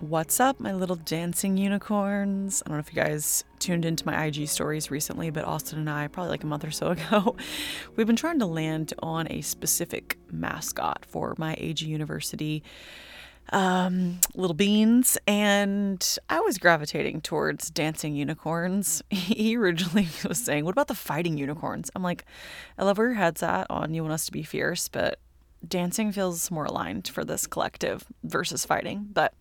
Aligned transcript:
What's 0.00 0.40
up, 0.40 0.58
my 0.60 0.72
little 0.72 0.96
dancing 0.96 1.58
unicorns? 1.58 2.62
I 2.64 2.70
don't 2.70 2.78
know 2.78 2.80
if 2.80 2.90
you 2.90 3.02
guys 3.02 3.44
tuned 3.58 3.84
into 3.84 4.06
my 4.06 4.24
IG 4.24 4.48
stories 4.48 4.90
recently, 4.90 5.28
but 5.28 5.44
Austin 5.44 5.78
and 5.78 5.90
I, 5.90 6.08
probably 6.08 6.30
like 6.30 6.42
a 6.42 6.46
month 6.46 6.64
or 6.64 6.70
so 6.70 6.88
ago, 6.92 7.36
we've 7.96 8.06
been 8.06 8.16
trying 8.16 8.38
to 8.38 8.46
land 8.46 8.94
on 9.00 9.30
a 9.30 9.42
specific 9.42 10.16
mascot 10.32 11.04
for 11.06 11.34
my 11.36 11.54
AG 11.58 11.84
University 11.84 12.62
um, 13.50 14.20
little 14.34 14.54
beans, 14.54 15.18
and 15.26 16.18
I 16.30 16.40
was 16.40 16.56
gravitating 16.56 17.20
towards 17.20 17.68
dancing 17.68 18.14
unicorns. 18.14 19.02
He 19.10 19.54
originally 19.58 20.08
was 20.26 20.42
saying, 20.42 20.64
What 20.64 20.72
about 20.72 20.88
the 20.88 20.94
fighting 20.94 21.36
unicorns? 21.36 21.90
I'm 21.94 22.02
like, 22.02 22.24
I 22.78 22.84
love 22.84 22.96
where 22.96 23.08
your 23.08 23.16
head's 23.16 23.42
at 23.42 23.66
on 23.68 23.92
you 23.92 24.00
want 24.02 24.14
us 24.14 24.24
to 24.26 24.32
be 24.32 24.44
fierce, 24.44 24.88
but 24.88 25.18
dancing 25.66 26.10
feels 26.10 26.50
more 26.50 26.64
aligned 26.64 27.06
for 27.08 27.22
this 27.22 27.46
collective 27.46 28.06
versus 28.24 28.64
fighting. 28.64 29.08
But 29.12 29.34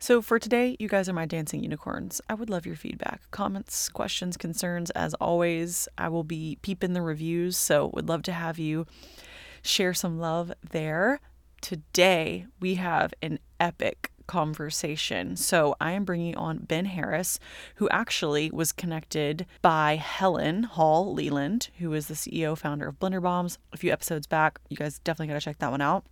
so 0.00 0.22
for 0.22 0.38
today, 0.38 0.76
you 0.78 0.88
guys 0.88 1.08
are 1.08 1.12
my 1.12 1.26
dancing 1.26 1.62
unicorns. 1.62 2.20
I 2.28 2.34
would 2.34 2.50
love 2.50 2.66
your 2.66 2.76
feedback, 2.76 3.30
comments, 3.30 3.88
questions, 3.88 4.36
concerns. 4.36 4.90
As 4.90 5.14
always, 5.14 5.88
I 5.96 6.08
will 6.08 6.24
be 6.24 6.58
peeping 6.62 6.94
the 6.94 7.02
reviews, 7.02 7.56
so 7.56 7.90
would 7.94 8.08
love 8.08 8.22
to 8.22 8.32
have 8.32 8.58
you 8.58 8.86
share 9.62 9.94
some 9.94 10.18
love 10.18 10.52
there. 10.70 11.20
Today, 11.60 12.46
we 12.58 12.76
have 12.76 13.12
an 13.20 13.38
epic 13.60 14.10
conversation. 14.26 15.36
So 15.36 15.74
I 15.80 15.90
am 15.90 16.04
bringing 16.04 16.36
on 16.36 16.58
Ben 16.58 16.84
Harris, 16.84 17.40
who 17.74 17.88
actually 17.88 18.50
was 18.52 18.70
connected 18.70 19.44
by 19.60 19.96
Helen 19.96 20.62
Hall 20.62 21.12
Leland, 21.12 21.68
who 21.78 21.92
is 21.92 22.06
the 22.06 22.14
CEO 22.14 22.56
founder 22.56 22.86
of 22.86 22.98
Blender 23.00 23.20
Bombs. 23.20 23.58
A 23.72 23.76
few 23.76 23.92
episodes 23.92 24.26
back, 24.26 24.60
you 24.68 24.76
guys 24.76 25.00
definitely 25.00 25.26
got 25.32 25.40
to 25.40 25.44
check 25.44 25.58
that 25.58 25.72
one 25.72 25.80
out 25.80 26.04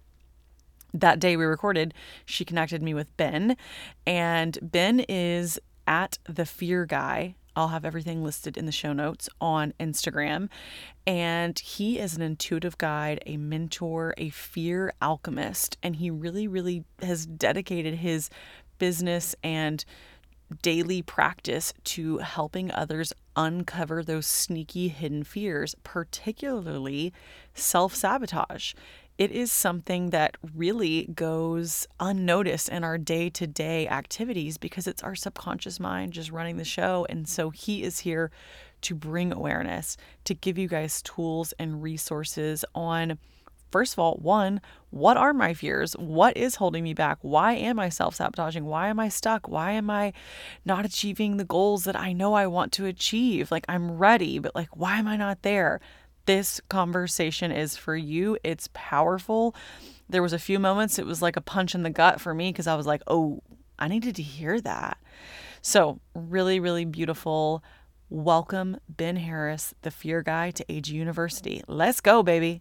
that 0.95 1.21
day 1.21 1.37
we 1.37 1.45
recorded, 1.45 1.95
she 2.25 2.45
connected 2.45 2.83
me 2.83 2.95
with 2.95 3.17
Ben, 3.17 3.57
and 4.07 4.59
Ben 4.63 5.01
is 5.01 5.59
at 5.87 6.19
the 6.25 6.47
Fear 6.47 6.87
Guy. 6.87 7.35
I'll 7.57 7.69
have 7.69 7.85
everything 7.85 8.23
listed 8.23 8.57
in 8.57 8.67
the 8.67 8.73
show 8.73 8.93
notes 8.93 9.29
on 9.41 9.75
Instagram. 9.81 10.49
And 11.09 11.59
he 11.59 11.99
is 11.99 12.15
an 12.15 12.23
intuitive 12.23 12.79
guide, 12.79 13.21
a 13.27 13.37
mentor, 13.37 14.15
a 14.17 14.29
fear 14.29 14.93
alchemist. 15.03 15.77
And 15.83 15.97
he 15.97 16.09
really, 16.09 16.47
really 16.47 16.85
has 17.03 17.27
dedicated 17.27 17.95
his 17.95 18.31
business 18.79 19.35
and 19.43 19.85
daily 20.63 21.03
practice 21.03 21.75
to 21.85 22.19
helping 22.19 22.71
others 22.71 23.13
uncover 23.35 24.05
those 24.05 24.27
sneaky 24.27 24.89
hidden 24.89 25.25
fears, 25.25 25.75
particularly 25.83 27.13
self 27.55 27.95
sabotage 27.95 28.73
it 29.19 29.33
is 29.33 29.51
something 29.51 30.11
that 30.11 30.37
really 30.55 31.07
goes 31.13 31.89
unnoticed 31.99 32.69
in 32.69 32.85
our 32.85 32.97
day 32.97 33.29
to 33.31 33.49
day 33.49 33.89
activities 33.89 34.57
because 34.59 34.87
it's 34.87 35.03
our 35.03 35.17
subconscious 35.17 35.81
mind 35.81 36.13
just 36.13 36.31
running 36.31 36.57
the 36.57 36.65
show. 36.65 37.05
And 37.11 37.29
so 37.29 37.51
he 37.51 37.83
is 37.83 37.99
here 37.99 38.31
to 38.83 38.95
bring 38.95 39.33
awareness, 39.33 39.97
to 40.25 40.35
give 40.35 40.57
you 40.57 40.69
guys 40.69 41.03
tools 41.03 41.53
and 41.59 41.83
resources 41.83 42.65
on. 42.77 43.19
First 43.73 43.93
of 43.93 43.99
all, 43.99 44.15
one, 44.15 44.63
what 44.91 45.19
are 45.19 45.35
my 45.35 45.53
fears? 45.53 45.93
What 45.95 46.37
is 46.37 46.55
holding 46.55 46.85
me 46.85 46.95
back? 46.95 47.19
Why 47.21 47.53
am 47.55 47.79
I 47.79 47.91
self 47.91 48.15
sabotaging? 48.15 48.65
Why 48.65 48.89
am 48.89 48.99
I 49.01 49.11
stuck? 49.11 49.47
Why 49.49 49.73
am 49.73 49.91
I 49.91 50.15
not 50.65 50.87
achieving 50.87 51.37
the 51.37 51.45
goals 51.45 51.85
that 51.85 51.97
I 51.97 52.15
know 52.15 52.33
I 52.33 52.47
want 52.47 52.73
to 52.75 52.87
achieve? 52.87 53.51
Like, 53.51 53.67
I'm 53.69 53.99
ready, 53.99 54.39
but 54.39 54.55
like, 54.55 54.75
why 54.75 54.97
am 54.99 55.09
I 55.09 55.17
not 55.17 55.43
there? 55.43 55.81
This 56.29 56.61
conversation 56.69 57.51
is 57.51 57.79
for 57.79 57.97
you. 57.97 58.37
It's 58.45 58.69
powerful. 58.75 59.57
There 60.11 60.23
was 60.23 60.35
a 60.35 60.39
few 60.39 60.59
moments 60.59 60.99
it 60.99 61.07
was 61.07 61.23
like 61.23 61.37
a 61.37 61.41
punch 61.41 61.75
in 61.75 61.85
the 61.85 61.89
gut 61.89 62.21
for 62.21 62.35
me 62.35 62.53
because 62.53 62.67
I 62.67 62.75
was 62.75 62.87
like, 62.87 63.01
"Oh, 63.07 63.43
I 63.79 63.89
needed 63.89 64.15
to 64.17 64.23
hear 64.23 64.61
that." 64.61 64.99
So, 65.63 66.01
really 66.15 66.61
really 66.61 66.85
beautiful. 66.85 67.65
Welcome 68.11 68.77
Ben 68.91 69.17
Harris, 69.17 69.73
the 69.81 69.91
fear 69.91 70.23
guy 70.23 70.51
to 70.51 70.71
AG 70.71 70.93
University. 70.95 71.63
Let's 71.67 72.03
go, 72.03 72.23
baby. 72.23 72.61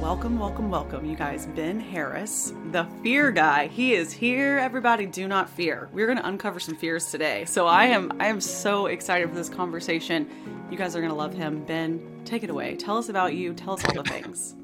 Welcome, 0.00 0.38
welcome, 0.38 0.70
welcome, 0.70 1.04
you 1.04 1.14
guys. 1.14 1.44
Ben 1.44 1.78
Harris, 1.78 2.54
the 2.72 2.86
fear 3.02 3.30
guy. 3.30 3.66
He 3.66 3.92
is 3.92 4.10
here. 4.14 4.56
Everybody, 4.56 5.04
do 5.04 5.28
not 5.28 5.50
fear. 5.50 5.90
We're 5.92 6.06
going 6.06 6.16
to 6.16 6.26
uncover 6.26 6.58
some 6.58 6.74
fears 6.74 7.10
today. 7.10 7.44
So 7.44 7.66
I 7.66 7.84
am, 7.84 8.10
I 8.18 8.28
am 8.28 8.40
so 8.40 8.86
excited 8.86 9.28
for 9.28 9.34
this 9.34 9.50
conversation. 9.50 10.26
You 10.70 10.78
guys 10.78 10.96
are 10.96 11.00
going 11.00 11.10
to 11.10 11.16
love 11.16 11.34
him. 11.34 11.64
Ben, 11.66 12.22
take 12.24 12.42
it 12.42 12.48
away. 12.48 12.76
Tell 12.76 12.96
us 12.96 13.10
about 13.10 13.34
you. 13.34 13.52
Tell 13.52 13.74
us 13.74 13.84
all 13.84 14.02
the 14.02 14.02
things. 14.04 14.56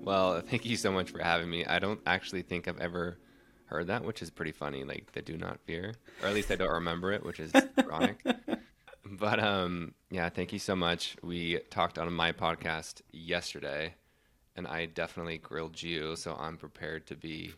Well, 0.00 0.40
thank 0.46 0.64
you 0.64 0.76
so 0.76 0.92
much 0.92 1.10
for 1.10 1.18
having 1.18 1.50
me. 1.50 1.66
I 1.66 1.80
don't 1.80 2.00
actually 2.06 2.42
think 2.42 2.68
I've 2.68 2.80
ever 2.80 3.18
heard 3.64 3.88
that, 3.88 4.04
which 4.04 4.22
is 4.22 4.30
pretty 4.30 4.52
funny. 4.52 4.84
Like 4.84 5.10
the 5.10 5.22
"do 5.22 5.36
not 5.36 5.58
fear," 5.66 5.94
or 6.22 6.28
at 6.28 6.34
least 6.34 6.52
I 6.52 6.56
don't 6.56 6.72
remember 6.72 7.10
it, 7.10 7.24
which 7.26 7.40
is 7.40 7.52
ironic. 7.78 8.24
But 9.04 9.40
um, 9.40 9.94
yeah, 10.08 10.28
thank 10.28 10.52
you 10.52 10.60
so 10.60 10.76
much. 10.76 11.16
We 11.20 11.58
talked 11.70 11.98
on 11.98 12.12
my 12.12 12.30
podcast 12.30 13.02
yesterday 13.10 13.94
and 14.56 14.66
I 14.66 14.86
definitely 14.86 15.38
grilled 15.38 15.80
you, 15.82 16.16
so 16.16 16.36
I'm 16.38 16.56
prepared 16.56 17.06
to 17.06 17.16
be 17.16 17.52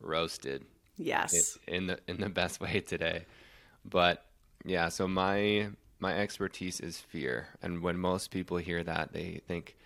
roasted. 0.00 0.64
Yes. 0.96 1.58
In, 1.66 1.86
the 1.86 1.98
in 2.06 2.20
the 2.20 2.28
best 2.28 2.60
way 2.60 2.80
today. 2.80 3.24
But 3.84 4.24
yeah, 4.64 4.88
so 4.88 5.08
my 5.08 5.68
my 5.98 6.18
expertise 6.18 6.80
is 6.80 6.98
fear, 6.98 7.48
and 7.62 7.82
when 7.82 7.96
most 7.96 8.30
people 8.30 8.56
hear 8.56 8.82
that, 8.82 9.12
they 9.12 9.40
think 9.46 9.76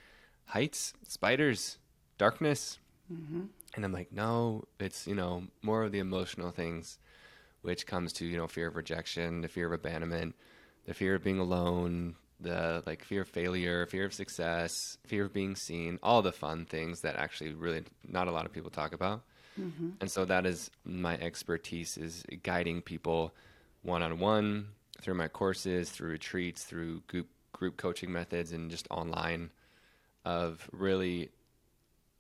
heights, 0.46 0.94
spiders, 1.06 1.78
darkness. 2.18 2.78
Mm-hmm. 3.12 3.42
And 3.74 3.84
I'm 3.84 3.92
like, 3.92 4.12
no, 4.12 4.64
it's 4.80 5.06
you 5.06 5.14
know 5.14 5.44
more 5.62 5.82
of 5.82 5.92
the 5.92 5.98
emotional 5.98 6.50
things, 6.50 6.98
which 7.62 7.86
comes 7.86 8.12
to 8.14 8.26
you 8.26 8.36
know 8.36 8.46
fear 8.46 8.68
of 8.68 8.76
rejection, 8.76 9.42
the 9.42 9.48
fear 9.48 9.66
of 9.66 9.72
abandonment, 9.72 10.34
the 10.86 10.94
fear 10.94 11.14
of 11.14 11.24
being 11.24 11.38
alone, 11.38 12.16
the 12.40 12.82
like 12.86 13.04
fear 13.04 13.22
of 13.22 13.28
failure, 13.28 13.86
fear 13.86 14.04
of 14.04 14.14
success, 14.14 14.98
fear 15.06 15.24
of 15.24 15.32
being 15.32 15.56
seen, 15.56 15.98
all 16.02 16.22
the 16.22 16.32
fun 16.32 16.66
things 16.66 17.00
that 17.00 17.16
actually 17.16 17.54
really 17.54 17.84
not 18.06 18.28
a 18.28 18.32
lot 18.32 18.46
of 18.46 18.52
people 18.52 18.70
talk 18.70 18.92
about. 18.92 19.22
Mm-hmm. 19.58 19.90
And 20.00 20.10
so 20.10 20.24
that 20.26 20.44
is 20.46 20.70
my 20.84 21.16
expertise 21.16 21.96
is 21.96 22.24
guiding 22.42 22.82
people 22.82 23.34
one 23.82 24.02
on 24.02 24.18
one 24.18 24.68
through 25.00 25.14
my 25.14 25.28
courses, 25.28 25.90
through 25.90 26.10
retreats, 26.10 26.64
through 26.64 27.02
group 27.06 27.28
group 27.52 27.78
coaching 27.78 28.12
methods 28.12 28.52
and 28.52 28.70
just 28.70 28.86
online 28.90 29.50
of 30.26 30.68
really 30.72 31.30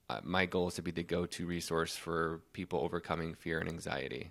uh, 0.08 0.20
my 0.22 0.46
goal 0.46 0.68
is 0.68 0.74
to 0.74 0.82
be 0.82 0.92
the 0.92 1.02
go-to 1.02 1.46
resource 1.46 1.96
for 1.96 2.40
people 2.52 2.80
overcoming 2.80 3.34
fear 3.34 3.58
and 3.58 3.68
anxiety. 3.68 4.30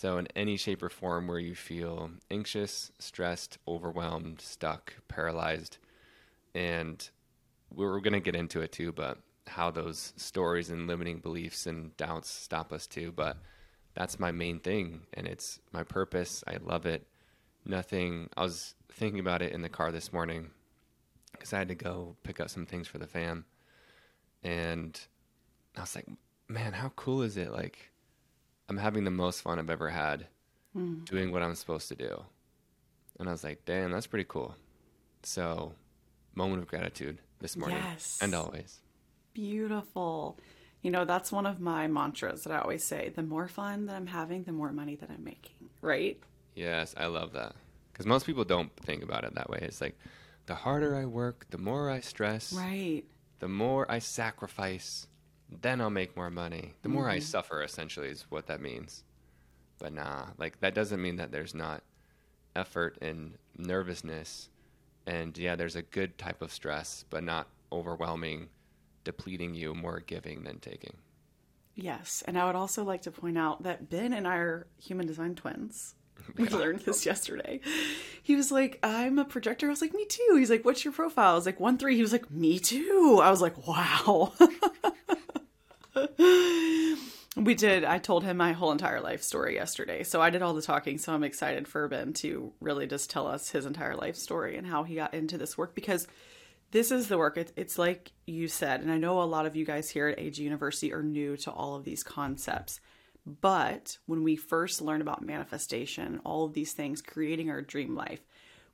So, 0.00 0.16
in 0.16 0.28
any 0.36 0.56
shape 0.56 0.84
or 0.84 0.90
form 0.90 1.26
where 1.26 1.40
you 1.40 1.56
feel 1.56 2.12
anxious, 2.30 2.92
stressed, 3.00 3.58
overwhelmed, 3.66 4.40
stuck, 4.40 4.94
paralyzed, 5.08 5.78
and 6.54 7.10
we're 7.74 7.98
going 7.98 8.12
to 8.12 8.20
get 8.20 8.36
into 8.36 8.60
it 8.60 8.70
too, 8.70 8.92
but 8.92 9.18
how 9.48 9.72
those 9.72 10.12
stories 10.16 10.70
and 10.70 10.86
limiting 10.86 11.18
beliefs 11.18 11.66
and 11.66 11.96
doubts 11.96 12.30
stop 12.30 12.72
us 12.72 12.86
too. 12.86 13.10
But 13.10 13.38
that's 13.94 14.20
my 14.20 14.30
main 14.30 14.60
thing, 14.60 15.00
and 15.14 15.26
it's 15.26 15.58
my 15.72 15.82
purpose. 15.82 16.44
I 16.46 16.58
love 16.62 16.86
it. 16.86 17.04
Nothing, 17.64 18.28
I 18.36 18.44
was 18.44 18.76
thinking 18.92 19.18
about 19.18 19.42
it 19.42 19.50
in 19.52 19.62
the 19.62 19.68
car 19.68 19.90
this 19.90 20.12
morning 20.12 20.52
because 21.32 21.52
I 21.52 21.58
had 21.58 21.68
to 21.70 21.74
go 21.74 22.14
pick 22.22 22.38
up 22.38 22.50
some 22.50 22.66
things 22.66 22.86
for 22.86 22.98
the 22.98 23.08
fam. 23.08 23.46
And 24.44 24.96
I 25.76 25.80
was 25.80 25.96
like, 25.96 26.06
man, 26.46 26.72
how 26.72 26.90
cool 26.90 27.22
is 27.22 27.36
it? 27.36 27.50
Like, 27.50 27.90
I'm 28.68 28.76
having 28.76 29.04
the 29.04 29.10
most 29.10 29.42
fun 29.42 29.58
I've 29.58 29.70
ever 29.70 29.90
had 29.90 30.26
mm. 30.76 31.04
doing 31.04 31.32
what 31.32 31.42
I'm 31.42 31.54
supposed 31.54 31.88
to 31.88 31.94
do. 31.94 32.22
And 33.18 33.28
I 33.28 33.32
was 33.32 33.44
like, 33.44 33.64
damn, 33.64 33.90
that's 33.90 34.06
pretty 34.06 34.26
cool. 34.28 34.54
So, 35.22 35.72
moment 36.34 36.62
of 36.62 36.68
gratitude 36.68 37.18
this 37.40 37.56
morning 37.56 37.78
yes. 37.82 38.18
and 38.22 38.34
always. 38.34 38.80
Beautiful. 39.32 40.38
You 40.82 40.90
know, 40.90 41.04
that's 41.04 41.32
one 41.32 41.46
of 41.46 41.60
my 41.60 41.88
mantras 41.88 42.44
that 42.44 42.52
I 42.52 42.58
always 42.58 42.84
say 42.84 43.12
the 43.14 43.22
more 43.22 43.48
fun 43.48 43.86
that 43.86 43.96
I'm 43.96 44.06
having, 44.06 44.44
the 44.44 44.52
more 44.52 44.72
money 44.72 44.94
that 44.96 45.10
I'm 45.10 45.24
making, 45.24 45.70
right? 45.82 46.20
Yes, 46.54 46.94
I 46.96 47.06
love 47.06 47.32
that. 47.32 47.54
Because 47.92 48.06
most 48.06 48.26
people 48.26 48.44
don't 48.44 48.74
think 48.76 49.02
about 49.02 49.24
it 49.24 49.34
that 49.34 49.50
way. 49.50 49.58
It's 49.62 49.80
like 49.80 49.98
the 50.46 50.54
harder 50.54 50.94
I 50.94 51.04
work, 51.04 51.46
the 51.50 51.58
more 51.58 51.90
I 51.90 52.00
stress. 52.00 52.52
Right. 52.52 53.02
The 53.40 53.48
more 53.48 53.90
I 53.90 53.98
sacrifice, 53.98 55.06
then 55.50 55.80
I'll 55.80 55.90
make 55.90 56.16
more 56.16 56.30
money. 56.30 56.74
The 56.82 56.88
more 56.88 57.04
mm-hmm. 57.04 57.12
I 57.12 57.18
suffer, 57.20 57.62
essentially, 57.62 58.08
is 58.08 58.26
what 58.28 58.46
that 58.46 58.60
means. 58.60 59.04
But 59.78 59.92
nah, 59.92 60.26
like 60.38 60.60
that 60.60 60.74
doesn't 60.74 61.00
mean 61.00 61.16
that 61.16 61.30
there's 61.30 61.54
not 61.54 61.82
effort 62.56 62.98
and 63.00 63.34
nervousness. 63.56 64.50
And 65.06 65.36
yeah, 65.38 65.56
there's 65.56 65.76
a 65.76 65.82
good 65.82 66.18
type 66.18 66.42
of 66.42 66.52
stress, 66.52 67.04
but 67.08 67.22
not 67.22 67.48
overwhelming, 67.72 68.48
depleting 69.04 69.54
you, 69.54 69.74
more 69.74 70.00
giving 70.00 70.44
than 70.44 70.58
taking. 70.58 70.94
Yes. 71.74 72.24
And 72.26 72.36
I 72.36 72.44
would 72.44 72.56
also 72.56 72.82
like 72.82 73.02
to 73.02 73.12
point 73.12 73.38
out 73.38 73.62
that 73.62 73.88
Ben 73.88 74.12
and 74.12 74.26
I 74.26 74.36
are 74.36 74.66
human 74.82 75.06
design 75.06 75.36
twins. 75.36 75.94
We 76.36 76.48
learned 76.48 76.80
this 76.80 77.06
yesterday. 77.06 77.60
He 78.22 78.34
was 78.34 78.50
like, 78.50 78.80
I'm 78.82 79.18
a 79.18 79.24
projector. 79.24 79.66
I 79.66 79.70
was 79.70 79.80
like, 79.80 79.94
me 79.94 80.04
too. 80.04 80.36
He's 80.36 80.50
like, 80.50 80.64
what's 80.64 80.84
your 80.84 80.92
profile? 80.92 81.32
I 81.32 81.34
was 81.36 81.46
like, 81.46 81.60
one 81.60 81.78
three. 81.78 81.94
He 81.94 82.02
was 82.02 82.12
like, 82.12 82.30
me 82.30 82.58
too. 82.58 83.20
I 83.22 83.30
was 83.30 83.40
like, 83.40 83.66
wow. 83.66 84.32
We 87.38 87.54
did. 87.54 87.84
I 87.84 87.98
told 87.98 88.24
him 88.24 88.36
my 88.36 88.52
whole 88.52 88.72
entire 88.72 89.00
life 89.00 89.22
story 89.22 89.54
yesterday. 89.54 90.02
So 90.02 90.20
I 90.20 90.30
did 90.30 90.42
all 90.42 90.54
the 90.54 90.62
talking. 90.62 90.98
So 90.98 91.14
I'm 91.14 91.22
excited 91.22 91.68
for 91.68 91.86
Ben 91.86 92.12
to 92.14 92.52
really 92.60 92.88
just 92.88 93.10
tell 93.10 93.28
us 93.28 93.50
his 93.50 93.64
entire 93.64 93.94
life 93.94 94.16
story 94.16 94.56
and 94.56 94.66
how 94.66 94.82
he 94.82 94.96
got 94.96 95.14
into 95.14 95.38
this 95.38 95.56
work 95.56 95.72
because 95.76 96.08
this 96.72 96.90
is 96.90 97.06
the 97.06 97.16
work. 97.16 97.36
It, 97.36 97.52
it's 97.54 97.78
like 97.78 98.10
you 98.26 98.48
said, 98.48 98.80
and 98.80 98.90
I 98.90 98.98
know 98.98 99.22
a 99.22 99.24
lot 99.24 99.46
of 99.46 99.54
you 99.54 99.64
guys 99.64 99.88
here 99.88 100.08
at 100.08 100.18
AG 100.18 100.42
University 100.42 100.92
are 100.92 101.02
new 101.02 101.36
to 101.38 101.52
all 101.52 101.76
of 101.76 101.84
these 101.84 102.02
concepts. 102.02 102.80
But 103.24 103.98
when 104.06 104.24
we 104.24 104.34
first 104.34 104.80
learn 104.80 105.00
about 105.00 105.24
manifestation, 105.24 106.20
all 106.24 106.44
of 106.44 106.54
these 106.54 106.72
things, 106.72 107.00
creating 107.00 107.50
our 107.50 107.62
dream 107.62 107.94
life, 107.94 108.20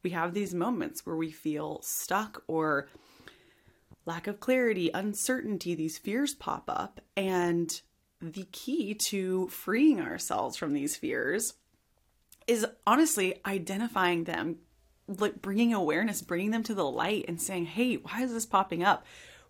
we 0.02 0.10
have 0.10 0.32
these 0.32 0.54
moments 0.54 1.04
where 1.04 1.16
we 1.16 1.30
feel 1.30 1.80
stuck 1.82 2.42
or 2.46 2.88
lack 4.06 4.26
of 4.26 4.40
clarity, 4.40 4.90
uncertainty, 4.92 5.74
these 5.74 5.98
fears 5.98 6.34
pop 6.34 6.64
up. 6.68 7.00
And 7.16 7.70
the 8.20 8.46
key 8.52 8.94
to 8.94 9.48
freeing 9.48 10.00
ourselves 10.00 10.56
from 10.56 10.72
these 10.72 10.96
fears 10.96 11.54
is 12.46 12.66
honestly 12.86 13.40
identifying 13.46 14.24
them, 14.24 14.56
like 15.08 15.40
bringing 15.40 15.72
awareness, 15.74 16.22
bringing 16.22 16.50
them 16.50 16.62
to 16.64 16.74
the 16.74 16.84
light 16.88 17.24
and 17.28 17.40
saying, 17.40 17.66
hey, 17.66 17.96
why 17.96 18.22
is 18.22 18.32
this 18.32 18.46
popping 18.46 18.82
up? 18.82 19.04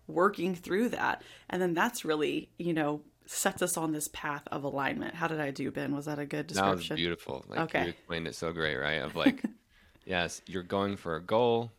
Working 0.07 0.55
through 0.55 0.89
that. 0.89 1.21
And 1.49 1.61
then 1.61 1.73
that's 1.73 2.05
really, 2.05 2.49
you 2.57 2.73
know, 2.73 3.01
sets 3.25 3.61
us 3.61 3.75
on 3.75 3.91
this 3.91 4.07
path 4.09 4.43
of 4.51 4.63
alignment. 4.63 5.15
How 5.15 5.27
did 5.27 5.39
I 5.39 5.51
do, 5.51 5.71
Ben? 5.71 5.95
Was 5.95 6.05
that 6.05 6.19
a 6.19 6.25
good 6.25 6.47
description? 6.47 6.89
That 6.89 6.93
was 6.93 6.97
beautiful. 7.01 7.43
Like 7.49 7.59
Okay. 7.59 7.83
you 7.83 7.89
explained 7.89 8.27
it 8.27 8.35
so 8.35 8.53
great, 8.53 8.75
right? 8.77 9.01
Of 9.01 9.15
like, 9.15 9.43
yes, 10.05 10.41
you're 10.45 10.63
going 10.63 10.95
for 10.95 11.15
a 11.15 11.21
goal, 11.21 11.71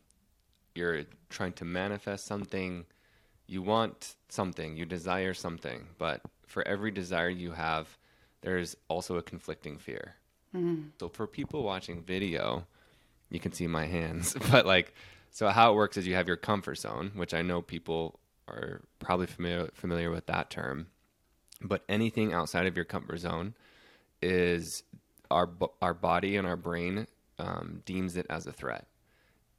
you're 0.76 1.02
trying 1.30 1.52
to 1.54 1.64
manifest 1.64 2.26
something, 2.26 2.84
you 3.46 3.62
want 3.62 4.16
something, 4.28 4.76
you 4.76 4.84
desire 4.84 5.34
something, 5.34 5.86
but 5.98 6.20
for 6.46 6.66
every 6.66 6.90
desire 6.90 7.28
you 7.28 7.52
have, 7.52 7.96
there's 8.42 8.76
also 8.88 9.16
a 9.16 9.22
conflicting 9.22 9.78
fear. 9.78 10.14
So 11.00 11.08
for 11.08 11.26
people 11.26 11.62
watching 11.62 12.02
video, 12.02 12.66
you 13.30 13.40
can 13.40 13.52
see 13.52 13.66
my 13.66 13.86
hands, 13.86 14.36
but 14.50 14.66
like, 14.66 14.94
so 15.30 15.48
how 15.48 15.72
it 15.72 15.76
works 15.76 15.96
is 15.96 16.06
you 16.06 16.14
have 16.14 16.28
your 16.28 16.36
comfort 16.36 16.76
zone, 16.78 17.12
which 17.14 17.34
I 17.34 17.42
know 17.42 17.60
people 17.60 18.18
are 18.48 18.82
probably 19.00 19.26
familiar 19.26 19.68
familiar 19.74 20.10
with 20.10 20.26
that 20.26 20.50
term, 20.50 20.86
but 21.60 21.82
anything 21.88 22.32
outside 22.32 22.66
of 22.66 22.76
your 22.76 22.84
comfort 22.84 23.18
zone 23.18 23.54
is 24.22 24.82
our 25.30 25.50
our 25.82 25.94
body 25.94 26.36
and 26.36 26.46
our 26.46 26.56
brain 26.56 27.06
um, 27.38 27.82
deems 27.84 28.16
it 28.16 28.26
as 28.30 28.46
a 28.46 28.52
threat. 28.52 28.86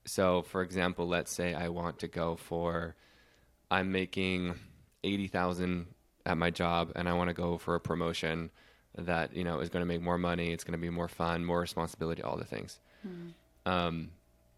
So, 0.08 0.42
for 0.44 0.62
example, 0.62 1.08
let's 1.08 1.32
say 1.32 1.54
I 1.54 1.70
want 1.70 2.00
to 2.00 2.08
go 2.08 2.36
for 2.36 2.96
I'm 3.70 3.92
making 3.92 4.56
eighty 5.04 5.28
thousand 5.28 5.88
at 6.26 6.38
my 6.38 6.50
job, 6.50 6.92
and 6.96 7.08
I 7.08 7.14
want 7.14 7.30
to 7.30 7.34
go 7.34 7.58
for 7.58 7.76
a 7.76 7.80
promotion 7.80 8.50
that 8.98 9.36
you 9.36 9.44
know 9.44 9.60
is 9.60 9.70
going 9.70 9.82
to 9.82 9.86
make 9.86 10.02
more 10.02 10.18
money. 10.18 10.52
It's 10.52 10.64
going 10.64 10.80
to 10.80 10.82
be 10.82 10.90
more 10.90 11.08
fun, 11.08 11.46
more 11.46 11.60
responsibility, 11.60 12.22
all 12.24 12.38
the 12.38 12.46
things. 12.46 12.80
Um, 13.66 14.12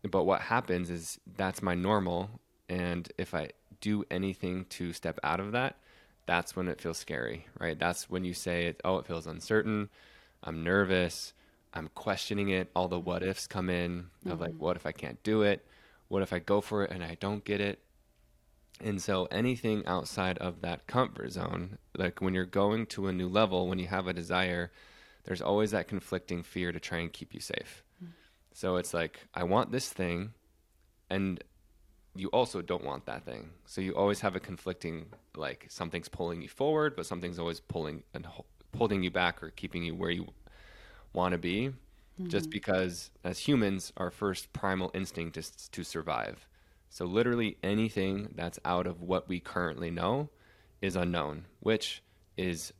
but 0.09 0.23
what 0.23 0.41
happens 0.41 0.89
is 0.89 1.19
that's 1.35 1.61
my 1.61 1.75
normal, 1.75 2.29
and 2.69 3.11
if 3.17 3.33
I 3.33 3.49
do 3.81 4.05
anything 4.11 4.65
to 4.69 4.93
step 4.93 5.19
out 5.23 5.39
of 5.39 5.51
that, 5.53 5.77
that's 6.25 6.55
when 6.55 6.67
it 6.67 6.79
feels 6.79 6.97
scary, 6.97 7.47
right? 7.59 7.77
That's 7.77 8.09
when 8.09 8.23
you 8.23 8.33
say, 8.33 8.75
"Oh, 8.85 8.97
it 8.99 9.07
feels 9.07 9.25
uncertain. 9.27 9.89
I'm 10.43 10.63
nervous. 10.63 11.33
I'm 11.73 11.89
questioning 11.93 12.49
it. 12.49 12.69
All 12.75 12.87
the 12.87 12.99
what 12.99 13.23
ifs 13.23 13.47
come 13.47 13.69
in 13.69 14.07
of 14.25 14.39
like, 14.39 14.51
mm-hmm. 14.51 14.59
what 14.59 14.75
if 14.75 14.85
I 14.85 14.91
can't 14.91 15.21
do 15.23 15.43
it? 15.43 15.65
What 16.07 16.23
if 16.23 16.33
I 16.33 16.39
go 16.39 16.61
for 16.61 16.83
it 16.83 16.91
and 16.91 17.03
I 17.03 17.15
don't 17.19 17.45
get 17.45 17.61
it? 17.61 17.79
And 18.81 19.01
so 19.01 19.27
anything 19.29 19.85
outside 19.85 20.37
of 20.37 20.61
that 20.61 20.87
comfort 20.87 21.31
zone, 21.31 21.77
like 21.97 22.21
when 22.21 22.33
you're 22.33 22.45
going 22.45 22.85
to 22.87 23.07
a 23.07 23.13
new 23.13 23.27
level, 23.27 23.67
when 23.67 23.77
you 23.77 23.87
have 23.87 24.07
a 24.07 24.13
desire, 24.13 24.71
there's 25.25 25.41
always 25.41 25.71
that 25.71 25.87
conflicting 25.87 26.43
fear 26.43 26.71
to 26.71 26.79
try 26.79 26.99
and 26.99 27.11
keep 27.11 27.33
you 27.33 27.41
safe. 27.41 27.83
Mm. 28.03 28.09
So 28.53 28.77
it's 28.77 28.93
like, 28.93 29.27
I 29.33 29.43
want 29.43 29.71
this 29.71 29.89
thing, 29.89 30.31
and 31.09 31.43
you 32.15 32.29
also 32.29 32.61
don't 32.61 32.83
want 32.83 33.05
that 33.05 33.25
thing. 33.25 33.51
So 33.65 33.81
you 33.81 33.93
always 33.95 34.21
have 34.21 34.35
a 34.35 34.39
conflicting, 34.39 35.07
like 35.35 35.65
something's 35.69 36.09
pulling 36.09 36.41
you 36.41 36.49
forward, 36.49 36.95
but 36.95 37.05
something's 37.05 37.37
always 37.37 37.59
pulling 37.59 38.03
and 38.13 38.25
ho- 38.25 38.45
holding 38.77 39.03
you 39.03 39.11
back 39.11 39.43
or 39.43 39.51
keeping 39.51 39.83
you 39.83 39.93
where 39.93 40.09
you 40.09 40.27
want 41.13 41.33
to 41.33 41.37
be. 41.37 41.73
Just 42.27 42.45
mm-hmm. 42.45 42.51
because 42.51 43.11
as 43.23 43.39
humans, 43.39 43.93
our 43.95 44.11
first 44.11 44.51
primal 44.51 44.91
instinct 44.93 45.37
is 45.37 45.51
to 45.51 45.83
survive. 45.85 46.47
So 46.89 47.05
literally 47.05 47.57
anything 47.63 48.33
that's 48.35 48.59
out 48.65 48.87
of 48.87 49.01
what 49.01 49.29
we 49.29 49.39
currently 49.39 49.89
know 49.89 50.29
is 50.81 50.97
unknown, 50.97 51.45
which 51.61 52.03
is 52.35 52.73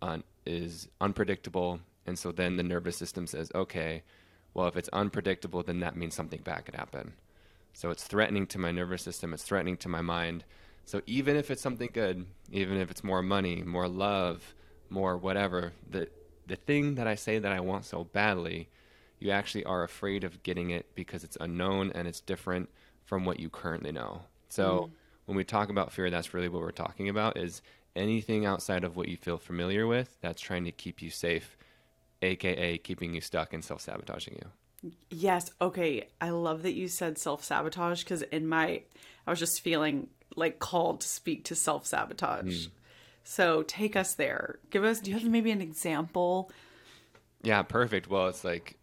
un- 0.00 0.22
is 0.46 0.88
unpredictable. 1.00 1.80
And 2.06 2.16
so 2.18 2.30
then 2.30 2.56
the 2.56 2.62
nervous 2.62 2.96
system 2.96 3.26
says, 3.26 3.50
okay, 3.54 4.02
well, 4.54 4.68
if 4.68 4.76
it's 4.76 4.88
unpredictable, 4.90 5.62
then 5.62 5.80
that 5.80 5.96
means 5.96 6.14
something 6.14 6.40
bad 6.42 6.64
could 6.64 6.76
happen. 6.76 7.14
So 7.72 7.90
it's 7.90 8.04
threatening 8.04 8.46
to 8.48 8.58
my 8.58 8.70
nervous 8.70 9.02
system, 9.02 9.34
it's 9.34 9.42
threatening 9.42 9.76
to 9.78 9.88
my 9.88 10.02
mind. 10.02 10.44
So 10.84 11.02
even 11.06 11.36
if 11.36 11.50
it's 11.50 11.62
something 11.62 11.90
good, 11.92 12.26
even 12.50 12.78
if 12.78 12.90
it's 12.90 13.04
more 13.04 13.22
money, 13.22 13.62
more 13.62 13.88
love, 13.88 14.54
more 14.88 15.16
whatever, 15.16 15.72
the 15.90 16.08
the 16.48 16.56
thing 16.56 16.96
that 16.96 17.06
I 17.06 17.14
say 17.14 17.38
that 17.38 17.52
I 17.52 17.60
want 17.60 17.84
so 17.84 18.04
badly, 18.04 18.68
you 19.20 19.30
actually 19.30 19.64
are 19.64 19.82
afraid 19.82 20.24
of 20.24 20.42
getting 20.42 20.70
it 20.70 20.94
because 20.94 21.22
it's 21.24 21.36
unknown 21.40 21.92
and 21.94 22.08
it's 22.08 22.20
different 22.20 22.68
from 23.04 23.24
what 23.24 23.38
you 23.38 23.48
currently 23.48 23.92
know. 23.92 24.22
So 24.48 24.64
mm-hmm. 24.64 24.92
when 25.26 25.36
we 25.36 25.44
talk 25.44 25.68
about 25.70 25.92
fear, 25.92 26.10
that's 26.10 26.34
really 26.34 26.48
what 26.48 26.62
we're 26.62 26.70
talking 26.70 27.08
about 27.08 27.36
is 27.36 27.62
anything 27.94 28.46
outside 28.46 28.84
of 28.84 28.96
what 28.96 29.08
you 29.08 29.16
feel 29.16 29.38
familiar 29.38 29.86
with 29.86 30.16
that's 30.20 30.40
trying 30.40 30.64
to 30.64 30.72
keep 30.72 31.02
you 31.02 31.10
safe, 31.10 31.56
aka 32.22 32.78
keeping 32.78 33.14
you 33.14 33.20
stuck 33.20 33.52
and 33.52 33.64
self-sabotaging 33.64 34.34
you. 34.34 34.90
Yes. 35.10 35.50
Okay. 35.60 36.08
I 36.20 36.30
love 36.30 36.62
that 36.62 36.74
you 36.74 36.88
said 36.88 37.18
self 37.18 37.44
sabotage 37.44 38.04
because 38.04 38.22
in 38.22 38.46
my, 38.46 38.82
I 39.26 39.30
was 39.30 39.38
just 39.38 39.60
feeling 39.60 40.08
like 40.36 40.58
called 40.58 41.00
to 41.00 41.08
speak 41.08 41.44
to 41.44 41.54
self 41.54 41.86
sabotage. 41.86 42.66
Mm. 42.66 42.70
So 43.28 43.62
take 43.62 43.94
us 43.94 44.14
there. 44.14 44.58
Give 44.70 44.84
us, 44.84 45.00
do 45.00 45.10
you 45.10 45.18
have 45.18 45.28
maybe 45.28 45.50
an 45.50 45.60
example? 45.60 46.50
Yeah, 47.42 47.62
perfect. 47.62 48.08
Well, 48.08 48.28
it's 48.28 48.42
like 48.42 48.78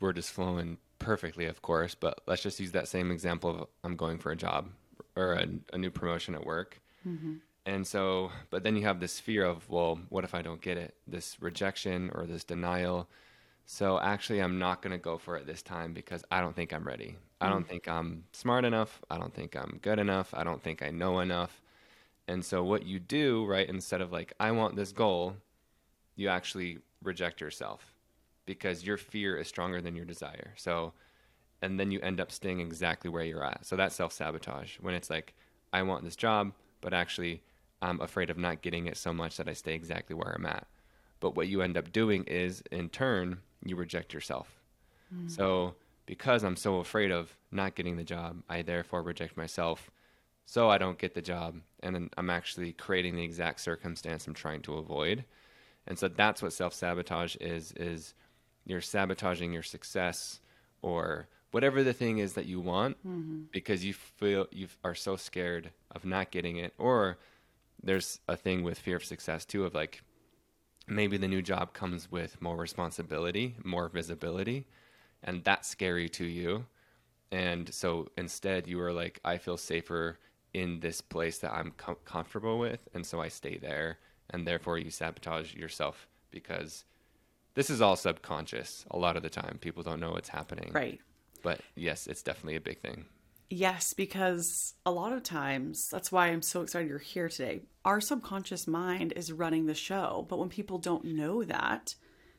we're 0.00 0.12
just 0.12 0.32
flowing 0.32 0.78
perfectly, 0.98 1.46
of 1.46 1.62
course, 1.62 1.94
but 1.94 2.20
let's 2.26 2.42
just 2.42 2.58
use 2.58 2.72
that 2.72 2.88
same 2.88 3.12
example 3.12 3.50
of 3.50 3.68
I'm 3.84 3.94
going 3.94 4.18
for 4.18 4.32
a 4.32 4.36
job 4.36 4.68
or 5.14 5.34
a, 5.34 5.46
a 5.72 5.78
new 5.78 5.92
promotion 5.92 6.34
at 6.34 6.44
work. 6.44 6.80
Mm-hmm. 7.06 7.34
And 7.66 7.86
so, 7.86 8.32
but 8.50 8.64
then 8.64 8.74
you 8.74 8.82
have 8.82 8.98
this 8.98 9.20
fear 9.20 9.44
of, 9.44 9.70
well, 9.70 10.00
what 10.08 10.24
if 10.24 10.34
I 10.34 10.42
don't 10.42 10.60
get 10.60 10.76
it? 10.76 10.96
This 11.06 11.36
rejection 11.40 12.10
or 12.16 12.26
this 12.26 12.42
denial. 12.42 13.08
So 13.64 14.00
actually, 14.00 14.40
I'm 14.40 14.58
not 14.58 14.82
going 14.82 14.90
to 14.90 14.98
go 14.98 15.18
for 15.18 15.36
it 15.36 15.46
this 15.46 15.62
time 15.62 15.92
because 15.92 16.24
I 16.32 16.40
don't 16.40 16.56
think 16.56 16.72
I'm 16.72 16.84
ready. 16.84 17.16
I 17.40 17.48
don't 17.48 17.64
mm. 17.64 17.68
think 17.68 17.86
I'm 17.86 18.24
smart 18.32 18.64
enough. 18.64 19.00
I 19.08 19.18
don't 19.18 19.32
think 19.32 19.54
I'm 19.54 19.78
good 19.82 20.00
enough. 20.00 20.34
I 20.34 20.42
don't 20.42 20.60
think 20.60 20.82
I 20.82 20.90
know 20.90 21.20
enough. 21.20 21.62
And 22.28 22.44
so, 22.44 22.62
what 22.62 22.86
you 22.86 23.00
do, 23.00 23.44
right, 23.46 23.68
instead 23.68 24.00
of 24.00 24.12
like, 24.12 24.32
I 24.38 24.52
want 24.52 24.76
this 24.76 24.92
goal, 24.92 25.36
you 26.14 26.28
actually 26.28 26.78
reject 27.02 27.40
yourself 27.40 27.94
because 28.44 28.84
your 28.84 28.98
fear 28.98 29.38
is 29.38 29.48
stronger 29.48 29.80
than 29.80 29.96
your 29.96 30.04
desire. 30.04 30.52
So, 30.56 30.92
and 31.62 31.80
then 31.80 31.90
you 31.90 32.00
end 32.00 32.20
up 32.20 32.30
staying 32.30 32.60
exactly 32.60 33.10
where 33.10 33.24
you're 33.24 33.44
at. 33.44 33.66
So 33.66 33.76
that's 33.76 33.94
self 33.94 34.12
sabotage 34.12 34.76
when 34.80 34.94
it's 34.94 35.10
like, 35.10 35.34
I 35.72 35.82
want 35.82 36.04
this 36.04 36.16
job, 36.16 36.52
but 36.80 36.92
actually 36.92 37.42
I'm 37.80 38.00
afraid 38.00 38.30
of 38.30 38.38
not 38.38 38.62
getting 38.62 38.86
it 38.86 38.96
so 38.96 39.12
much 39.12 39.36
that 39.36 39.48
I 39.48 39.52
stay 39.52 39.74
exactly 39.74 40.14
where 40.14 40.34
I'm 40.34 40.46
at. 40.46 40.66
But 41.20 41.34
what 41.34 41.48
you 41.48 41.62
end 41.62 41.76
up 41.76 41.92
doing 41.92 42.24
is, 42.24 42.62
in 42.70 42.88
turn, 42.90 43.38
you 43.64 43.74
reject 43.76 44.14
yourself. 44.14 44.60
Hmm. 45.12 45.28
So, 45.28 45.74
because 46.06 46.44
I'm 46.44 46.56
so 46.56 46.76
afraid 46.78 47.10
of 47.10 47.36
not 47.50 47.74
getting 47.74 47.96
the 47.96 48.04
job, 48.04 48.42
I 48.48 48.62
therefore 48.62 49.02
reject 49.02 49.36
myself. 49.36 49.90
So 50.50 50.70
I 50.70 50.78
don't 50.78 50.96
get 50.96 51.12
the 51.12 51.20
job, 51.20 51.56
and 51.82 51.94
then 51.94 52.08
I'm 52.16 52.30
actually 52.30 52.72
creating 52.72 53.16
the 53.16 53.22
exact 53.22 53.60
circumstance 53.60 54.26
I'm 54.26 54.32
trying 54.32 54.62
to 54.62 54.78
avoid. 54.78 55.26
And 55.86 55.98
so 55.98 56.08
that's 56.08 56.40
what 56.40 56.54
self 56.54 56.72
sabotage 56.72 57.36
is: 57.36 57.72
is 57.72 58.14
you're 58.64 58.80
sabotaging 58.80 59.52
your 59.52 59.62
success 59.62 60.40
or 60.80 61.28
whatever 61.50 61.84
the 61.84 61.92
thing 61.92 62.16
is 62.16 62.32
that 62.32 62.46
you 62.46 62.60
want 62.60 62.96
mm-hmm. 63.06 63.42
because 63.52 63.84
you 63.84 63.92
feel 63.92 64.46
you 64.50 64.68
are 64.82 64.94
so 64.94 65.16
scared 65.16 65.68
of 65.90 66.06
not 66.06 66.30
getting 66.30 66.56
it. 66.56 66.72
Or 66.78 67.18
there's 67.82 68.18
a 68.26 68.34
thing 68.34 68.62
with 68.62 68.78
fear 68.78 68.96
of 68.96 69.04
success 69.04 69.44
too, 69.44 69.66
of 69.66 69.74
like 69.74 70.00
maybe 70.86 71.18
the 71.18 71.28
new 71.28 71.42
job 71.42 71.74
comes 71.74 72.10
with 72.10 72.40
more 72.40 72.56
responsibility, 72.56 73.54
more 73.64 73.90
visibility, 73.90 74.64
and 75.22 75.44
that's 75.44 75.68
scary 75.68 76.08
to 76.08 76.24
you. 76.24 76.64
And 77.30 77.74
so 77.74 78.08
instead, 78.16 78.66
you 78.66 78.80
are 78.80 78.94
like, 78.94 79.20
I 79.26 79.36
feel 79.36 79.58
safer 79.58 80.18
in 80.54 80.80
this 80.80 81.00
place 81.00 81.38
that 81.38 81.52
I'm 81.52 81.72
com- 81.76 81.96
comfortable 82.04 82.58
with, 82.58 82.88
and 82.94 83.04
so 83.06 83.20
I 83.20 83.28
stay 83.28 83.58
there, 83.58 83.98
and 84.30 84.46
therefore 84.46 84.78
you 84.78 84.90
sabotage 84.90 85.54
yourself 85.54 86.08
because 86.30 86.84
this 87.54 87.70
is 87.70 87.80
all 87.80 87.96
subconscious. 87.96 88.84
A 88.90 88.98
lot 88.98 89.16
of 89.16 89.22
the 89.22 89.30
time, 89.30 89.58
people 89.60 89.82
don't 89.82 90.00
know 90.00 90.12
what's 90.12 90.28
happening. 90.28 90.70
Right. 90.72 91.00
But 91.42 91.60
yes, 91.74 92.06
it's 92.06 92.22
definitely 92.22 92.56
a 92.56 92.60
big 92.60 92.80
thing. 92.80 93.06
Yes, 93.50 93.94
because 93.94 94.74
a 94.84 94.90
lot 94.90 95.12
of 95.12 95.22
times, 95.22 95.88
that's 95.90 96.12
why 96.12 96.26
I'm 96.26 96.42
so 96.42 96.60
excited 96.60 96.88
you're 96.88 96.98
here 96.98 97.30
today. 97.30 97.62
Our 97.84 98.00
subconscious 98.00 98.66
mind 98.66 99.14
is 99.16 99.32
running 99.32 99.66
the 99.66 99.74
show, 99.74 100.26
but 100.28 100.38
when 100.38 100.50
people 100.50 100.78
don't 100.78 101.04
know 101.04 101.42
that, 101.44 101.94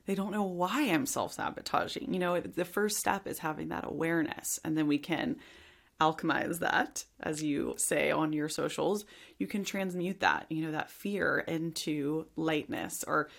they 0.06 0.14
don't 0.14 0.32
know 0.32 0.44
why 0.44 0.84
I'm 0.84 1.06
self 1.06 1.34
sabotaging. 1.34 2.14
You 2.14 2.20
know, 2.20 2.40
the 2.40 2.66
first 2.66 2.98
step 2.98 3.28
is 3.28 3.40
having 3.40 3.70
that 3.70 3.86
awareness, 3.88 4.60
and 4.64 4.78
then 4.78 4.88
we 4.88 5.00
can 5.00 5.38
alchemize 6.00 6.60
that, 6.60 7.06
as 7.20 7.44
you 7.44 7.76
say 7.78 8.12
on 8.12 8.34
your 8.34 8.50
socials. 8.50 9.06
You 9.38 9.48
can 9.48 9.64
transmute 9.64 10.20
that, 10.22 10.46
you 10.50 10.64
know, 10.64 10.72
that 10.72 10.90
fear 10.90 11.40
into 11.48 12.26
lightness 12.36 13.04
or 13.06 13.30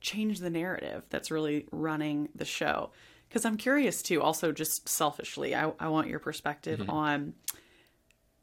change 0.00 0.40
the 0.40 0.50
narrative 0.50 1.04
that's 1.10 1.30
really 1.30 1.66
running 1.70 2.28
the 2.34 2.44
show. 2.44 2.90
Because 3.28 3.44
I'm 3.44 3.56
curious 3.56 4.02
too, 4.02 4.22
also 4.22 4.52
just 4.52 4.88
selfishly, 4.88 5.54
I, 5.54 5.72
I 5.78 5.88
want 5.88 6.08
your 6.08 6.18
perspective 6.18 6.80
mm-hmm. 6.80 6.90
on 6.90 7.34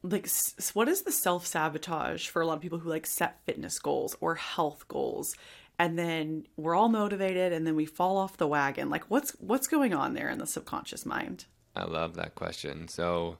like 0.04 0.26
s- 0.26 0.72
what 0.74 0.88
is 0.88 1.02
the 1.02 1.12
self 1.12 1.46
sabotage 1.46 2.28
for 2.28 2.42
a 2.42 2.46
lot 2.46 2.56
of 2.56 2.62
people 2.62 2.80
who 2.80 2.90
like 2.90 3.06
set 3.06 3.44
fitness 3.46 3.80
goals 3.80 4.16
or 4.22 4.36
health 4.36 4.88
goals 4.88 5.36
and 5.80 5.98
then 5.98 6.46
we're 6.56 6.76
all 6.76 6.90
motivated 6.90 7.54
and 7.54 7.66
then 7.66 7.76
we 7.76 7.86
fall 7.86 8.18
off 8.18 8.38
the 8.38 8.48
wagon 8.48 8.90
like 8.90 9.04
what's 9.10 9.32
what's 9.40 9.68
going 9.68 9.94
on 9.94 10.14
there 10.14 10.30
in 10.30 10.38
the 10.38 10.48
subconscious 10.48 11.06
mind 11.06 11.46
i 11.76 11.84
love 11.84 12.16
that 12.16 12.36
question 12.36 12.88
so 12.88 13.38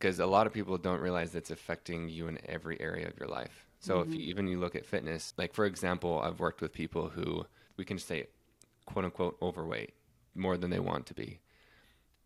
because 0.00 0.18
a 0.18 0.26
lot 0.26 0.46
of 0.46 0.52
people 0.52 0.78
don't 0.78 1.00
realize 1.00 1.34
it's 1.34 1.50
affecting 1.50 2.08
you 2.08 2.26
in 2.26 2.38
every 2.48 2.80
area 2.80 3.06
of 3.06 3.18
your 3.18 3.28
life. 3.28 3.66
So 3.80 3.98
mm-hmm. 3.98 4.12
if 4.12 4.18
you, 4.18 4.26
even 4.26 4.48
you 4.48 4.58
look 4.58 4.74
at 4.74 4.86
fitness 4.86 5.34
like 5.36 5.54
for 5.54 5.64
example 5.64 6.20
i've 6.22 6.40
worked 6.40 6.60
with 6.60 6.72
people 6.72 7.08
who 7.08 7.46
we 7.76 7.84
can 7.84 7.98
say 7.98 8.26
quote 8.86 9.04
unquote 9.04 9.36
overweight 9.40 9.94
more 10.34 10.56
than 10.56 10.70
they 10.70 10.80
want 10.80 11.06
to 11.06 11.14
be. 11.14 11.40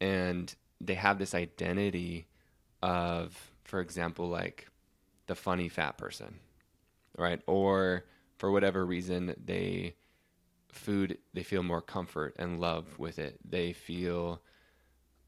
And 0.01 0.55
they 0.81 0.95
have 0.95 1.19
this 1.19 1.35
identity 1.35 2.27
of 2.83 3.53
for 3.65 3.81
example 3.81 4.29
like 4.29 4.69
the 5.27 5.35
funny 5.35 5.69
fat 5.69 5.97
person 5.99 6.39
right? 7.17 7.41
Or 7.47 8.05
for 8.39 8.51
whatever 8.51 8.85
reason 8.85 9.35
they 9.43 9.95
food 10.69 11.19
they 11.33 11.45
feel 11.45 11.63
more 11.63 11.81
comfort 11.81 12.35
and 12.39 12.61
love 12.61 12.99
with 12.99 13.19
it. 13.19 13.39
They 13.49 13.73
feel 13.73 14.43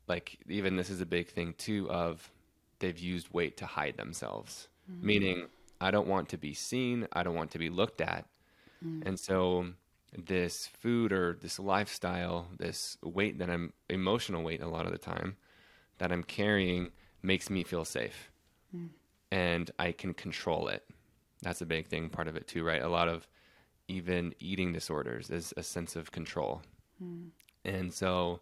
like 0.08 0.38
even 0.48 0.76
this 0.76 0.90
is 0.90 1.00
a 1.00 1.06
big 1.06 1.28
thing 1.28 1.54
too 1.56 1.88
of 1.90 2.30
they've 2.78 2.98
used 2.98 3.32
weight 3.32 3.56
to 3.56 3.66
hide 3.66 3.96
themselves 3.96 4.68
mm-hmm. 4.90 5.06
meaning 5.06 5.46
i 5.80 5.90
don't 5.90 6.06
want 6.06 6.28
to 6.28 6.36
be 6.36 6.54
seen 6.54 7.06
i 7.12 7.22
don't 7.22 7.34
want 7.34 7.50
to 7.50 7.58
be 7.58 7.68
looked 7.68 8.00
at 8.00 8.26
mm-hmm. 8.84 9.06
and 9.06 9.18
so 9.18 9.66
this 10.16 10.68
food 10.80 11.12
or 11.12 11.36
this 11.42 11.58
lifestyle 11.58 12.46
this 12.58 12.96
weight 13.02 13.38
that 13.38 13.50
i'm 13.50 13.72
emotional 13.90 14.42
weight 14.42 14.62
a 14.62 14.68
lot 14.68 14.86
of 14.86 14.92
the 14.92 14.98
time 14.98 15.36
that 15.98 16.12
i'm 16.12 16.22
carrying 16.22 16.90
makes 17.22 17.50
me 17.50 17.62
feel 17.62 17.84
safe 17.84 18.30
mm-hmm. 18.74 18.86
and 19.30 19.70
i 19.78 19.92
can 19.92 20.14
control 20.14 20.68
it 20.68 20.84
that's 21.42 21.60
a 21.60 21.66
big 21.66 21.86
thing, 21.86 22.08
part 22.08 22.28
of 22.28 22.36
it 22.36 22.46
too, 22.46 22.64
right? 22.64 22.82
A 22.82 22.88
lot 22.88 23.08
of 23.08 23.26
even 23.88 24.34
eating 24.40 24.72
disorders 24.72 25.30
is 25.30 25.54
a 25.56 25.62
sense 25.62 25.96
of 25.96 26.10
control. 26.10 26.62
Mm. 27.02 27.28
And 27.64 27.92
so 27.92 28.40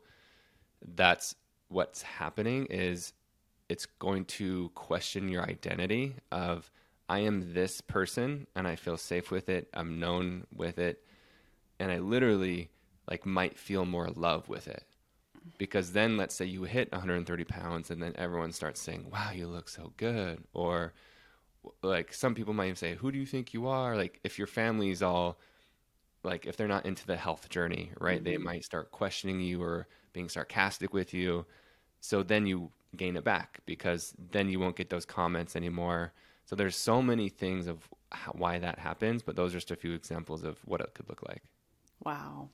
that's 0.95 1.35
what's 1.69 2.03
happening 2.03 2.67
is 2.67 3.13
it's 3.69 3.87
going 3.87 4.25
to 4.27 4.71
question 4.75 5.29
your 5.29 5.43
identity 5.43 6.15
of 6.31 6.71
I 7.09 7.21
am 7.21 7.55
this 7.55 7.81
person 7.81 8.47
and 8.55 8.67
I 8.67 8.77
feel 8.77 8.97
safe 8.97 9.31
with 9.31 9.49
it. 9.49 9.69
I'm 9.75 9.99
known 10.01 10.47
with 10.55 10.79
it. 10.79 11.03
And 11.79 11.91
I 11.91 11.99
literally 11.99 12.71
like 13.11 13.27
might 13.27 13.59
feel 13.59 13.85
more 13.85 14.09
love 14.09 14.49
with 14.49 14.69
it. 14.69 14.85
Because 15.59 15.93
then 15.93 16.17
let's 16.17 16.35
say 16.35 16.47
you 16.47 16.65
hit 16.65 16.91
130 16.91 17.45
pounds 17.45 17.91
and 17.91 18.03
then 18.03 18.15
everyone 18.17 18.53
starts 18.53 18.81
saying, 18.81 19.11
wow, 19.13 19.31
you 19.35 19.47
look 19.47 19.69
so 19.69 19.93
good. 19.99 20.43
Or 20.55 20.95
like 21.83 22.13
some 22.13 22.35
people 22.35 22.55
might 22.55 22.67
even 22.67 22.77
say, 22.77 22.95
"Who 22.95 23.13
do 23.13 23.19
you 23.19 23.27
think 23.27 23.55
you 23.55 23.67
are?" 23.69 23.97
Like 23.97 24.21
if 24.25 24.39
your 24.39 24.47
family's 24.47 25.03
all 25.03 25.39
like 26.23 26.47
if 26.47 26.57
they're 26.57 26.69
not 26.69 26.87
into 26.87 27.07
the 27.07 27.17
health 27.17 27.49
journey, 27.49 27.93
right? 28.01 28.17
Mm-hmm. 28.17 28.25
They 28.25 28.37
might 28.39 28.65
start 28.65 28.91
questioning 28.91 29.41
you 29.41 29.63
or 29.63 29.87
being 30.13 30.29
sarcastic 30.29 30.93
with 30.93 31.13
you. 31.15 31.47
So 32.01 32.23
then 32.23 32.47
you 32.47 32.71
gain 32.97 33.17
it 33.17 33.25
back 33.25 33.61
because 33.67 34.15
then 34.31 34.49
you 34.49 34.59
won't 34.61 34.77
get 34.77 34.91
those 34.91 35.05
comments 35.05 35.57
anymore. 35.57 36.13
So 36.45 36.57
there's 36.57 36.77
so 36.77 37.01
many 37.01 37.29
things 37.29 37.67
of 37.67 37.89
how, 38.13 38.33
why 38.33 38.59
that 38.59 38.79
happens, 38.79 39.23
but 39.23 39.37
those 39.37 39.53
are 39.53 39.59
just 39.59 39.71
a 39.71 39.77
few 39.77 39.93
examples 39.93 40.45
of 40.45 40.59
what 40.65 40.81
it 40.81 40.95
could 40.95 41.09
look 41.09 41.23
like. 41.27 41.43
Wow. 42.05 42.51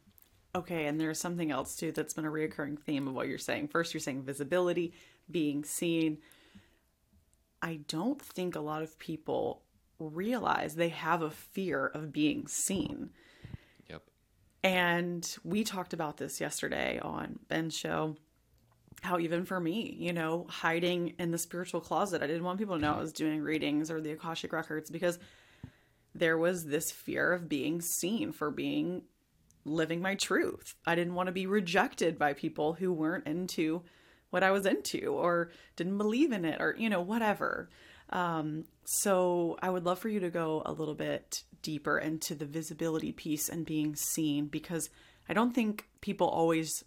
Okay, 0.55 0.87
and 0.87 1.01
there's 1.01 1.19
something 1.19 1.51
else 1.51 1.77
too 1.77 1.93
that's 1.93 2.15
been 2.15 2.25
a 2.25 2.31
reoccurring 2.31 2.79
theme 2.79 3.07
of 3.07 3.15
what 3.15 3.29
you're 3.29 3.39
saying. 3.39 3.69
First, 3.69 3.95
you're 3.95 4.01
saying 4.01 4.23
visibility, 4.25 4.93
being 5.31 5.65
seen. 5.65 6.19
I 7.63 7.81
don't 7.89 8.21
think 8.21 8.57
a 8.57 8.61
lot 8.61 8.83
of 8.83 8.99
people 8.99 9.63
realize 9.99 10.75
they 10.75 10.89
have 10.89 11.23
a 11.23 11.31
fear 11.31 11.87
of 11.87 12.13
being 12.13 12.47
seen. 12.49 13.11
Yep. 13.89 14.03
And 14.65 15.37
we 15.45 15.63
talked 15.63 15.93
about 15.93 16.17
this 16.17 16.41
yesterday 16.41 16.99
on 17.01 17.39
Ben's 17.49 17.77
show. 17.77 18.17
How 19.03 19.19
even 19.19 19.45
for 19.45 19.59
me, 19.59 19.97
you 19.99 20.13
know, 20.13 20.47
hiding 20.49 21.15
in 21.19 21.31
the 21.31 21.39
spiritual 21.39 21.81
closet, 21.81 22.23
I 22.23 22.27
didn't 22.27 22.45
want 22.45 22.59
people 22.59 22.77
to 22.77 22.83
know 22.83 22.95
I 22.95 23.01
was 23.01 23.13
doing 23.13 23.41
readings 23.41 23.91
or 23.91 24.01
the 24.01 24.13
Akashic 24.13 24.53
records 24.53 24.91
because 24.91 25.19
there 26.15 26.37
was 26.37 26.67
this 26.67 26.91
fear 26.91 27.33
of 27.33 27.49
being 27.49 27.81
seen 27.81 28.33
for 28.33 28.51
being 28.51 29.03
living 29.65 30.03
my 30.03 30.15
truth. 30.15 30.75
I 30.87 30.95
didn't 30.95 31.15
want 31.15 31.29
to 31.29 31.33
be 31.33 31.47
rejected 31.47 32.19
by 32.19 32.33
people 32.33 32.75
who 32.75 32.93
weren't 32.93 33.27
into 33.27 33.83
what 34.31 34.43
I 34.43 34.51
was 34.51 34.67
into 34.67 35.13
or 35.13 35.51
didn't 35.77 35.99
believe 35.99 36.33
in 36.33 36.45
it 36.45 36.61
or, 36.61 36.75
you 36.79 36.89
know, 36.89 37.01
whatever. 37.01 37.69
Um, 38.11 38.65
so 38.85 39.57
I 39.63 39.71
would 39.71 39.85
love 39.85 39.99
for 39.99 40.09
you 40.09 40.21
to 40.21 40.31
go 40.31 40.63
a 40.67 40.73
little 40.73 40.95
bit 40.95 41.45
deeper 41.63 41.99
into 41.99 42.35
the 42.35 42.47
visibility 42.47 43.13
piece 43.13 43.49
and 43.49 43.67
being 43.67 43.95
seen 43.95 44.47
because 44.47 44.91
I 45.29 45.33
don't 45.33 45.55
think 45.55 45.89
people 46.01 46.29
always 46.29 46.85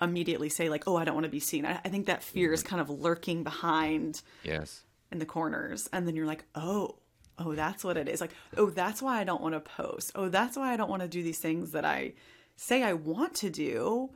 immediately 0.00 0.48
say 0.48 0.68
like, 0.68 0.84
"Oh, 0.86 0.96
I 0.96 1.04
don't 1.04 1.14
want 1.14 1.24
to 1.24 1.30
be 1.30 1.40
seen." 1.40 1.66
I, 1.66 1.80
I 1.84 1.88
think 1.88 2.06
that 2.06 2.22
fear 2.22 2.52
is 2.52 2.60
mm-hmm. 2.60 2.68
kind 2.70 2.80
of 2.80 2.90
lurking 2.90 3.42
behind, 3.42 4.22
yes, 4.42 4.82
in 5.10 5.18
the 5.18 5.26
corners, 5.26 5.88
and 5.92 6.06
then 6.06 6.16
you're 6.16 6.26
like, 6.26 6.44
"Oh, 6.54 6.96
oh, 7.38 7.54
that's 7.54 7.84
what 7.84 7.96
it 7.96 8.08
is." 8.08 8.20
Like, 8.20 8.34
"Oh, 8.56 8.70
that's 8.70 9.02
why 9.02 9.20
I 9.20 9.24
don't 9.24 9.42
want 9.42 9.54
to 9.54 9.60
post." 9.60 10.12
Oh, 10.14 10.28
that's 10.28 10.56
why 10.56 10.72
I 10.72 10.76
don't 10.76 10.90
want 10.90 11.02
to 11.02 11.08
do 11.08 11.22
these 11.22 11.38
things 11.38 11.72
that 11.72 11.84
I 11.84 12.14
say 12.56 12.82
I 12.82 12.92
want 12.92 13.34
to 13.36 13.50
do 13.50 14.10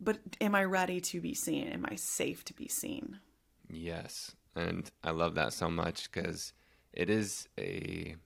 but 0.00 0.18
am 0.40 0.54
I 0.54 0.64
ready 0.64 1.00
to 1.00 1.20
be 1.20 1.34
seen? 1.34 1.68
Am 1.68 1.86
I 1.88 1.94
safe 1.94 2.44
to 2.46 2.54
be 2.54 2.68
seen? 2.68 3.20
Yes. 3.68 4.32
And 4.56 4.90
I 5.04 5.10
love 5.10 5.34
that 5.34 5.52
so 5.52 5.70
much 5.70 6.10
because 6.10 6.52
it 6.92 7.10
is 7.10 7.48
a 7.58 8.16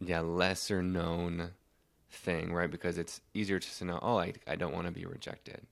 yeah, 0.00 0.20
lesser 0.20 0.82
known 0.82 1.50
thing, 2.10 2.52
right? 2.52 2.70
Because 2.70 2.98
it's 2.98 3.20
easier 3.34 3.58
to 3.58 3.84
know, 3.84 3.98
oh, 4.02 4.18
I, 4.18 4.34
I 4.46 4.56
don't 4.56 4.74
want 4.74 4.86
to 4.86 4.92
be 4.92 5.06
rejected. 5.06 5.66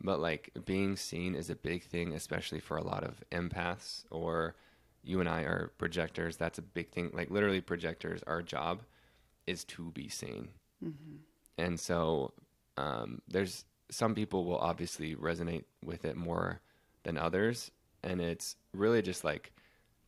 But 0.00 0.20
like 0.20 0.50
being 0.64 0.96
seen 0.96 1.34
is 1.34 1.50
a 1.50 1.54
big 1.54 1.84
thing, 1.84 2.12
especially 2.12 2.60
for 2.60 2.76
a 2.76 2.84
lot 2.84 3.04
of 3.04 3.22
empaths 3.30 4.04
or 4.10 4.54
you 5.02 5.20
and 5.20 5.28
I 5.28 5.42
are 5.42 5.72
projectors. 5.78 6.36
That's 6.36 6.58
a 6.58 6.62
big 6.62 6.90
thing. 6.90 7.10
Like 7.12 7.30
literally, 7.30 7.60
projectors, 7.60 8.22
our 8.26 8.42
job 8.42 8.82
is 9.46 9.64
to 9.64 9.90
be 9.92 10.08
seen. 10.08 10.48
Mm-hmm. 10.84 11.16
And 11.58 11.78
so 11.78 12.32
um, 12.76 13.20
there's 13.28 13.64
some 13.90 14.14
people 14.14 14.44
will 14.44 14.58
obviously 14.58 15.14
resonate 15.14 15.64
with 15.84 16.04
it 16.04 16.16
more 16.16 16.60
than 17.04 17.18
others, 17.18 17.70
and 18.02 18.20
it's 18.20 18.56
really 18.72 19.02
just 19.02 19.24
like 19.24 19.52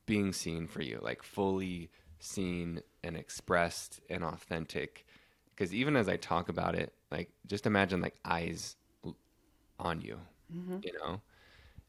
being 0.07 0.33
seen 0.33 0.67
for 0.67 0.83
you, 0.83 0.99
like 1.03 1.23
fully 1.23 1.91
seen 2.19 2.81
and 3.05 3.17
expressed 3.17 4.01
and 4.09 4.25
authentic. 4.25 5.07
Because 5.57 5.73
even 5.73 5.97
as 5.97 6.09
I 6.09 6.17
talk 6.17 6.51
about 6.51 6.75
it, 6.75 6.93
like 7.11 7.31
just 7.47 7.67
imagine 7.67 8.03
like 8.03 8.19
eyes 8.25 8.77
on 9.79 10.01
you, 10.03 10.19
mm-hmm. 10.55 10.79
you 10.83 10.93
know, 10.99 11.21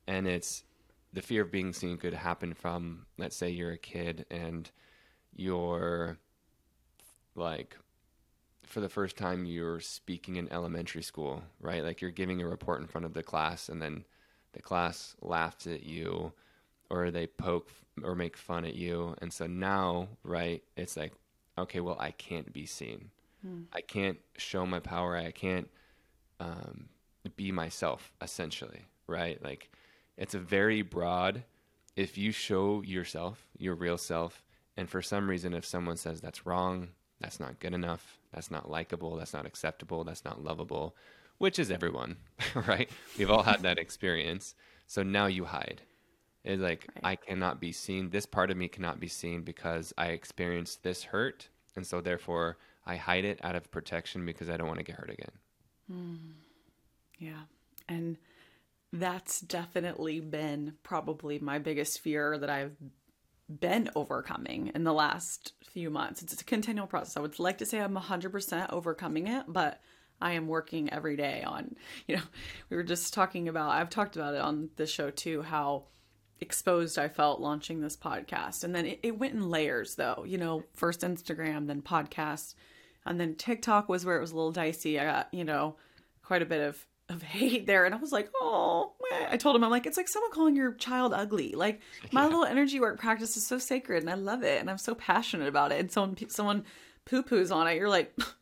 and 0.07 0.27
it's 0.27 0.63
the 1.13 1.21
fear 1.21 1.41
of 1.41 1.51
being 1.51 1.73
seen 1.73 1.97
could 1.97 2.13
happen 2.13 2.53
from 2.53 3.05
let's 3.17 3.35
say 3.35 3.49
you're 3.49 3.71
a 3.71 3.77
kid 3.77 4.25
and 4.29 4.69
you're 5.35 6.17
like 7.35 7.77
for 8.65 8.81
the 8.81 8.89
first 8.89 9.17
time 9.17 9.45
you're 9.45 9.79
speaking 9.79 10.35
in 10.35 10.51
elementary 10.51 11.01
school, 11.01 11.43
right? 11.59 11.83
Like 11.83 12.01
you're 12.01 12.11
giving 12.11 12.41
a 12.41 12.47
report 12.47 12.81
in 12.81 12.87
front 12.87 13.05
of 13.05 13.13
the 13.13 13.23
class 13.23 13.69
and 13.69 13.81
then 13.81 14.05
the 14.53 14.61
class 14.61 15.15
laughs 15.21 15.67
at 15.67 15.83
you 15.83 16.33
or 16.89 17.11
they 17.11 17.27
poke 17.27 17.69
or 18.03 18.15
make 18.15 18.37
fun 18.37 18.65
at 18.65 18.75
you. 18.75 19.15
And 19.21 19.31
so 19.31 19.47
now, 19.47 20.09
right, 20.23 20.63
it's 20.75 20.97
like, 20.97 21.13
okay, 21.57 21.79
well, 21.79 21.97
I 21.99 22.11
can't 22.11 22.51
be 22.53 22.65
seen. 22.65 23.11
Hmm. 23.47 23.63
I 23.73 23.81
can't 23.81 24.17
show 24.37 24.65
my 24.65 24.79
power. 24.79 25.15
I 25.15 25.31
can't 25.31 25.69
um, 26.39 26.89
be 27.35 27.51
myself, 27.51 28.11
essentially, 28.21 28.85
right? 29.07 29.41
Like 29.43 29.71
it's 30.17 30.33
a 30.33 30.39
very 30.39 30.81
broad, 30.81 31.43
if 31.95 32.17
you 32.17 32.31
show 32.31 32.81
yourself, 32.81 33.45
your 33.57 33.75
real 33.75 33.97
self, 33.97 34.43
and 34.75 34.89
for 34.89 35.01
some 35.01 35.29
reason, 35.29 35.53
if 35.53 35.65
someone 35.65 35.97
says 35.97 36.21
that's 36.21 36.45
wrong, 36.45 36.89
that's 37.19 37.39
not 37.39 37.59
good 37.59 37.73
enough, 37.73 38.17
that's 38.33 38.51
not 38.51 38.69
likable, 38.69 39.15
that's 39.15 39.33
not 39.33 39.45
acceptable, 39.45 40.03
that's 40.03 40.25
not 40.25 40.43
lovable, 40.43 40.95
which 41.39 41.57
is 41.59 41.71
everyone, 41.71 42.17
right? 42.67 42.89
We've 43.17 43.31
all 43.31 43.43
had 43.43 43.61
that 43.63 43.79
experience. 43.79 44.55
So 44.85 45.03
now 45.03 45.25
you 45.25 45.45
hide. 45.45 45.81
It's 46.43 46.61
like 46.61 46.87
Right. 46.95 47.11
I 47.11 47.15
cannot 47.15 47.59
be 47.59 47.71
seen. 47.71 48.09
This 48.09 48.25
part 48.25 48.51
of 48.51 48.57
me 48.57 48.67
cannot 48.67 48.99
be 48.99 49.07
seen 49.07 49.41
because 49.41 49.93
I 49.97 50.07
experienced 50.07 50.83
this 50.83 51.03
hurt, 51.05 51.49
and 51.75 51.85
so 51.85 51.99
therefore 52.01 52.57
I 52.87 52.95
hide 52.95 53.25
it 53.25 53.39
out 53.43 53.55
of 53.55 53.69
protection 53.69 54.25
because 54.25 54.49
I 54.49 54.57
don't 54.57 54.67
want 54.67 54.79
to 54.79 54.85
get 54.85 54.95
hurt 54.95 55.09
again. 55.09 55.31
Hmm. 55.91 56.15
Yeah. 57.19 57.41
And 57.89 58.17
that's 58.93 59.41
definitely 59.41 60.19
been 60.19 60.73
probably 60.83 61.39
my 61.39 61.59
biggest 61.59 61.99
fear 61.99 62.37
that 62.37 62.49
I've 62.49 62.75
been 63.49 63.89
overcoming 63.95 64.71
in 64.73 64.83
the 64.83 64.93
last 64.93 65.53
few 65.63 65.89
months. 65.89 66.21
It's 66.21 66.41
a 66.41 66.45
continual 66.45 66.87
process. 66.87 67.17
I 67.17 67.21
would 67.21 67.39
like 67.39 67.59
to 67.59 67.65
say 67.65 67.79
I'm 67.79 67.95
100% 67.95 68.73
overcoming 68.73 69.27
it, 69.27 69.45
but 69.47 69.81
I 70.21 70.33
am 70.33 70.47
working 70.47 70.91
every 70.91 71.15
day 71.15 71.43
on, 71.43 71.75
you 72.07 72.15
know, 72.15 72.23
we 72.69 72.77
were 72.77 72.83
just 72.83 73.13
talking 73.13 73.47
about, 73.47 73.71
I've 73.71 73.89
talked 73.89 74.15
about 74.15 74.33
it 74.33 74.41
on 74.41 74.69
the 74.75 74.87
show 74.87 75.09
too, 75.09 75.41
how 75.43 75.85
exposed 76.39 76.97
I 76.97 77.07
felt 77.07 77.39
launching 77.39 77.81
this 77.81 77.97
podcast. 77.97 78.63
And 78.63 78.73
then 78.73 78.85
it, 78.85 78.99
it 79.03 79.19
went 79.19 79.33
in 79.33 79.49
layers 79.49 79.95
though, 79.95 80.23
you 80.27 80.37
know, 80.37 80.63
first 80.73 81.01
Instagram, 81.01 81.67
then 81.67 81.81
podcast, 81.81 82.55
and 83.09 83.19
then 83.19 83.35
TikTok 83.35 83.89
was 83.89 84.05
where 84.05 84.17
it 84.17 84.21
was 84.21 84.31
a 84.31 84.35
little 84.35 84.51
dicey. 84.51 84.99
I 84.99 85.05
got, 85.05 85.33
you 85.33 85.43
know, 85.43 85.75
quite 86.23 86.41
a 86.41 86.45
bit 86.45 86.61
of 86.61 86.85
of 87.09 87.21
hate 87.23 87.65
there 87.67 87.85
and 87.85 87.95
I 87.95 87.97
was 87.97 88.11
like, 88.11 88.29
"Oh." 88.35 88.93
meh." 89.09 89.27
I 89.31 89.37
told 89.37 89.55
him 89.55 89.63
I'm 89.63 89.71
like, 89.71 89.85
"It's 89.85 89.97
like 89.97 90.09
someone 90.09 90.31
calling 90.31 90.55
your 90.55 90.73
child 90.73 91.13
ugly." 91.13 91.53
Like 91.53 91.81
my 92.11 92.25
little 92.25 92.45
energy 92.45 92.79
work 92.79 92.99
practice 92.99 93.37
is 93.37 93.47
so 93.47 93.57
sacred 93.57 94.03
and 94.03 94.09
I 94.09 94.15
love 94.15 94.43
it 94.43 94.59
and 94.59 94.69
I'm 94.69 94.77
so 94.77 94.95
passionate 94.95 95.47
about 95.47 95.71
it. 95.71 95.79
And 95.79 95.91
someone 95.91 96.17
someone 96.29 96.65
poo-poos 97.05 97.51
on 97.53 97.67
it, 97.67 97.75
you're 97.75 97.89
like, 97.89 98.13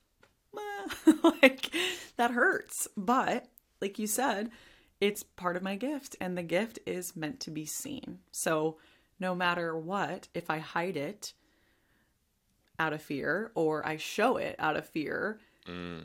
like 1.24 1.72
that 2.18 2.32
hurts. 2.32 2.88
But 2.98 3.48
like 3.82 4.00
you 4.00 4.08
said, 4.08 4.50
it's 5.02 5.24
part 5.24 5.56
of 5.56 5.64
my 5.64 5.76
gift 5.76 6.16
and 6.20 6.38
the 6.38 6.44
gift 6.44 6.80
is 6.86 7.16
meant 7.16 7.40
to 7.42 7.52
be 7.52 7.66
seen. 7.66 8.20
So 8.32 8.78
no 9.20 9.36
matter 9.36 9.78
what, 9.78 10.28
if 10.34 10.50
I 10.50 10.60
hide 10.60 10.98
it 10.98 11.34
out 12.80 12.94
of 12.94 13.02
fear 13.02 13.52
or 13.56 13.86
I 13.86 13.98
show 13.98 14.38
it 14.38 14.56
out 14.60 14.76
of 14.76 14.88
fear, 14.88 15.40
mm. 15.68 16.04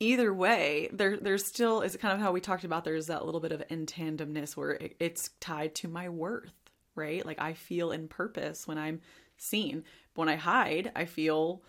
either 0.00 0.32
way, 0.32 0.88
there 0.92 1.16
there's 1.16 1.46
still 1.46 1.80
is 1.80 1.96
kind 1.96 2.14
of 2.14 2.20
how 2.20 2.32
we 2.32 2.40
talked 2.40 2.64
about 2.64 2.84
there's 2.84 3.06
that 3.06 3.24
little 3.24 3.40
bit 3.40 3.52
of 3.52 3.66
intandemness 3.68 4.56
where 4.56 4.72
it, 4.72 4.96
it's 5.00 5.30
tied 5.40 5.74
to 5.76 5.88
my 5.88 6.08
worth, 6.08 6.52
right? 6.94 7.24
Like 7.24 7.40
I 7.40 7.54
feel 7.54 7.90
in 7.92 8.08
purpose 8.08 8.66
when 8.66 8.78
I'm 8.78 9.00
seen. 9.36 9.84
When 10.14 10.28
I 10.28 10.36
hide, 10.36 10.92
I 10.94 11.06
feel 11.06 11.62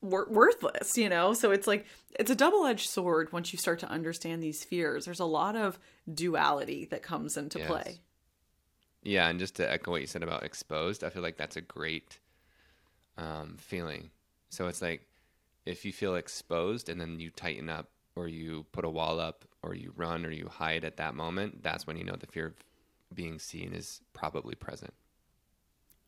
wor- 0.00 0.28
worthless, 0.30 0.96
you 0.96 1.08
know? 1.08 1.34
So 1.34 1.50
it's 1.50 1.66
like 1.66 1.86
it's 2.18 2.30
a 2.30 2.36
double-edged 2.36 2.88
sword 2.88 3.32
once 3.32 3.52
you 3.52 3.58
start 3.58 3.80
to 3.80 3.88
understand 3.88 4.42
these 4.42 4.64
fears. 4.64 5.04
There's 5.04 5.20
a 5.20 5.24
lot 5.24 5.56
of 5.56 5.78
duality 6.12 6.86
that 6.86 7.02
comes 7.02 7.36
into 7.36 7.58
Yes. 7.58 7.68
play. 7.68 8.00
Yeah, 9.02 9.28
and 9.28 9.38
just 9.38 9.56
to 9.56 9.70
echo 9.70 9.90
what 9.90 10.00
you 10.00 10.06
said 10.06 10.22
about 10.22 10.44
exposed, 10.44 11.04
I 11.04 11.10
feel 11.10 11.22
like 11.22 11.36
that's 11.36 11.56
a 11.56 11.60
great 11.60 12.20
um, 13.16 13.56
feeling. 13.58 14.10
So 14.50 14.66
it's 14.68 14.82
like 14.82 15.06
if 15.66 15.84
you 15.84 15.92
feel 15.92 16.14
exposed 16.14 16.88
and 16.88 17.00
then 17.00 17.20
you 17.20 17.30
tighten 17.30 17.68
up 17.68 17.88
or 18.16 18.28
you 18.28 18.66
put 18.72 18.84
a 18.84 18.90
wall 18.90 19.18
up 19.18 19.44
or 19.62 19.74
you 19.74 19.92
run 19.96 20.24
or 20.24 20.30
you 20.30 20.48
hide 20.48 20.84
at 20.84 20.98
that 20.98 21.14
moment, 21.14 21.62
that's 21.62 21.86
when 21.86 21.96
you 21.96 22.04
know 22.04 22.16
the 22.16 22.26
fear 22.26 22.46
of 22.46 22.54
being 23.14 23.38
seen 23.38 23.72
is 23.72 24.00
probably 24.12 24.54
present. 24.54 24.94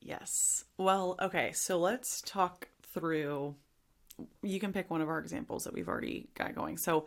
Yes. 0.00 0.64
Well, 0.76 1.16
okay, 1.20 1.52
so 1.52 1.78
let's 1.78 2.22
talk 2.22 2.68
through. 2.82 3.56
You 4.42 4.60
can 4.60 4.72
pick 4.72 4.90
one 4.90 5.00
of 5.00 5.08
our 5.08 5.18
examples 5.18 5.64
that 5.64 5.74
we've 5.74 5.88
already 5.88 6.28
got 6.34 6.54
going. 6.54 6.78
So, 6.78 7.06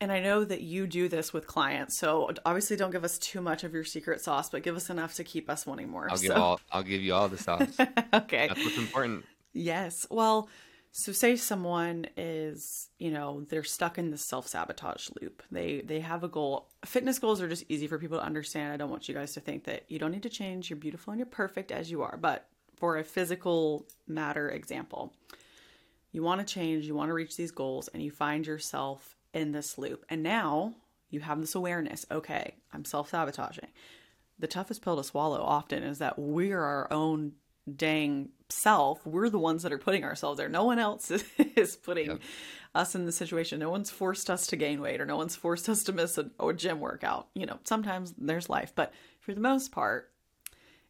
and 0.00 0.12
I 0.12 0.20
know 0.20 0.44
that 0.44 0.60
you 0.60 0.86
do 0.86 1.08
this 1.08 1.32
with 1.32 1.46
clients. 1.46 1.98
So 1.98 2.30
obviously, 2.44 2.76
don't 2.76 2.90
give 2.90 3.04
us 3.04 3.18
too 3.18 3.40
much 3.40 3.64
of 3.64 3.74
your 3.74 3.84
secret 3.84 4.20
sauce, 4.20 4.50
but 4.50 4.62
give 4.62 4.76
us 4.76 4.90
enough 4.90 5.14
to 5.14 5.24
keep 5.24 5.50
us 5.50 5.66
wanting 5.66 5.88
more. 5.88 6.08
I'll 6.10 6.16
so, 6.16 6.28
give 6.28 6.36
all 6.36 6.60
I'll 6.70 6.82
give 6.82 7.02
you 7.02 7.14
all 7.14 7.28
the 7.28 7.38
sauce. 7.38 7.76
okay. 8.14 8.48
That's 8.48 8.64
what's 8.64 8.78
important. 8.78 9.24
Yes. 9.52 10.06
Well, 10.10 10.48
so 10.92 11.12
say 11.12 11.36
someone 11.36 12.06
is, 12.16 12.88
you 12.98 13.10
know, 13.10 13.44
they're 13.48 13.64
stuck 13.64 13.98
in 13.98 14.10
the 14.10 14.16
self-sabotage 14.16 15.10
loop. 15.20 15.42
They 15.50 15.80
they 15.80 16.00
have 16.00 16.24
a 16.24 16.28
goal. 16.28 16.68
Fitness 16.84 17.18
goals 17.18 17.40
are 17.40 17.48
just 17.48 17.64
easy 17.68 17.86
for 17.86 17.98
people 17.98 18.18
to 18.18 18.24
understand. 18.24 18.72
I 18.72 18.76
don't 18.76 18.90
want 18.90 19.08
you 19.08 19.14
guys 19.14 19.32
to 19.34 19.40
think 19.40 19.64
that 19.64 19.84
you 19.88 19.98
don't 19.98 20.12
need 20.12 20.22
to 20.22 20.30
change. 20.30 20.70
You're 20.70 20.78
beautiful 20.78 21.12
and 21.12 21.18
you're 21.18 21.26
perfect 21.26 21.72
as 21.72 21.90
you 21.90 22.02
are. 22.02 22.16
But 22.16 22.48
for 22.76 22.98
a 22.98 23.04
physical 23.04 23.86
matter 24.06 24.48
example, 24.48 25.12
you 26.12 26.22
want 26.22 26.46
to 26.46 26.54
change, 26.54 26.84
you 26.86 26.94
want 26.94 27.10
to 27.10 27.14
reach 27.14 27.36
these 27.36 27.50
goals 27.50 27.88
and 27.88 28.02
you 28.02 28.10
find 28.10 28.46
yourself 28.46 29.16
in 29.32 29.52
this 29.52 29.78
loop. 29.78 30.04
And 30.08 30.22
now 30.22 30.74
you 31.10 31.20
have 31.20 31.40
this 31.40 31.54
awareness, 31.54 32.04
okay, 32.10 32.54
I'm 32.72 32.84
self-sabotaging 32.84 33.68
the 34.38 34.46
toughest 34.46 34.82
pill 34.82 34.96
to 34.96 35.04
swallow 35.04 35.42
often 35.42 35.82
is 35.82 35.98
that 35.98 36.18
we're 36.18 36.60
our 36.62 36.92
own 36.92 37.32
dang 37.74 38.30
self. 38.48 39.04
We're 39.06 39.28
the 39.28 39.38
ones 39.38 39.62
that 39.62 39.72
are 39.72 39.78
putting 39.78 40.04
ourselves 40.04 40.38
there. 40.38 40.48
No 40.48 40.64
one 40.64 40.78
else 40.78 41.10
is, 41.56 41.76
putting 41.76 42.06
Yep. 42.06 42.20
us 42.74 42.94
in 42.94 43.04
the 43.04 43.12
situation. 43.12 43.58
No 43.58 43.70
one's 43.70 43.90
forced 43.90 44.30
us 44.30 44.46
to 44.48 44.56
gain 44.56 44.80
weight 44.80 45.00
or 45.00 45.06
no 45.06 45.16
one's 45.16 45.36
forced 45.36 45.68
us 45.68 45.82
to 45.84 45.92
miss 45.92 46.18
a, 46.18 46.30
a 46.40 46.52
gym 46.52 46.80
workout. 46.80 47.28
You 47.34 47.46
know, 47.46 47.58
sometimes 47.64 48.14
there's 48.16 48.48
life, 48.48 48.72
but 48.74 48.92
for 49.20 49.34
the 49.34 49.40
most 49.40 49.72
part, 49.72 50.10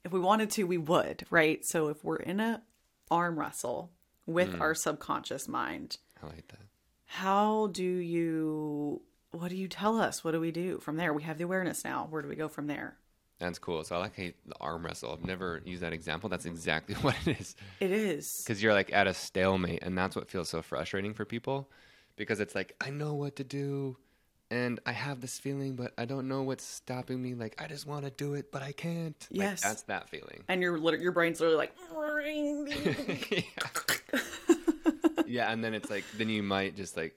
if 0.05 0.13
we 0.13 0.21
wanted 0.21 0.51
to, 0.53 0.65
we 0.65 0.79
would, 0.79 1.25
right? 1.31 1.65
So 1.65 1.89
if 1.89 2.05
we're 2.05 2.17
in 2.17 2.41
a 2.41 2.63
arm 3.11 3.39
wrestle 3.39 3.91
with 4.27 4.55
hmm. 4.55 4.63
our 4.63 4.75
subconscious 4.75 5.49
mind, 5.49 5.97
I 6.23 6.27
like 6.27 6.47
that. 6.49 6.68
How 7.11 7.69
do 7.73 7.83
you 7.85 9.01
what 9.31 9.49
do 9.51 9.57
you 9.57 9.69
tell 9.69 9.99
us? 10.01 10.23
What 10.25 10.31
do 10.33 10.41
we 10.41 10.51
do 10.53 10.79
from 10.79 10.97
there? 10.97 11.13
We 11.13 11.23
have 11.25 11.37
the 11.39 11.45
awareness 11.45 11.85
now. 11.85 12.07
Where 12.11 12.23
do 12.23 12.29
we 12.29 12.37
go 12.37 12.49
from 12.49 12.67
there? 12.67 12.97
That's 13.39 13.59
cool. 13.59 13.85
So 13.85 13.95
I 13.97 13.99
like 13.99 14.17
the 14.17 14.35
arm 14.61 14.85
wrestle. 14.85 15.13
I've 15.13 15.25
never 15.25 15.63
used 15.65 15.83
that 15.83 15.93
example. 15.93 16.29
That's 16.29 16.45
exactly 16.47 16.95
what 17.03 17.15
it 17.27 17.39
is. 17.41 17.57
It 17.81 17.91
is. 17.91 18.43
because 18.45 18.63
you're 18.63 18.73
like 18.73 18.93
at 18.93 19.07
a 19.07 19.15
stalemate 19.15 19.83
and 19.83 19.97
that's 19.97 20.15
what 20.17 20.29
feels 20.31 20.49
so 20.49 20.61
frustrating 20.63 21.15
for 21.15 21.25
people 21.25 21.69
because 22.17 22.41
it's 22.41 22.55
like 22.55 22.75
i 22.81 22.91
know 22.91 23.15
what 23.15 23.37
to 23.37 23.45
do 23.45 23.97
and 24.51 24.81
i 24.87 24.91
have 24.93 25.21
this 25.21 25.39
feeling 25.39 25.77
but 25.77 25.93
i 25.97 26.05
don't 26.05 26.27
know 26.27 26.43
what's 26.43 26.65
stopping 26.65 27.23
me 27.23 27.35
like 27.35 27.55
i 27.63 27.67
just 27.69 27.87
want 27.87 28.05
to 28.05 28.11
do 28.11 28.35
it 28.35 28.51
but 28.51 28.61
i 28.61 28.73
can't 28.73 29.29
Like, 29.31 29.41
Yes. 29.51 29.61
that's 29.63 29.83
that 29.83 30.09
feeling 30.09 30.43
and 30.49 30.61
your 30.61 30.77
your 30.97 31.13
brain's 31.13 31.41
literally 31.41 31.69
like 31.69 33.31
yeah. 33.31 34.58
Yeah 35.29 35.51
and 35.53 35.63
then 35.63 35.75
it's 35.75 35.91
like 35.91 36.05
then 36.17 36.29
you 36.29 36.43
might 36.43 36.77
just 36.77 36.97
like 36.97 37.15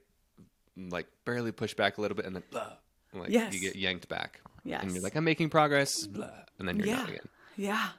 like 0.77 1.07
barely 1.25 1.51
push 1.51 1.73
back 1.73 1.97
a 1.97 2.01
little 2.01 2.15
bit 2.15 2.25
and 2.25 2.35
then 2.35 2.43
blah, 2.51 2.73
like 3.13 3.29
Yes. 3.29 3.53
you 3.53 3.59
get 3.59 3.75
yanked 3.75 4.07
back 4.07 4.41
Yes. 4.63 4.83
and 4.83 4.91
you're 4.93 5.03
like 5.03 5.15
i'm 5.15 5.23
making 5.23 5.49
progress 5.49 6.05
blah, 6.07 6.29
and 6.59 6.67
then 6.67 6.77
you're 6.77 6.87
yeah 6.87 6.95
not 6.97 7.09
again 7.09 7.27
yeah 7.57 7.89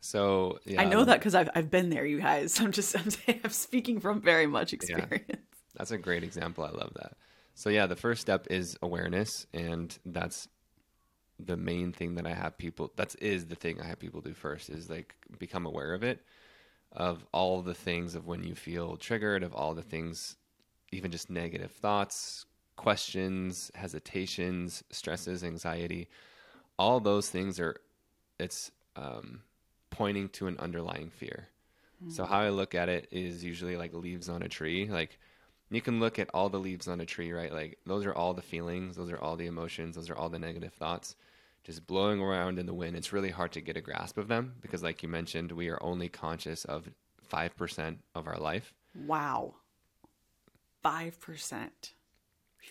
so 0.00 0.58
yeah 0.64 0.80
i 0.80 0.84
know 0.84 0.98
love- 0.98 1.06
that 1.06 1.18
because 1.18 1.34
I've, 1.34 1.48
I've 1.54 1.70
been 1.70 1.90
there 1.90 2.04
you 2.04 2.20
guys 2.20 2.60
i'm 2.60 2.72
just 2.72 2.96
i'm, 3.28 3.38
I'm 3.44 3.50
speaking 3.50 4.00
from 4.00 4.20
very 4.20 4.46
much 4.46 4.72
experience 4.72 5.38
That's 5.76 5.90
a 5.90 5.98
great 5.98 6.22
example. 6.22 6.62
I 6.64 6.70
love 6.70 6.92
that. 7.02 7.14
So 7.56 7.68
yeah, 7.68 7.86
the 7.86 7.96
first 7.96 8.20
step 8.20 8.46
is 8.48 8.76
awareness, 8.80 9.44
and 9.52 9.96
that's 10.06 10.46
the 11.40 11.56
main 11.56 11.92
thing 11.92 12.14
that 12.14 12.26
I 12.28 12.32
have 12.34 12.56
people. 12.56 12.92
That 12.94 13.16
is 13.20 13.42
is 13.42 13.46
the 13.46 13.56
thing 13.56 13.80
I 13.80 13.86
have 13.86 13.98
people 13.98 14.20
do 14.20 14.34
first 14.34 14.70
is 14.70 14.88
like 14.88 15.16
become 15.40 15.66
aware 15.66 15.92
of 15.92 16.04
it, 16.04 16.20
of 16.94 17.24
all 17.32 17.62
the 17.62 17.74
things 17.74 18.14
of 18.14 18.26
when 18.26 18.44
you 18.44 18.54
feel 18.54 18.96
triggered, 18.96 19.42
of 19.42 19.54
all 19.54 19.74
the 19.74 19.82
things, 19.82 20.36
even 20.92 21.10
just 21.10 21.28
negative 21.28 21.72
thoughts, 21.72 22.46
questions, 22.76 23.70
hesitations, 23.74 24.84
stresses, 24.90 25.42
anxiety. 25.42 26.08
All 26.78 27.00
those 27.00 27.28
things 27.28 27.58
are, 27.58 27.76
it's 28.38 28.70
um, 28.96 29.42
pointing 29.90 30.28
to 30.30 30.46
an 30.46 30.56
underlying 30.58 31.10
fear. 31.10 31.48
So 32.08 32.24
how 32.24 32.40
I 32.40 32.50
look 32.50 32.74
at 32.74 32.90
it 32.90 33.08
is 33.10 33.42
usually 33.42 33.76
like 33.76 33.94
leaves 33.94 34.28
on 34.28 34.42
a 34.42 34.48
tree. 34.48 34.88
Like 34.90 35.18
you 35.70 35.80
can 35.80 36.00
look 36.00 36.18
at 36.18 36.28
all 36.34 36.50
the 36.50 36.58
leaves 36.58 36.86
on 36.86 37.00
a 37.00 37.06
tree, 37.06 37.32
right? 37.32 37.52
Like 37.52 37.78
those 37.86 38.04
are 38.04 38.14
all 38.14 38.34
the 38.34 38.42
feelings, 38.42 38.96
those 38.96 39.10
are 39.10 39.18
all 39.18 39.36
the 39.36 39.46
emotions, 39.46 39.96
those 39.96 40.10
are 40.10 40.16
all 40.16 40.28
the 40.28 40.38
negative 40.38 40.74
thoughts 40.74 41.16
just 41.64 41.86
blowing 41.86 42.20
around 42.20 42.58
in 42.58 42.66
the 42.66 42.74
wind. 42.74 42.94
It's 42.96 43.12
really 43.12 43.30
hard 43.30 43.52
to 43.52 43.60
get 43.60 43.76
a 43.76 43.80
grasp 43.80 44.18
of 44.18 44.28
them 44.28 44.54
because 44.60 44.82
like 44.82 45.02
you 45.02 45.08
mentioned, 45.08 45.50
we 45.52 45.68
are 45.68 45.82
only 45.82 46.08
conscious 46.08 46.64
of 46.64 46.88
5% 47.32 47.96
of 48.14 48.26
our 48.28 48.36
life. 48.38 48.72
wow 48.94 49.54
5% 50.84 51.70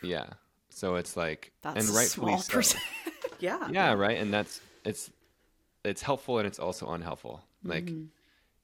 Yeah. 0.01 0.25
So 0.69 0.95
it's 0.95 1.15
like 1.17 1.51
that's 1.61 1.85
and 1.87 1.95
rightfully 1.95 2.37
small 2.39 2.61
so. 2.61 2.77
yeah 3.39 3.67
yeah 3.71 3.93
right 3.93 4.17
and 4.17 4.33
that's 4.33 4.61
it's 4.85 5.11
it's 5.83 6.01
helpful 6.01 6.37
and 6.39 6.47
it's 6.47 6.59
also 6.59 6.89
unhelpful 6.91 7.43
like 7.63 7.85
Mm-hmm. 7.85 8.05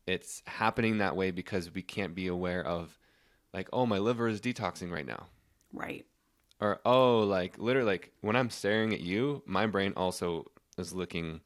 it's 0.08 0.42
happening 0.48 1.00
that 1.00 1.15
way 1.15 1.32
because 1.32 1.74
we 1.74 1.82
can't 1.82 2.15
be 2.15 2.28
aware 2.28 2.65
of 2.65 2.98
like 3.54 3.68
oh 3.74 3.86
my 3.86 3.98
liver 4.00 4.28
is 4.28 4.39
detoxing 4.42 4.92
right 4.92 5.06
now 5.06 5.28
right 5.74 6.06
or 6.62 6.80
oh 6.86 7.19
like 7.19 7.58
literally 7.58 7.88
like 7.88 8.12
when 8.22 8.36
i'm 8.36 8.50
staring 8.50 8.93
at 8.93 9.02
you 9.02 9.41
my 9.45 9.65
brain 9.65 9.93
also 9.95 10.45
is 10.78 10.93
looking 10.93 11.41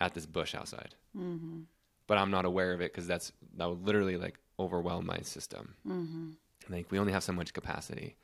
at 0.00 0.14
this 0.14 0.26
bush 0.26 0.54
outside 0.54 0.94
mm-hmm. 1.16 1.60
but 2.06 2.18
i'm 2.18 2.30
not 2.30 2.44
aware 2.44 2.72
of 2.72 2.80
it 2.80 2.92
because 2.92 3.06
that's 3.06 3.32
that 3.56 3.68
would 3.68 3.84
literally 3.84 4.16
like 4.16 4.38
overwhelm 4.58 5.06
my 5.06 5.18
system 5.20 5.74
Mm-hmm. 5.86 6.30
like 6.68 6.90
we 6.90 6.98
only 6.98 7.12
have 7.12 7.24
so 7.24 7.32
much 7.32 7.52
capacity 7.52 8.16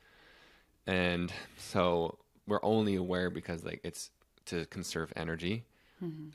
and 0.86 1.32
so 1.56 2.18
we're 2.46 2.64
only 2.64 2.96
aware 2.96 3.30
because 3.30 3.64
like 3.64 3.80
it's 3.84 4.10
to 4.46 4.66
conserve 4.66 5.12
energy 5.16 5.64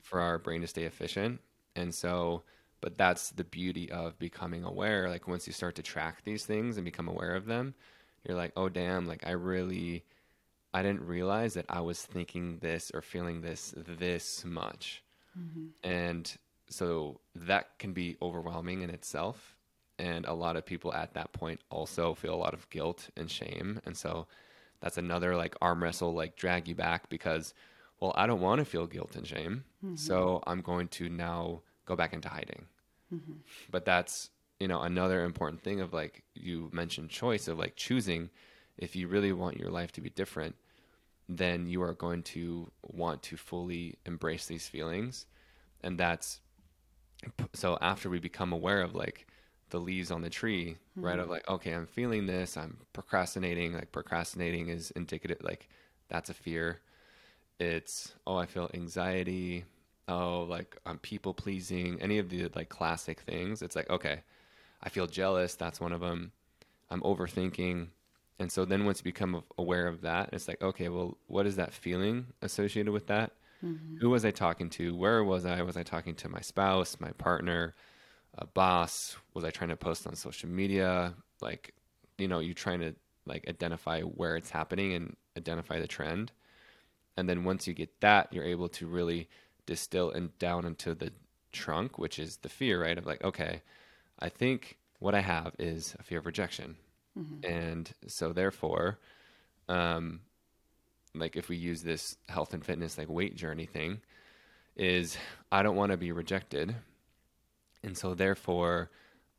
for 0.03 0.21
our 0.21 0.37
brain 0.37 0.61
to 0.61 0.67
stay 0.67 0.83
efficient. 0.83 1.39
And 1.75 1.93
so, 1.93 2.43
but 2.81 2.97
that's 2.97 3.31
the 3.31 3.43
beauty 3.43 3.91
of 3.91 4.17
becoming 4.19 4.63
aware. 4.63 5.09
Like 5.09 5.27
once 5.27 5.47
you 5.47 5.53
start 5.53 5.75
to 5.75 5.81
track 5.81 6.23
these 6.23 6.45
things 6.45 6.77
and 6.77 6.85
become 6.85 7.07
aware 7.07 7.35
of 7.35 7.45
them, 7.47 7.73
you're 8.27 8.37
like, 8.37 8.53
oh, 8.55 8.69
damn, 8.69 9.07
like 9.07 9.25
I 9.25 9.31
really, 9.31 10.03
I 10.73 10.81
didn't 10.81 11.05
realize 11.05 11.53
that 11.55 11.65
I 11.69 11.81
was 11.81 12.01
thinking 12.01 12.57
this 12.59 12.91
or 12.93 13.01
feeling 13.01 13.41
this 13.41 13.73
this 13.77 14.43
much. 14.45 15.03
Mm-hmm. 15.37 15.89
And 15.89 16.37
so 16.69 17.19
that 17.35 17.77
can 17.79 17.93
be 17.93 18.17
overwhelming 18.21 18.81
in 18.81 18.89
itself. 18.89 19.55
And 19.97 20.25
a 20.25 20.33
lot 20.33 20.57
of 20.57 20.65
people 20.65 20.93
at 20.93 21.13
that 21.13 21.31
point 21.31 21.61
also 21.69 22.13
feel 22.13 22.33
a 22.33 22.35
lot 22.35 22.53
of 22.53 22.69
guilt 22.69 23.09
and 23.15 23.29
shame. 23.31 23.79
And 23.85 23.95
so 23.95 24.27
that's 24.81 24.97
another 24.97 25.35
like 25.35 25.55
arm 25.61 25.81
wrestle, 25.81 26.13
like 26.13 26.35
drag 26.35 26.67
you 26.67 26.75
back 26.75 27.09
because, 27.09 27.53
well, 27.99 28.13
I 28.15 28.27
don't 28.27 28.41
want 28.41 28.59
to 28.59 28.65
feel 28.65 28.87
guilt 28.87 29.15
and 29.15 29.25
shame. 29.25 29.63
Mm-hmm. 29.83 29.95
So 29.95 30.43
I'm 30.45 30.61
going 30.61 30.89
to 30.89 31.07
now 31.07 31.61
go 31.85 31.95
back 31.95 32.13
into 32.13 32.27
hiding. 32.27 32.65
Mm-hmm. 33.13 33.33
But 33.71 33.85
that's, 33.85 34.31
you 34.59 34.67
know, 34.67 34.81
another 34.81 35.23
important 35.23 35.61
thing 35.61 35.81
of 35.81 35.93
like 35.93 36.23
you 36.33 36.69
mentioned 36.71 37.09
choice 37.09 37.47
of 37.47 37.59
like 37.59 37.75
choosing 37.75 38.29
if 38.77 38.95
you 38.95 39.07
really 39.07 39.31
want 39.31 39.57
your 39.57 39.69
life 39.69 39.91
to 39.93 40.01
be 40.01 40.09
different, 40.09 40.55
then 41.27 41.67
you 41.67 41.81
are 41.81 41.93
going 41.93 42.23
to 42.23 42.71
want 42.83 43.23
to 43.23 43.37
fully 43.37 43.97
embrace 44.05 44.45
these 44.45 44.67
feelings. 44.67 45.25
And 45.81 45.97
that's 45.97 46.41
so 47.53 47.77
after 47.81 48.09
we 48.09 48.19
become 48.19 48.53
aware 48.53 48.81
of 48.81 48.95
like 48.95 49.27
the 49.69 49.79
leaves 49.79 50.11
on 50.11 50.21
the 50.21 50.29
tree, 50.29 50.77
right? 50.95 51.19
Of 51.19 51.25
hmm. 51.25 51.31
like, 51.31 51.49
okay, 51.49 51.71
I'm 51.71 51.87
feeling 51.87 52.25
this, 52.25 52.57
I'm 52.57 52.77
procrastinating. 52.93 53.73
Like 53.73 53.91
procrastinating 53.91 54.69
is 54.69 54.91
indicative, 54.91 55.37
like 55.41 55.69
that's 56.09 56.29
a 56.29 56.33
fear. 56.33 56.81
It's 57.59 58.13
oh, 58.27 58.35
I 58.35 58.45
feel 58.45 58.69
anxiety. 58.73 59.65
Oh, 60.07 60.43
like 60.43 60.77
I'm 60.85 60.99
people 60.99 61.33
pleasing. 61.33 61.99
Any 62.01 62.19
of 62.19 62.29
the 62.29 62.49
like 62.55 62.69
classic 62.69 63.21
things. 63.21 63.61
It's 63.61 63.75
like 63.75 63.89
okay, 63.89 64.21
I 64.85 64.89
feel 64.89 65.07
jealous. 65.07 65.55
That's 65.55 65.81
one 65.81 65.91
of 65.91 66.01
them. 66.01 66.31
I'm 66.89 67.01
overthinking. 67.01 67.87
And 68.37 68.51
so 68.51 68.65
then 68.65 68.85
once 68.85 68.99
you 68.99 69.03
become 69.03 69.43
aware 69.57 69.87
of 69.87 70.01
that, 70.01 70.29
it's 70.33 70.47
like, 70.47 70.61
okay, 70.61 70.89
well, 70.89 71.17
what 71.27 71.47
is 71.47 71.55
that 71.55 71.73
feeling 71.73 72.27
associated 72.41 72.91
with 72.91 73.07
that? 73.07 73.31
Mm-hmm. 73.63 73.97
Who 73.97 74.09
was 74.09 74.25
I 74.25 74.31
talking 74.31 74.69
to? 74.71 74.95
Where 74.95 75.23
was 75.23 75.45
I? 75.45 75.61
Was 75.61 75.77
I 75.77 75.83
talking 75.83 76.15
to 76.15 76.29
my 76.29 76.41
spouse, 76.41 76.97
my 76.99 77.11
partner, 77.11 77.73
a 78.37 78.45
boss? 78.45 79.15
Was 79.33 79.43
I 79.43 79.51
trying 79.51 79.69
to 79.69 79.77
post 79.77 80.05
on 80.05 80.15
social 80.15 80.49
media? 80.49 81.13
Like, 81.41 81.73
you 82.17 82.27
know, 82.27 82.39
you're 82.39 82.53
trying 82.53 82.81
to 82.81 82.93
like 83.25 83.47
identify 83.49 84.01
where 84.01 84.35
it's 84.35 84.51
happening 84.51 84.93
and 84.93 85.15
identify 85.37 85.79
the 85.79 85.87
trend. 85.87 86.31
And 87.17 87.27
then 87.29 87.43
once 87.45 87.67
you 87.67 87.73
get 87.73 88.01
that, 88.01 88.31
you're 88.31 88.43
able 88.43 88.67
to 88.69 88.85
really 88.85 89.29
distill 89.65 90.11
and 90.11 90.37
down 90.37 90.65
into 90.65 90.93
the 90.93 91.11
trunk, 91.51 91.97
which 91.97 92.19
is 92.19 92.37
the 92.37 92.49
fear, 92.49 92.83
right? 92.83 92.97
Of 92.97 93.05
like, 93.05 93.23
okay, 93.23 93.61
I 94.19 94.29
think 94.29 94.77
what 94.99 95.15
I 95.15 95.21
have 95.21 95.53
is 95.59 95.95
a 95.99 96.03
fear 96.03 96.19
of 96.19 96.25
rejection. 96.25 96.77
Mm-hmm. 97.17 97.51
And 97.51 97.91
so 98.07 98.33
therefore, 98.33 98.99
um, 99.69 100.21
like 101.13 101.35
if 101.35 101.49
we 101.49 101.57
use 101.57 101.81
this 101.81 102.17
health 102.27 102.53
and 102.53 102.65
fitness 102.65 102.97
like 102.97 103.09
weight 103.09 103.35
journey 103.35 103.65
thing, 103.65 104.01
is 104.75 105.17
I 105.51 105.63
don't 105.63 105.75
want 105.75 105.91
to 105.91 105.97
be 105.97 106.11
rejected. 106.11 106.75
And 107.83 107.97
so 107.97 108.13
therefore 108.13 108.91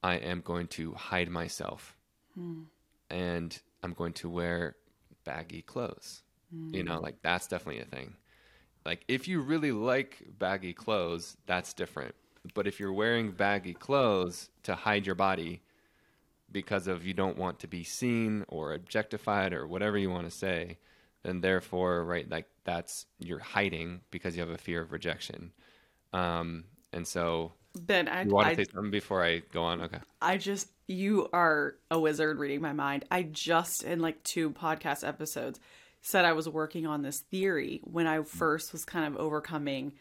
I 0.02 0.14
am 0.14 0.40
going 0.40 0.68
to 0.68 0.92
hide 0.92 1.28
myself. 1.28 1.96
Hmm. 2.34 2.62
And 3.10 3.58
I'm 3.82 3.92
going 3.92 4.14
to 4.14 4.28
wear 4.28 4.76
baggy 5.24 5.62
clothes. 5.62 6.22
Hmm. 6.50 6.74
You 6.74 6.84
know, 6.84 7.00
like 7.00 7.16
that's 7.22 7.46
definitely 7.46 7.82
a 7.82 7.86
thing. 7.86 8.14
Like 8.84 9.04
if 9.08 9.26
you 9.28 9.40
really 9.40 9.72
like 9.72 10.22
baggy 10.38 10.72
clothes, 10.72 11.36
that's 11.46 11.74
different. 11.74 12.14
But 12.54 12.66
if 12.66 12.80
you're 12.80 12.92
wearing 12.92 13.32
baggy 13.32 13.74
clothes 13.74 14.50
to 14.64 14.74
hide 14.74 15.06
your 15.06 15.14
body 15.14 15.62
because 16.52 16.86
of 16.86 17.06
you 17.06 17.14
don't 17.14 17.38
want 17.38 17.58
to 17.60 17.68
be 17.68 17.84
seen 17.84 18.44
or 18.48 18.72
objectified 18.72 19.52
or 19.52 19.66
whatever 19.66 19.98
you 19.98 20.10
want 20.10 20.30
to 20.30 20.36
say, 20.36 20.78
then 21.22 21.40
therefore, 21.40 22.04
right, 22.04 22.28
like 22.30 22.46
that's 22.64 23.06
you're 23.18 23.38
hiding 23.38 24.00
because 24.10 24.36
you 24.36 24.42
have 24.42 24.50
a 24.50 24.58
fear 24.58 24.80
of 24.80 24.92
rejection. 24.92 25.52
Um, 26.12 26.64
and 26.92 27.06
so 27.06 27.52
Ben, 27.74 28.08
I, 28.08 28.22
you 28.22 28.30
want 28.30 28.46
to 28.46 28.52
I, 28.52 28.54
say 28.54 28.64
something 28.72 28.90
before 28.90 29.24
I 29.24 29.40
go 29.52 29.62
on? 29.64 29.82
Okay. 29.82 29.98
I 30.22 30.38
just, 30.38 30.68
you 30.86 31.28
are 31.32 31.76
a 31.90 31.98
wizard 31.98 32.38
reading 32.38 32.60
my 32.60 32.72
mind. 32.72 33.04
I 33.10 33.22
just, 33.24 33.82
in 33.82 34.00
like 34.00 34.22
two 34.22 34.50
podcast 34.50 35.06
episodes, 35.06 35.60
said 36.00 36.24
I 36.24 36.32
was 36.32 36.48
working 36.48 36.86
on 36.86 37.02
this 37.02 37.20
theory 37.20 37.80
when 37.84 38.06
I 38.06 38.22
first 38.22 38.72
was 38.72 38.84
kind 38.84 39.06
of 39.06 39.20
overcoming 39.20 39.92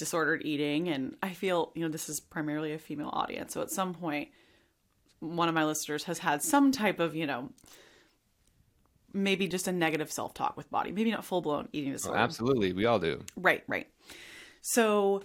disordered 0.00 0.42
eating. 0.44 0.88
And 0.88 1.16
I 1.22 1.30
feel, 1.32 1.70
you 1.76 1.82
know, 1.82 1.88
this 1.88 2.08
is 2.08 2.18
primarily 2.18 2.72
a 2.72 2.78
female 2.78 3.10
audience. 3.12 3.54
So 3.54 3.62
at 3.62 3.70
some 3.70 3.94
point, 3.94 4.28
one 5.20 5.48
of 5.48 5.54
my 5.54 5.64
listeners 5.64 6.04
has 6.04 6.18
had 6.18 6.42
some 6.42 6.72
type 6.72 6.98
of, 6.98 7.14
you 7.14 7.26
know, 7.26 7.50
maybe 9.12 9.46
just 9.46 9.68
a 9.68 9.72
negative 9.72 10.10
self 10.10 10.34
talk 10.34 10.56
with 10.56 10.70
body, 10.70 10.90
maybe 10.92 11.10
not 11.10 11.24
full 11.24 11.40
blown 11.42 11.68
eating 11.72 11.90
Oh, 11.90 11.94
disorder. 11.94 12.18
absolutely. 12.18 12.72
We 12.72 12.86
all 12.86 12.98
do. 12.98 13.22
Right, 13.36 13.62
right. 13.68 13.86
So 14.62 15.22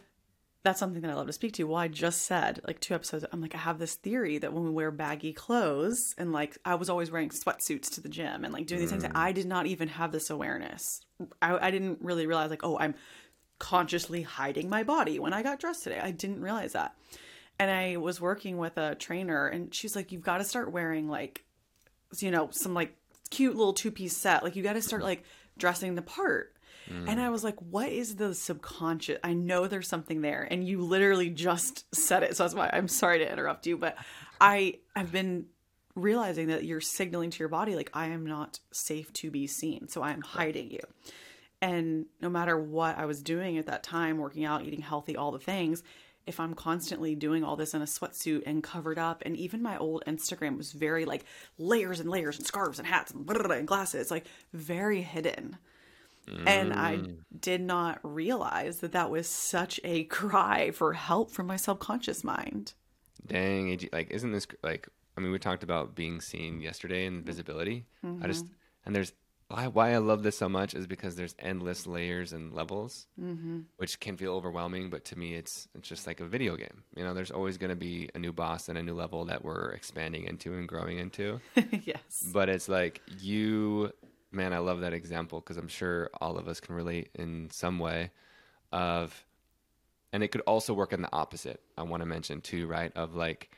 that's 0.63 0.79
something 0.79 1.01
that 1.03 1.11
I 1.11 1.13
love 1.13 1.27
to 1.27 1.33
speak 1.33 1.53
to. 1.53 1.63
Well, 1.65 1.77
I 1.77 1.88
just 1.88 2.23
said 2.23 2.59
like 2.65 2.79
two 2.79 2.95
episodes. 2.95 3.23
I'm 3.31 3.39
like, 3.39 3.53
I 3.53 3.59
have 3.59 3.77
this 3.77 3.95
theory 3.95 4.39
that 4.39 4.51
when 4.51 4.63
we 4.63 4.71
wear 4.71 4.89
baggy 4.89 5.31
clothes 5.31 6.15
and 6.17 6.33
like 6.33 6.57
I 6.65 6.75
was 6.75 6.89
always 6.89 7.11
wearing 7.11 7.29
sweatsuits 7.29 7.93
to 7.93 8.01
the 8.01 8.09
gym 8.09 8.43
and 8.43 8.51
like 8.51 8.65
doing 8.65 8.81
these 8.81 8.89
things, 8.89 9.03
mm. 9.03 9.11
I 9.13 9.31
did 9.31 9.45
not 9.45 9.67
even 9.67 9.88
have 9.89 10.11
this 10.11 10.29
awareness. 10.31 11.01
I, 11.41 11.67
I 11.67 11.71
didn't 11.71 11.99
really 12.01 12.25
realize 12.25 12.49
like, 12.49 12.63
oh, 12.63 12.77
I'm 12.79 12.95
consciously 13.60 14.22
hiding 14.22 14.70
my 14.70 14.84
body 14.84 15.20
when 15.20 15.34
I 15.34 15.44
got 15.44 15.60
dressed 15.60 15.84
today. 15.84 16.00
I 16.02 16.12
didn't 16.12 16.41
realize 16.41 16.74
that. 16.74 16.96
And 17.58 17.72
I 17.72 17.98
was 17.98 18.20
working 18.20 18.58
with 18.58 18.78
a 18.78 18.96
trainer 18.96 19.48
and 19.48 19.74
she's 19.74 19.96
like, 19.96 20.12
you've 20.12 20.24
got 20.24 20.39
to 20.39 20.44
start 20.44 20.72
wearing 20.72 21.08
like, 21.08 21.44
you 22.20 22.32
know, 22.32 22.50
some 22.52 22.74
like 22.74 22.96
cute 23.30 23.56
little 23.56 23.74
two 23.74 23.91
piece 23.91 24.15
set. 24.15 24.44
Like 24.44 24.56
you 24.56 24.63
got 24.63 24.74
to 24.74 24.82
start 24.82 25.04
like 25.04 25.24
dressing 25.58 25.96
the 25.96 26.02
part. 26.02 26.52
And 27.08 27.20
I 27.20 27.30
was 27.30 27.44
like, 27.44 27.60
what 27.60 27.89
is 27.89 28.15
the 28.15 28.36
subconscious? 28.36 29.18
I 29.24 29.34
know 29.34 29.65
there's 29.65 29.88
something 29.88 30.22
there. 30.22 30.48
And 30.50 30.68
you 30.68 30.84
literally 30.84 31.32
just 31.32 31.84
said 31.96 32.22
it. 32.22 32.38
So 32.38 32.44
that's 32.44 32.54
why 32.54 32.70
I'm 32.72 32.88
sorry 32.88 33.18
to 33.20 33.32
interrupt 33.32 33.65
you. 33.65 33.76
But 33.76 33.98
I 34.39 34.76
have 34.96 35.12
been 35.12 35.48
realizing 35.96 36.50
that 36.50 36.63
you're 36.63 36.82
signaling 36.82 37.32
to 37.32 37.39
your 37.39 37.50
body, 37.50 37.76
like, 37.76 37.89
I 37.96 38.08
am 38.08 38.28
not 38.28 38.60
safe 38.72 39.12
to 39.13 39.32
be 39.32 39.48
seen. 39.48 39.88
So 39.88 40.04
I 40.04 40.12
am 40.12 40.22
hiding 40.22 40.70
you. 40.70 40.82
And 41.65 42.06
no 42.21 42.30
matter 42.30 42.60
what 42.60 42.95
I 42.95 43.06
was 43.06 43.23
doing 43.23 43.58
at 43.58 43.65
that 43.65 43.82
time, 43.82 44.19
working 44.19 44.45
out, 44.45 44.63
eating 44.63 44.82
healthy, 44.82 45.17
all 45.17 45.32
the 45.32 45.39
things, 45.39 45.82
if 46.28 46.39
I'm 46.39 46.54
constantly 46.54 47.15
doing 47.15 47.43
all 47.43 47.56
this 47.56 47.73
in 47.73 47.82
a 47.82 47.86
sweatsuit 47.86 48.43
and 48.45 48.62
covered 48.62 48.99
up, 48.99 49.23
and 49.25 49.36
even 49.36 49.63
my 49.63 49.75
old 49.75 50.04
Instagram 50.06 50.58
was 50.58 50.73
very 50.73 51.06
like 51.06 51.25
layers 51.58 51.99
and 51.99 52.08
layers 52.08 52.38
and 52.38 52.45
scarves 52.45 52.78
and 52.78 52.88
hats 52.88 53.10
and, 53.12 53.25
blah, 53.25 53.36
blah, 53.36 53.47
blah, 53.47 53.56
and 53.56 53.67
glasses, 53.67 54.12
like 54.12 54.28
very 54.54 55.01
hidden. 55.01 55.58
And 56.45 56.71
I 56.71 56.97
mm. 56.97 57.17
did 57.39 57.62
not 57.62 57.99
realize 58.04 58.78
that 58.80 58.91
that 58.91 59.10
was 59.10 59.28
such 59.28 59.80
a 59.84 60.04
cry 60.19 60.69
for 60.69 60.93
help 60.93 61.32
from 61.32 61.47
my 61.47 61.56
subconscious 61.56 62.23
mind. 62.23 62.73
Dang, 63.25 63.89
like 63.91 64.12
isn't 64.12 64.32
this 64.32 64.45
like? 64.62 64.88
I 65.17 65.21
mean, 65.21 65.32
we 65.32 65.39
talked 65.39 65.63
about 65.63 65.95
being 65.95 66.21
seen 66.21 66.62
yesterday 66.62 67.08
and 67.08 67.17
mm-hmm. 67.17 67.25
visibility. 67.25 67.86
I 68.21 68.28
just 68.28 68.45
mm-hmm. 68.45 68.54
and 68.86 68.95
there's 68.95 69.13
why 69.47 69.67
why 69.67 69.93
I 69.93 69.97
love 69.97 70.23
this 70.23 70.38
so 70.38 70.49
much 70.49 70.73
is 70.73 70.88
because 70.88 71.15
there's 71.15 71.36
endless 71.39 71.86
layers 71.86 72.34
and 72.34 72.53
levels, 72.53 73.08
which 73.77 73.99
can 73.99 74.17
feel 74.17 74.34
overwhelming. 74.34 74.89
But 74.89 75.05
to 75.05 75.17
me, 75.19 75.36
it's 75.36 75.67
it's 75.75 75.88
just 75.88 76.08
like 76.08 76.19
a 76.19 76.25
video 76.25 76.55
game. 76.55 76.84
You 76.95 77.03
know, 77.03 77.13
there's 77.13 77.31
always 77.31 77.58
going 77.58 77.69
to 77.69 77.75
be 77.75 78.10
a 78.15 78.19
new 78.19 78.34
boss 78.34 78.69
and 78.69 78.77
a 78.77 78.84
new 78.84 78.95
level 78.95 79.25
that 79.25 79.43
we're 79.43 79.69
expanding 79.71 80.25
into 80.25 80.53
and 80.53 80.67
growing 80.67 80.97
into. 80.97 81.39
yes. 81.86 82.27
but 82.34 82.49
it's 82.49 82.67
like 82.67 83.01
you 83.19 83.91
man 84.31 84.51
i 84.51 84.58
love 84.58 84.81
that 84.81 84.91
example 84.91 85.39
because 85.39 85.55
i'm 85.55 85.67
sure 85.69 86.10
all 86.19 86.38
of 86.38 86.47
us 86.49 86.60
can 86.60 86.75
relate 86.75 87.10
in 87.15 87.49
some 87.51 87.79
way 87.79 88.12
of 88.73 89.25
and 90.12 90.23
it 90.23 90.27
could 90.27 90.41
also 90.41 90.73
work 90.73 90.91
in 90.91 91.01
the 91.01 91.10
opposite 91.13 91.62
i 91.77 91.84
want 91.84 92.01
to 92.01 92.05
mention 92.05 92.41
too 92.41 92.67
right 92.67 92.91
of 92.97 93.15
like 93.15 93.49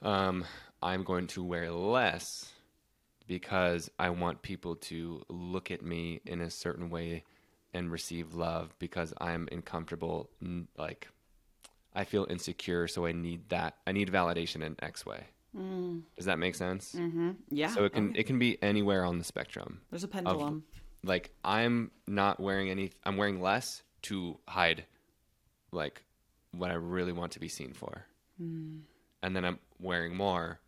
um 0.00 0.42
i'm 0.82 1.04
going 1.04 1.26
to 1.26 1.42
wear 1.44 1.70
less 1.70 2.50
because 3.26 3.90
i 3.98 4.10
want 4.10 4.42
people 4.42 4.76
to 4.76 5.22
look 5.28 5.70
at 5.70 5.82
me 5.82 6.20
in 6.26 6.40
a 6.40 6.50
certain 6.50 6.90
way 6.90 7.24
and 7.72 7.90
receive 7.90 8.34
love 8.34 8.74
because 8.78 9.12
i'm 9.20 9.48
uncomfortable 9.52 10.30
like 10.76 11.08
i 11.94 12.04
feel 12.04 12.26
insecure 12.30 12.86
so 12.86 13.06
i 13.06 13.12
need 13.12 13.48
that 13.48 13.76
i 13.86 13.92
need 13.92 14.10
validation 14.10 14.62
in 14.62 14.76
x 14.82 15.04
way 15.06 15.24
does 16.16 16.26
that 16.26 16.38
make 16.40 16.54
sense 16.56 16.96
Yeah. 17.50 17.68
so 17.68 17.84
it 17.84 17.92
can 17.92 18.14
it 18.16 18.24
can 18.26 18.38
be 18.40 18.60
anywhere 18.60 19.04
on 19.04 19.18
the 19.18 19.24
spectrum. 19.24 19.82
There's 19.90 20.02
a 20.02 20.08
pendulum. 20.08 20.64
Like 21.04 21.30
I'm 21.44 21.92
not 22.08 22.40
wearing 22.40 22.70
any 22.70 22.90
I'm 23.04 23.16
wearing 23.16 23.40
less 23.40 23.82
to 24.02 24.38
hide 24.48 24.84
like 25.70 26.02
what 26.50 26.72
I 26.72 26.74
really 26.74 27.12
want 27.12 27.30
to 27.32 27.40
be 27.40 27.46
seen 27.48 27.72
for. 27.72 28.04
Hmm. 28.36 28.78
And 29.22 29.36
then 29.36 29.44
I'm 29.44 29.60
wearing 29.78 30.16
more 30.16 30.58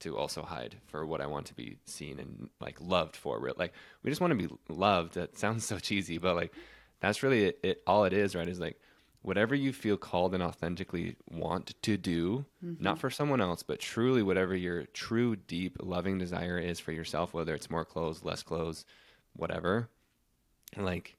to 0.00 0.16
also 0.16 0.42
hide 0.42 0.76
for 0.86 1.04
what 1.06 1.20
I 1.20 1.26
want 1.26 1.46
to 1.46 1.54
be 1.54 1.76
seen 1.84 2.18
and 2.18 2.50
like 2.60 2.80
loved 2.80 3.16
for. 3.16 3.38
Real 3.38 3.54
Like 3.56 3.72
we 4.02 4.10
just 4.10 4.20
want 4.20 4.38
to 4.38 4.48
be 4.48 4.54
loved. 4.68 5.14
That 5.14 5.38
sounds 5.38 5.64
so 5.64 5.78
cheesy, 5.78 6.18
but 6.18 6.36
like 6.36 6.52
that's 7.00 7.22
really 7.22 7.44
it, 7.46 7.58
it 7.62 7.82
all 7.86 8.04
it 8.04 8.12
is, 8.12 8.34
right? 8.34 8.48
Is 8.48 8.60
like 8.60 8.78
whatever 9.22 9.54
you 9.54 9.72
feel 9.72 9.96
called 9.96 10.32
and 10.34 10.42
authentically 10.42 11.16
want 11.30 11.74
to 11.82 11.96
do, 11.96 12.44
Mm-hmm. 12.64 12.82
not 12.82 12.98
for 12.98 13.10
someone 13.10 13.40
else, 13.40 13.62
but 13.62 13.78
truly 13.80 14.22
whatever 14.22 14.56
your 14.56 14.84
true, 14.86 15.36
deep, 15.36 15.76
loving 15.80 16.18
desire 16.18 16.58
is 16.58 16.80
for 16.80 16.92
yourself, 16.92 17.34
whether 17.34 17.54
it's 17.54 17.70
more 17.70 17.84
clothes, 17.84 18.24
less 18.24 18.42
clothes, 18.42 18.84
whatever. 19.34 19.88
Like, 20.76 21.16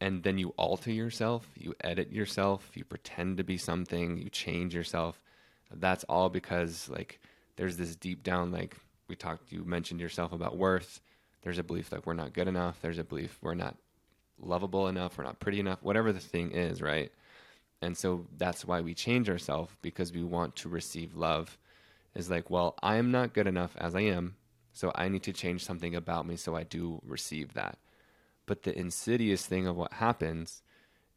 and 0.00 0.22
then 0.22 0.38
you 0.38 0.54
alter 0.56 0.90
yourself, 0.90 1.46
you 1.56 1.74
edit 1.82 2.10
yourself, 2.12 2.70
you 2.74 2.84
pretend 2.84 3.36
to 3.36 3.44
be 3.44 3.56
something, 3.56 4.18
you 4.18 4.28
change 4.30 4.74
yourself. 4.74 5.22
That's 5.70 6.04
all 6.04 6.28
because, 6.28 6.88
like, 6.88 7.20
there's 7.56 7.76
this 7.76 7.96
deep 7.96 8.22
down, 8.22 8.50
like, 8.52 8.76
we 9.08 9.16
talked, 9.16 9.52
you 9.52 9.64
mentioned 9.64 10.00
yourself 10.00 10.32
about 10.32 10.56
worth. 10.56 11.00
There's 11.42 11.58
a 11.58 11.62
belief 11.62 11.92
like 11.92 12.06
we're 12.06 12.14
not 12.14 12.32
good 12.32 12.48
enough. 12.48 12.78
There's 12.80 12.98
a 12.98 13.04
belief 13.04 13.38
we're 13.42 13.54
not 13.54 13.76
lovable 14.40 14.88
enough, 14.88 15.18
we're 15.18 15.24
not 15.24 15.40
pretty 15.40 15.60
enough, 15.60 15.82
whatever 15.82 16.12
the 16.12 16.20
thing 16.20 16.52
is, 16.52 16.80
right? 16.82 17.12
And 17.80 17.96
so 17.96 18.26
that's 18.36 18.64
why 18.64 18.80
we 18.80 18.94
change 18.94 19.28
ourselves 19.28 19.72
because 19.82 20.12
we 20.12 20.22
want 20.22 20.56
to 20.56 20.68
receive 20.68 21.16
love. 21.16 21.58
Is 22.14 22.30
like, 22.30 22.50
well, 22.50 22.74
I 22.82 22.96
am 22.96 23.10
not 23.10 23.32
good 23.32 23.46
enough 23.46 23.74
as 23.78 23.94
I 23.94 24.02
am, 24.02 24.36
so 24.72 24.92
I 24.94 25.08
need 25.08 25.22
to 25.22 25.32
change 25.32 25.64
something 25.64 25.94
about 25.94 26.26
me 26.26 26.36
so 26.36 26.54
I 26.54 26.62
do 26.62 27.00
receive 27.06 27.54
that. 27.54 27.78
But 28.44 28.64
the 28.64 28.78
insidious 28.78 29.46
thing 29.46 29.66
of 29.66 29.76
what 29.76 29.94
happens 29.94 30.62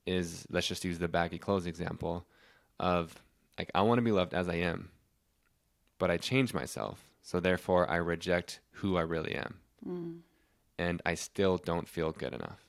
is 0.05 0.45
let's 0.49 0.67
just 0.67 0.85
use 0.85 0.99
the 0.99 1.07
baggy 1.07 1.37
clothes 1.37 1.65
example 1.65 2.25
of 2.79 3.21
like 3.57 3.71
I 3.75 3.81
want 3.81 3.97
to 3.97 4.03
be 4.03 4.11
loved 4.11 4.33
as 4.33 4.47
I 4.47 4.55
am, 4.55 4.89
but 5.97 6.11
I 6.11 6.17
change 6.17 6.53
myself. 6.53 7.03
So 7.21 7.39
therefore 7.39 7.89
I 7.89 7.95
reject 7.97 8.59
who 8.71 8.97
I 8.97 9.01
really 9.01 9.35
am. 9.35 9.55
Mm. 9.87 10.19
And 10.77 11.01
I 11.05 11.15
still 11.15 11.57
don't 11.57 11.87
feel 11.87 12.11
good 12.11 12.33
enough. 12.33 12.59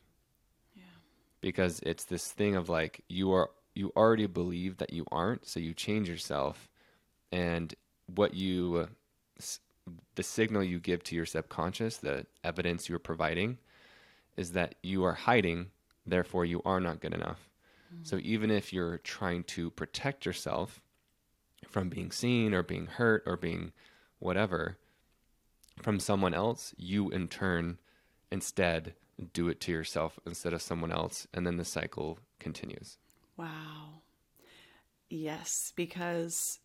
Because 1.41 1.81
it's 1.85 2.05
this 2.05 2.33
thing 2.33 2.57
of 2.57 2.69
like 2.69 3.03
you 3.09 3.33
are 3.33 3.51
you 3.75 3.93
already 3.95 4.27
believe 4.27 4.79
that 4.79 4.93
you 4.93 5.05
aren't 5.12 5.47
so 5.47 5.61
you 5.61 5.75
change 5.75 6.09
yourself. 6.09 6.69
And 7.31 7.75
what 8.07 8.35
you 8.35 8.89
the 10.15 10.23
signal 10.23 10.65
you 10.65 10.81
give 10.81 11.05
to 11.05 11.15
your 11.15 11.27
subconscious 11.27 11.99
the 11.99 12.27
evidence 12.43 12.89
you're 12.89 12.99
providing 12.99 13.59
is 14.37 14.53
that 14.53 14.75
you 14.83 15.05
are 15.05 15.12
hiding 15.12 15.67
therefore 16.07 16.45
you 16.45 16.62
are 16.65 16.81
not 16.81 17.01
good 17.01 17.15
enough. 17.15 17.51
Mm. 17.95 18.07
So 18.07 18.19
even 18.23 18.51
if 18.51 18.73
you're 18.73 18.99
trying 18.99 19.45
to 19.45 19.71
protect 19.71 20.25
yourself 20.25 20.81
from 21.69 21.88
being 21.88 22.11
seen 22.11 22.55
or 22.55 22.62
being 22.62 22.87
hurt 22.87 23.23
or 23.27 23.37
being 23.37 23.73
whatever 24.19 24.77
from 25.83 26.01
someone 26.01 26.35
else 26.35 26.75
you 26.77 27.11
in 27.11 27.29
turn 27.29 27.79
instead 28.31 28.95
do 29.33 29.49
it 29.49 29.61
to 29.61 29.73
yourself 29.73 30.19
instead 30.27 30.53
of 30.53 30.62
someone 30.62 30.92
else 30.92 31.27
and 31.35 31.47
then 31.47 31.57
the 31.57 31.64
cycle 31.64 32.19
continues 32.38 32.99
Wow. 33.37 34.03
Yes, 35.11 35.73
because 35.77 36.59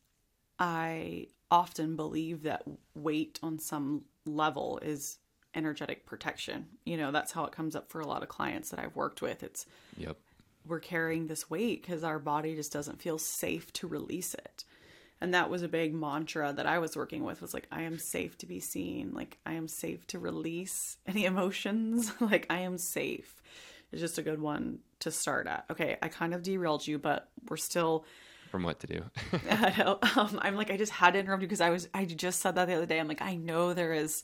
I 0.57 1.27
often 1.49 1.95
believe 1.95 2.43
that 2.43 2.63
weight 2.95 3.39
on 3.43 3.59
some 3.59 4.05
level 4.25 4.79
is 4.81 5.17
energetic 5.53 6.05
protection. 6.05 6.67
You 6.85 6.97
know, 6.97 7.11
that's 7.11 7.33
how 7.33 7.43
it 7.45 7.51
comes 7.51 7.75
up 7.75 7.91
for 7.91 7.99
a 7.99 8.07
lot 8.07 8.23
of 8.23 8.29
clients 8.29 8.69
that 8.69 8.79
I've 8.79 8.95
worked 8.95 9.21
with. 9.21 9.43
It's 9.43 9.65
yep 9.97 10.17
we're 10.65 10.79
carrying 10.79 11.25
this 11.25 11.49
weight 11.49 11.81
because 11.81 12.03
our 12.03 12.19
body 12.19 12.55
just 12.55 12.71
doesn't 12.71 13.01
feel 13.01 13.17
safe 13.17 13.73
to 13.73 13.87
release 13.87 14.35
it. 14.35 14.63
And 15.21 15.35
that 15.35 15.51
was 15.51 15.61
a 15.61 15.67
big 15.67 15.93
mantra 15.93 16.51
that 16.51 16.65
I 16.65 16.79
was 16.79 16.97
working 16.97 17.23
with 17.23 17.41
was 17.41 17.53
like, 17.53 17.67
I 17.71 17.83
am 17.83 17.99
safe 17.99 18.39
to 18.39 18.47
be 18.47 18.59
seen. 18.59 19.11
Like, 19.13 19.37
I 19.45 19.53
am 19.53 19.67
safe 19.67 20.07
to 20.07 20.19
release 20.19 20.97
any 21.05 21.25
emotions. 21.25 22.11
like, 22.19 22.47
I 22.49 22.61
am 22.61 22.79
safe. 22.79 23.39
It's 23.91 24.01
just 24.01 24.17
a 24.17 24.23
good 24.23 24.41
one 24.41 24.79
to 25.01 25.11
start 25.11 25.45
at. 25.45 25.65
Okay, 25.69 25.97
I 26.01 26.07
kind 26.07 26.33
of 26.33 26.41
derailed 26.41 26.87
you, 26.87 26.97
but 26.97 27.29
we're 27.49 27.57
still. 27.57 28.03
from 28.49 28.63
what 28.63 28.79
to 28.79 28.87
do 28.87 29.03
I 29.49 29.75
know. 29.77 29.99
Um, 30.15 30.39
I'm 30.41 30.55
like, 30.55 30.71
I 30.71 30.77
just 30.77 30.91
had 30.91 31.13
to 31.13 31.19
interrupt 31.19 31.43
you 31.43 31.47
because 31.47 31.61
I 31.61 31.69
was, 31.69 31.87
I 31.93 32.05
just 32.05 32.39
said 32.39 32.55
that 32.55 32.65
the 32.65 32.73
other 32.73 32.87
day. 32.87 32.99
I'm 32.99 33.07
like, 33.07 33.21
I 33.21 33.35
know 33.35 33.73
there 33.75 33.93
is, 33.93 34.23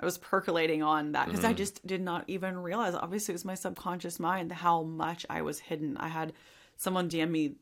I 0.00 0.04
was 0.06 0.16
percolating 0.16 0.82
on 0.82 1.12
that 1.12 1.26
because 1.26 1.44
I 1.44 1.52
just 1.52 1.86
did 1.86 2.00
not 2.00 2.24
even 2.26 2.56
realize. 2.56 2.94
Obviously, 2.94 3.32
it 3.32 3.36
was 3.36 3.44
my 3.44 3.54
subconscious 3.54 4.18
mind 4.18 4.50
how 4.50 4.82
much 4.82 5.26
I 5.28 5.42
was 5.42 5.58
hidden. 5.58 5.98
I 5.98 6.08
had 6.08 6.32
someone 6.76 7.10
DM 7.10 7.30
me 7.30 7.56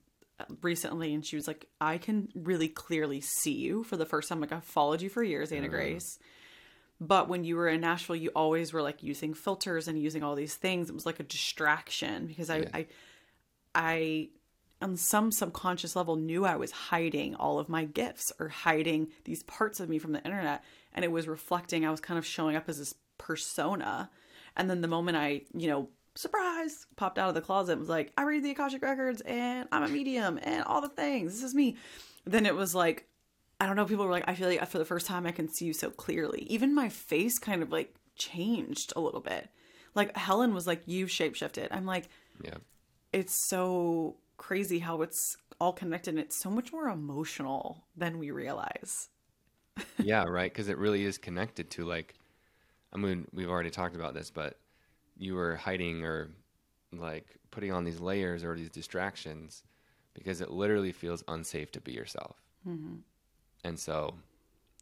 recently 0.63 1.15
and 1.15 1.25
she 1.25 1.37
was 1.37 1.47
like, 1.47 1.67
I 1.81 1.99
can 1.99 2.29
really 2.35 2.69
clearly 2.69 3.21
see 3.21 3.53
you 3.53 3.85
for 3.85 3.97
the 3.97 4.07
first 4.07 4.29
time. 4.29 4.41
Like, 4.41 4.53
I've 4.53 4.65
followed 4.65 5.03
you 5.03 5.09
for 5.09 5.23
years, 5.23 5.53
Anna 5.53 5.69
mm. 5.69 5.71
Grace. 5.71 6.19
But 7.01 7.29
when 7.29 7.45
you 7.45 7.57
were 7.57 7.69
in 7.69 7.81
Nashville, 7.81 8.17
you 8.17 8.31
always 8.37 8.73
were 8.73 8.83
like 8.83 9.03
using 9.03 9.33
filters 9.33 9.89
and 9.89 10.01
using 10.01 10.23
all 10.23 10.35
these 10.35 10.55
things. 10.55 10.91
It 10.91 10.95
was 10.95 11.07
like 11.07 11.19
a 11.21 11.25
distraction 11.25 12.27
because 12.27 12.51
I, 12.51 12.59
Yeah. 12.59 12.69
I, 12.75 12.87
I, 13.75 14.29
on 14.83 14.97
some 14.97 15.33
subconscious 15.33 15.97
level, 15.97 16.17
knew 16.17 16.45
I 16.45 16.57
was 16.57 16.71
hiding 16.71 17.35
all 17.35 17.59
of 17.59 17.69
my 17.69 17.85
gifts 17.85 18.33
or 18.39 18.49
hiding 18.49 19.09
these 19.25 19.43
parts 19.43 19.81
of 19.81 19.89
me 19.89 19.99
from 19.99 20.13
the 20.13 20.25
internet. 20.25 20.63
And 20.95 21.05
it 21.05 21.13
was 21.13 21.29
reflecting, 21.29 21.87
I 21.87 21.91
was 21.91 22.01
kind 22.01 22.19
of 22.19 22.27
showing 22.27 22.57
up 22.57 22.69
as 22.69 22.79
this 22.79 22.95
persona. 23.19 24.11
And 24.57 24.69
then 24.69 24.81
the 24.81 24.89
moment 24.89 25.17
I, 25.17 25.43
you 25.55 25.69
know, 25.69 25.89
surprise, 26.21 26.87
popped 26.97 27.19
out 27.19 27.29
of 27.29 27.35
the 27.35 27.41
closet 27.41 27.73
and 27.73 27.81
was 27.81 27.89
like, 27.89 28.13
I 28.17 28.23
read 28.23 28.45
the 28.45 28.51
Akashic 28.51 28.83
Records 28.83 29.21
and 29.23 29.69
I'm 29.73 29.83
a 29.83 29.89
medium 29.89 30.39
and 30.43 30.65
all 30.65 30.81
the 30.81 30.89
things. 30.89 31.33
This 31.33 31.43
is 31.43 31.55
me. 31.55 31.77
Then 32.25 32.47
it 32.47 32.55
was 32.55 32.75
like, 32.75 33.07
I 33.61 33.67
don't 33.67 33.77
know, 33.77 33.85
people 33.85 34.05
were 34.05 34.11
like, 34.11 34.29
I 34.29 34.35
feel 34.35 34.49
like 34.49 34.67
for 34.69 34.79
the 34.79 34.85
first 34.85 35.07
time 35.07 35.27
I 35.27 35.33
can 35.33 35.49
see 35.49 35.67
you 35.67 35.73
so 35.73 35.91
clearly. 35.91 36.43
Even 36.49 36.75
my 36.75 36.89
face 36.89 37.39
kind 37.39 37.63
of 37.63 37.73
like 37.73 37.95
changed 38.17 38.93
a 38.97 39.01
little 39.01 39.21
bit. 39.21 39.49
Like 39.95 40.17
Helen 40.17 40.55
was 40.55 40.67
like, 40.67 40.83
you 40.87 41.07
shapeshifted. 41.07 41.69
I'm 41.71 41.87
like, 41.87 42.09
yeah 42.45 42.59
it's 43.13 43.49
so 43.49 44.17
crazy 44.37 44.79
how 44.79 45.03
it's 45.03 45.37
all 45.61 45.73
connected 45.73 46.11
and 46.11 46.21
it's 46.21 46.37
so 46.37 46.51
much 46.51 46.73
more 46.73 46.89
emotional 46.89 47.85
than 47.97 48.19
we 48.19 48.31
realize. 48.31 49.09
yeah 49.99 50.25
right 50.25 50.53
because 50.53 50.69
it 50.69 50.79
really 50.79 51.05
is 51.05 51.17
connected 51.17 51.71
to 51.71 51.85
like 51.85 52.15
i 52.93 52.99
mean 52.99 53.27
we've 53.33 53.49
already 53.49 53.71
talked 53.71 53.95
about 53.95 54.13
this 54.13 54.29
but 54.31 54.59
you 55.21 55.35
were 55.35 55.55
hiding 55.55 56.03
or 56.03 56.31
like 56.93 57.27
putting 57.51 57.73
on 57.73 57.85
these 57.85 58.01
layers 58.01 58.43
or 58.43 58.57
these 58.57 58.71
distractions 58.71 59.63
because 60.15 60.41
it 60.41 60.51
literally 60.51 60.93
feels 60.93 61.23
unsafe 61.29 61.71
to 61.73 61.81
be 61.81 61.93
yourself. 61.93 62.37
Mm-hmm. 62.67 62.97
And 63.65 63.79
so 63.79 64.15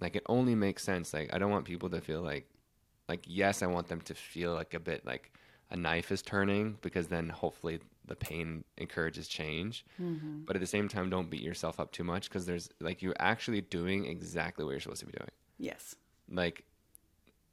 like 0.00 0.16
it 0.16 0.22
only 0.26 0.54
makes 0.54 0.82
sense. 0.84 1.12
Like 1.12 1.34
i 1.34 1.38
don't 1.38 1.50
want 1.50 1.64
people 1.64 1.90
to 1.90 2.00
feel 2.00 2.22
like 2.22 2.48
like 3.08 3.24
yes 3.26 3.62
i 3.62 3.66
want 3.66 3.88
them 3.88 4.00
to 4.02 4.14
feel 4.14 4.54
like 4.54 4.74
a 4.74 4.80
bit 4.80 5.04
like 5.04 5.32
a 5.70 5.76
knife 5.76 6.12
is 6.12 6.22
turning 6.22 6.78
because 6.82 7.08
then 7.08 7.28
hopefully 7.28 7.80
the 8.06 8.16
pain 8.16 8.64
encourages 8.78 9.28
change. 9.28 9.84
Mm-hmm. 10.00 10.44
But 10.46 10.56
at 10.56 10.60
the 10.60 10.66
same 10.66 10.88
time 10.88 11.10
don't 11.10 11.28
beat 11.28 11.42
yourself 11.42 11.78
up 11.78 11.92
too 11.92 12.04
much 12.04 12.28
because 12.28 12.46
there's 12.46 12.70
like 12.80 13.02
you're 13.02 13.16
actually 13.18 13.60
doing 13.60 14.06
exactly 14.06 14.64
what 14.64 14.70
you're 14.70 14.80
supposed 14.80 15.00
to 15.00 15.06
be 15.06 15.12
doing. 15.12 15.30
Yes. 15.58 15.96
like 16.30 16.64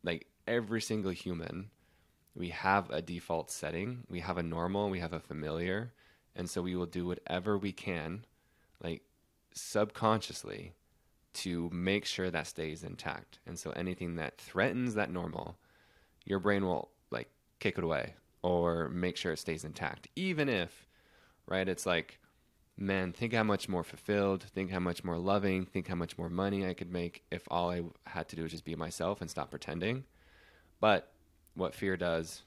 like 0.03 0.27
every 0.47 0.81
single 0.81 1.11
human 1.11 1.71
we 2.35 2.49
have 2.49 2.89
a 2.89 3.01
default 3.01 3.49
setting 3.49 4.03
we 4.09 4.19
have 4.19 4.37
a 4.37 4.43
normal 4.43 4.89
we 4.89 4.99
have 4.99 5.13
a 5.13 5.19
familiar 5.19 5.91
and 6.35 6.49
so 6.49 6.61
we 6.61 6.75
will 6.75 6.85
do 6.85 7.05
whatever 7.05 7.57
we 7.57 7.71
can 7.71 8.25
like 8.83 9.01
subconsciously 9.53 10.73
to 11.33 11.69
make 11.71 12.05
sure 12.05 12.29
that 12.29 12.47
stays 12.47 12.83
intact 12.83 13.39
and 13.45 13.57
so 13.57 13.71
anything 13.71 14.15
that 14.15 14.37
threatens 14.37 14.93
that 14.95 15.11
normal 15.11 15.57
your 16.25 16.39
brain 16.39 16.65
will 16.65 16.89
like 17.11 17.29
kick 17.59 17.77
it 17.77 17.83
away 17.83 18.13
or 18.41 18.89
make 18.89 19.17
sure 19.17 19.31
it 19.31 19.39
stays 19.39 19.63
intact 19.63 20.07
even 20.15 20.49
if 20.49 20.87
right 21.47 21.67
it's 21.69 21.85
like 21.85 22.19
man, 22.77 23.13
think 23.13 23.33
how 23.33 23.43
much 23.43 23.69
more 23.69 23.83
fulfilled, 23.83 24.43
think 24.43 24.71
how 24.71 24.79
much 24.79 25.03
more 25.03 25.17
loving, 25.17 25.65
think 25.65 25.87
how 25.87 25.95
much 25.95 26.17
more 26.17 26.29
money 26.29 26.67
I 26.67 26.73
could 26.73 26.91
make 26.91 27.23
if 27.31 27.43
all 27.49 27.71
I 27.71 27.83
had 28.05 28.27
to 28.29 28.35
do 28.35 28.43
was 28.43 28.51
just 28.51 28.65
be 28.65 28.75
myself 28.75 29.21
and 29.21 29.29
stop 29.29 29.49
pretending. 29.49 30.03
But 30.79 31.11
what 31.55 31.73
fear 31.73 31.97
does 31.97 32.43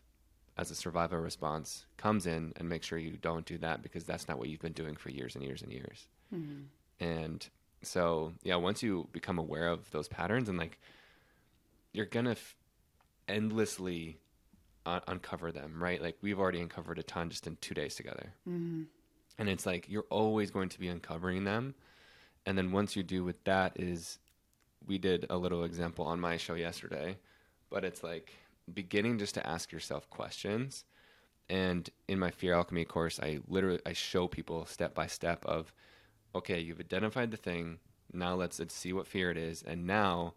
as 0.57 0.71
a 0.71 0.75
survival 0.75 1.19
response 1.19 1.87
comes 1.97 2.27
in 2.27 2.53
and 2.57 2.69
makes 2.69 2.87
sure 2.87 2.99
you 2.99 3.17
don't 3.17 3.47
do 3.47 3.59
that 3.59 3.83
because 3.83 4.05
that's 4.05 4.29
not 4.29 4.39
what 4.39 4.49
you've 4.49 4.61
been 4.61 4.73
doing 4.73 4.97
for 4.97 5.09
years 5.11 5.35
and 5.37 5.45
years 5.45 5.63
and 5.63 5.73
years. 5.73 6.09
Mm-hmm. 6.35 7.05
And 7.05 7.49
so, 7.83 8.33
yeah, 8.43 8.57
once 8.57 8.83
you 8.83 9.09
become 9.13 9.39
aware 9.39 9.69
of 9.69 9.89
those 9.93 10.09
patterns 10.09 10.49
and 10.49 10.59
like 10.59 10.81
you're 11.93 12.07
going 12.07 12.25
to 12.25 12.33
f- 12.33 12.57
endlessly 13.29 14.19
un- 14.85 15.01
uncover 15.07 15.53
them, 15.53 15.81
right? 15.81 16.03
Like 16.03 16.19
we've 16.23 16.41
already 16.41 16.61
uncovered 16.61 16.99
a 16.99 17.05
ton 17.05 17.31
just 17.31 17.47
in 17.47 17.57
two 17.61 17.75
days 17.75 17.95
together 17.95 18.33
mm-hmm. 18.49 18.83
and 19.39 19.49
it's 19.49 19.65
like 19.65 19.89
you're 19.89 20.07
always 20.11 20.51
going 20.51 20.69
to 20.71 20.81
be 20.81 20.89
uncovering 20.89 21.45
them 21.45 21.75
and 22.47 22.59
then 22.59 22.73
once 22.73 22.97
you 22.97 23.03
do 23.03 23.25
with 23.25 23.43
that 23.45 23.73
is 23.77 24.19
we 24.87 24.99
did 24.99 25.27
a 25.31 25.37
little 25.37 25.65
example 25.65 26.05
on 26.05 26.19
my 26.19 26.37
show 26.37 26.55
yesterday 26.55 27.17
but 27.71 27.85
it's 27.85 28.03
like 28.03 28.33
beginning 28.75 29.19
just 29.19 29.35
to 29.35 29.47
ask 29.47 29.73
yourself 29.73 30.09
questions 30.11 30.85
and 31.49 31.91
in 32.09 32.19
my 32.19 32.31
fear 32.31 32.55
alchemy 32.55 32.85
course 32.85 33.19
i 33.21 33.39
literally 33.49 33.81
i 33.87 33.93
show 33.93 34.29
people 34.29 34.67
step 34.67 34.95
by 34.95 35.07
step 35.07 35.45
of 35.45 35.73
okay 36.35 36.61
you've 36.61 36.81
identified 36.81 37.31
the 37.31 37.37
thing 37.37 37.79
now 38.13 38.35
let's, 38.35 38.59
let's 38.59 38.75
see 38.75 38.93
what 38.93 39.07
fear 39.07 39.31
it 39.31 39.37
is 39.37 39.63
and 39.63 39.87
now 39.87 40.35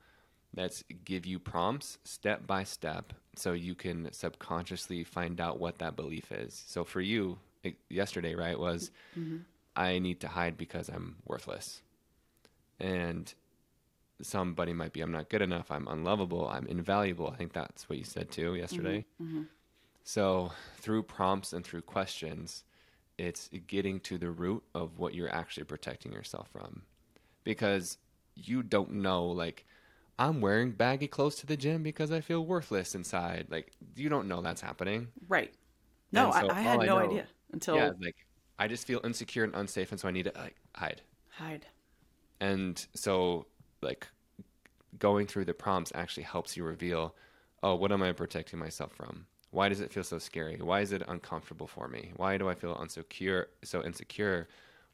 let's 0.55 0.83
give 1.05 1.25
you 1.25 1.39
prompts 1.39 1.97
step 2.03 2.45
by 2.45 2.63
step 2.63 3.13
so 3.35 3.53
you 3.53 3.75
can 3.75 4.11
subconsciously 4.11 5.03
find 5.03 5.39
out 5.39 5.59
what 5.59 5.79
that 5.79 5.95
belief 5.95 6.31
is. 6.31 6.63
So 6.67 6.83
for 6.83 7.01
you, 7.01 7.39
it, 7.63 7.75
yesterday, 7.89 8.35
right, 8.35 8.59
was 8.59 8.91
mm-hmm. 9.17 9.37
I 9.75 9.99
need 9.99 10.19
to 10.21 10.27
hide 10.27 10.57
because 10.57 10.89
I'm 10.89 11.17
worthless. 11.25 11.81
And 12.79 13.33
somebody 14.23 14.73
might 14.73 14.93
be 14.93 15.01
I'm 15.01 15.11
not 15.11 15.29
good 15.29 15.41
enough, 15.41 15.71
I'm 15.71 15.87
unlovable, 15.87 16.47
I'm 16.47 16.67
invaluable. 16.67 17.29
I 17.33 17.35
think 17.35 17.53
that's 17.53 17.89
what 17.89 17.97
you 17.97 18.03
said 18.03 18.31
too 18.31 18.51
mm-hmm, 18.51 18.59
yesterday. 18.59 19.05
Mm-hmm. 19.21 19.43
So 20.03 20.51
through 20.77 21.03
prompts 21.03 21.53
and 21.53 21.63
through 21.63 21.83
questions, 21.83 22.63
it's 23.17 23.49
getting 23.67 23.99
to 24.01 24.17
the 24.17 24.31
root 24.31 24.63
of 24.73 24.97
what 24.97 25.13
you're 25.13 25.33
actually 25.33 25.65
protecting 25.65 26.11
yourself 26.11 26.49
from. 26.51 26.81
Because 27.43 27.97
you 28.35 28.63
don't 28.63 28.93
know 28.93 29.25
like 29.25 29.65
I'm 30.17 30.41
wearing 30.41 30.71
baggy 30.71 31.07
clothes 31.07 31.35
to 31.37 31.47
the 31.47 31.57
gym 31.57 31.83
because 31.83 32.11
I 32.11 32.21
feel 32.21 32.45
worthless 32.45 32.95
inside. 32.95 33.47
Like 33.49 33.71
you 33.95 34.09
don't 34.09 34.27
know 34.27 34.41
that's 34.41 34.61
happening. 34.61 35.07
Right. 35.27 35.53
No, 36.11 36.31
so 36.31 36.47
I, 36.49 36.57
I 36.57 36.61
had 36.61 36.75
all 36.77 36.81
I 36.81 36.85
no 36.85 36.99
know- 36.99 37.05
idea 37.05 37.27
until 37.53 37.75
Yeah, 37.75 37.91
like 37.99 38.15
I 38.59 38.67
just 38.67 38.85
feel 38.85 39.01
insecure 39.03 39.43
and 39.43 39.55
unsafe 39.55 39.91
and 39.91 39.99
so 39.99 40.07
I 40.07 40.11
need 40.11 40.25
to 40.25 40.33
like 40.35 40.55
hide. 40.75 41.01
hide. 41.29 41.65
And 42.39 42.83
so, 42.95 43.45
like, 43.81 44.07
going 44.99 45.27
through 45.27 45.45
the 45.45 45.53
prompts 45.53 45.91
actually 45.95 46.23
helps 46.23 46.55
you 46.57 46.63
reveal, 46.63 47.15
oh, 47.63 47.75
what 47.75 47.91
am 47.91 48.03
I 48.03 48.11
protecting 48.11 48.59
myself 48.59 48.91
from? 48.93 49.25
Why 49.51 49.69
does 49.69 49.81
it 49.81 49.91
feel 49.91 50.03
so 50.03 50.19
scary? 50.19 50.57
Why 50.61 50.81
is 50.81 50.91
it 50.91 51.03
uncomfortable 51.07 51.67
for 51.67 51.87
me? 51.87 52.13
Why 52.15 52.37
do 52.37 52.49
I 52.49 52.55
feel 52.55 52.75
unsecure, 52.75 53.45
so 53.63 53.83
insecure, 53.83 54.47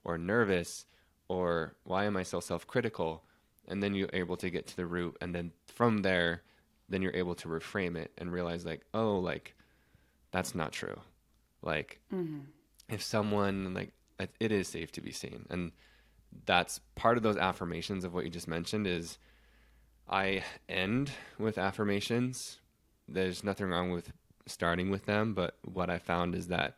or 0.03 0.17
nervous, 0.17 0.85
or 1.27 1.75
why 1.83 2.05
am 2.05 2.17
I 2.17 2.23
so 2.23 2.39
self-critical? 2.39 3.23
And 3.67 3.83
then 3.83 3.93
you're 3.93 4.09
able 4.13 4.37
to 4.37 4.49
get 4.49 4.67
to 4.67 4.75
the 4.75 4.85
root, 4.85 5.17
and 5.21 5.35
then 5.35 5.51
from 5.67 5.99
there, 5.99 6.41
then 6.89 7.01
you're 7.01 7.15
able 7.15 7.35
to 7.35 7.47
reframe 7.49 7.97
it 7.97 8.11
and 8.17 8.31
realize, 8.31 8.65
like, 8.65 8.85
oh, 8.93 9.19
like, 9.19 9.55
that's 10.31 10.55
not 10.55 10.71
true. 10.71 10.99
Like, 11.61 11.99
mm-hmm. 12.13 12.39
if 12.89 13.03
someone 13.03 13.73
like 13.73 13.91
it- 14.19 14.35
it 14.39 14.51
is 14.51 14.67
safe 14.67 14.91
to 14.93 15.01
be 15.01 15.11
seen 15.11 15.45
and 15.49 15.71
that's 16.45 16.79
part 16.95 17.17
of 17.17 17.23
those 17.23 17.37
affirmations 17.37 18.03
of 18.03 18.13
what 18.13 18.23
you 18.23 18.29
just 18.29 18.47
mentioned 18.47 18.87
is 18.87 19.17
i 20.09 20.43
end 20.69 21.11
with 21.37 21.57
affirmations. 21.57 22.59
There's 23.09 23.43
nothing 23.43 23.67
wrong 23.67 23.91
with 23.91 24.11
starting 24.45 24.89
with 24.89 25.05
them 25.05 25.33
but 25.33 25.57
what 25.63 25.89
i 25.89 25.97
found 25.97 26.35
is 26.35 26.47
that 26.47 26.77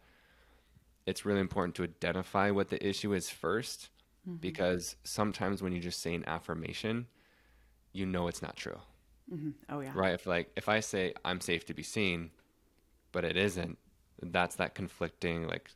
it's 1.05 1.25
really 1.25 1.39
important 1.39 1.75
to 1.75 1.83
identify 1.83 2.51
what 2.51 2.69
the 2.69 2.87
issue 2.87 3.13
is 3.13 3.27
1st 3.27 3.89
mm-hmm. 4.27 4.35
because 4.35 4.95
sometimes 5.03 5.61
when 5.61 5.73
you 5.73 5.79
just 5.79 6.01
say 6.01 6.13
an 6.13 6.23
affirmation 6.27 7.07
you 7.91 8.05
know 8.05 8.27
it's 8.27 8.41
not 8.41 8.55
true. 8.55 8.79
Mm-hmm. 9.33 9.49
Oh 9.69 9.79
yeah. 9.79 9.91
right? 9.93 10.13
If 10.13 10.25
like 10.25 10.51
if 10.55 10.69
i 10.69 10.79
say 10.79 11.13
i'm 11.23 11.41
safe 11.41 11.65
to 11.65 11.73
be 11.73 11.83
seen 11.83 12.31
but 13.11 13.23
it 13.23 13.37
isn't 13.37 13.77
that's 14.21 14.55
that 14.55 14.75
conflicting 14.75 15.47
like 15.47 15.69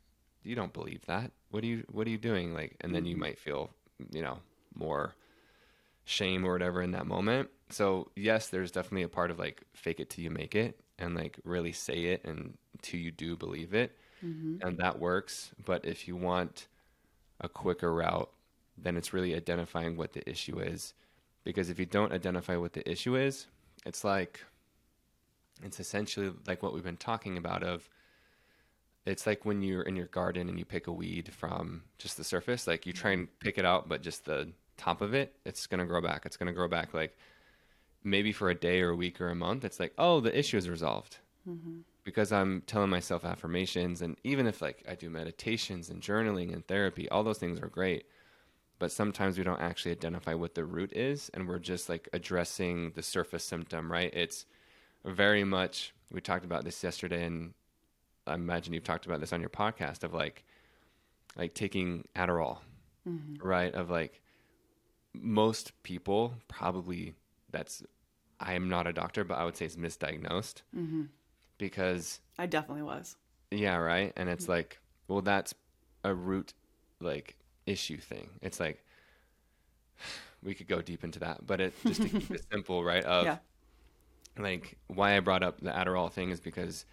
you 0.43 0.55
don't 0.55 0.73
believe 0.73 1.05
that 1.05 1.31
what 1.53 1.63
are 1.63 1.67
you 1.67 1.83
what 1.91 2.07
are 2.07 2.09
you 2.09 2.17
doing? 2.17 2.53
Like 2.53 2.75
and 2.81 2.95
then 2.95 3.05
you 3.05 3.13
mm-hmm. 3.13 3.21
might 3.21 3.39
feel 3.39 3.69
you 4.11 4.23
know 4.23 4.39
more 4.73 5.13
shame 6.03 6.43
or 6.43 6.51
whatever 6.51 6.81
in 6.81 6.91
that 6.91 7.05
moment. 7.05 7.49
So 7.69 8.09
yes 8.15 8.47
there's 8.47 8.71
definitely 8.71 9.03
a 9.03 9.09
part 9.09 9.29
of 9.29 9.37
like 9.37 9.63
fake 9.73 9.99
it 9.99 10.09
till 10.09 10.23
you 10.23 10.31
make 10.31 10.55
it 10.55 10.79
and 10.97 11.15
like 11.15 11.39
really 11.43 11.71
say 11.71 12.05
it 12.05 12.25
and 12.25 12.57
till 12.81 12.99
you 12.99 13.11
do 13.11 13.35
believe 13.35 13.75
it. 13.75 13.95
Mm-hmm. 14.25 14.67
And 14.67 14.79
that 14.79 14.99
works. 14.99 15.51
But 15.63 15.85
if 15.85 16.07
you 16.07 16.15
want 16.15 16.67
a 17.39 17.47
quicker 17.47 17.93
route 17.93 18.31
then 18.75 18.97
it's 18.97 19.13
really 19.13 19.35
identifying 19.35 19.95
what 19.95 20.13
the 20.13 20.27
issue 20.27 20.57
is. 20.59 20.95
Because 21.43 21.69
if 21.69 21.77
you 21.77 21.85
don't 21.85 22.11
identify 22.11 22.55
what 22.55 22.73
the 22.73 22.89
issue 22.89 23.15
is 23.15 23.45
it's 23.85 24.03
like 24.03 24.39
it's 25.61 25.79
essentially 25.79 26.31
like 26.47 26.63
what 26.63 26.73
we've 26.73 26.83
been 26.83 26.97
talking 26.97 27.37
about 27.37 27.63
of 27.63 27.87
it's 29.05 29.27
like 29.27 29.45
when 29.45 29.61
you're 29.61 29.81
in 29.81 29.95
your 29.95 30.07
garden 30.07 30.49
and 30.49 30.57
you 30.57 30.65
pick 30.65 30.87
a 30.87 30.91
weed 30.91 31.33
from 31.33 31.83
just 31.97 32.17
the 32.17 32.23
surface 32.23 32.67
like 32.67 32.85
you 32.85 32.93
try 32.93 33.11
mm-hmm. 33.11 33.21
and 33.21 33.39
pick 33.39 33.57
it 33.57 33.65
out 33.65 33.87
but 33.87 34.01
just 34.01 34.25
the 34.25 34.51
top 34.77 35.01
of 35.01 35.13
it 35.13 35.35
it's 35.45 35.67
going 35.67 35.79
to 35.79 35.85
grow 35.85 36.01
back 36.01 36.25
it's 36.25 36.37
going 36.37 36.47
to 36.47 36.53
grow 36.53 36.67
back 36.67 36.93
like 36.93 37.17
maybe 38.03 38.31
for 38.31 38.49
a 38.49 38.55
day 38.55 38.81
or 38.81 38.89
a 38.89 38.95
week 38.95 39.21
or 39.21 39.29
a 39.29 39.35
month 39.35 39.63
it's 39.63 39.79
like 39.79 39.93
oh 39.97 40.19
the 40.19 40.37
issue 40.37 40.57
is 40.57 40.69
resolved. 40.69 41.17
Mm-hmm. 41.47 41.79
Because 42.05 42.31
i'm 42.31 42.63
telling 42.67 42.89
myself 42.89 43.23
affirmations 43.23 44.01
and 44.01 44.17
even 44.23 44.47
if 44.47 44.61
like 44.61 44.83
i 44.89 44.95
do 44.95 45.09
meditations 45.09 45.89
and 45.89 46.01
journaling 46.01 46.53
and 46.53 46.65
therapy 46.67 47.09
all 47.09 47.23
those 47.23 47.37
things 47.37 47.59
are 47.59 47.67
great 47.67 48.05
but 48.79 48.91
sometimes 48.91 49.37
we 49.37 49.45
don't 49.45 49.61
actually 49.61 49.91
identify 49.91 50.33
what 50.33 50.55
the 50.55 50.65
root 50.65 50.91
is 50.93 51.29
and 51.33 51.47
we're 51.47 51.59
just 51.59 51.87
like 51.87 52.09
addressing 52.11 52.91
the 52.95 53.01
surface 53.01 53.45
symptom 53.45 53.89
right? 53.89 54.11
It's 54.13 54.45
very 55.05 55.43
much 55.45 55.93
we 56.11 56.19
talked 56.21 56.43
about 56.45 56.65
this 56.65 56.83
yesterday 56.83 57.23
and 57.23 57.53
i 58.27 58.33
imagine 58.33 58.73
you've 58.73 58.83
talked 58.83 59.05
about 59.05 59.19
this 59.19 59.33
on 59.33 59.39
your 59.39 59.49
podcast 59.49 60.03
of 60.03 60.13
like 60.13 60.43
like 61.36 61.53
taking 61.53 62.05
adderall 62.15 62.59
mm-hmm. 63.07 63.36
right 63.45 63.73
of 63.73 63.89
like 63.89 64.21
most 65.13 65.71
people 65.83 66.33
probably 66.47 67.13
that's 67.51 67.83
i 68.39 68.53
am 68.53 68.69
not 68.69 68.88
a 68.88 68.93
doctor 68.93 69.23
but 69.23 69.38
i 69.38 69.45
would 69.45 69.55
say 69.55 69.65
it's 69.65 69.75
misdiagnosed 69.75 70.62
mm-hmm. 70.75 71.03
because 71.57 72.19
I 72.38 72.45
definitely 72.45 72.83
was. 72.83 73.15
yeah, 73.51 73.75
right. 73.75 74.12
And 74.15 74.29
it's 74.29 74.43
mm-hmm. 74.43 74.53
like, 74.53 74.79
well, 75.07 75.21
that's 75.21 75.53
a 76.03 76.13
root 76.13 76.53
like 76.99 77.38
issue 77.65 77.97
thing. 77.97 78.29
It's 78.41 78.59
like 78.59 78.83
we 80.43 80.53
could 80.53 80.67
go 80.67 80.81
deep 80.81 81.03
into 81.03 81.19
that, 81.19 81.45
but 81.45 81.62
it 81.62 81.73
just 81.86 82.01
to 82.01 82.09
keep 82.09 82.31
it 82.31 82.45
simple, 82.51 82.83
right? 82.83 83.03
Of 83.03 83.25
Yeah. 83.25 83.38
like 84.38 84.77
why 84.88 85.15
I 85.15 85.19
brought 85.19 85.43
up 85.43 85.62
the 85.62 85.71
Adderall 85.71 86.12
thing 86.12 86.31
is 86.31 86.39
because 86.39 86.86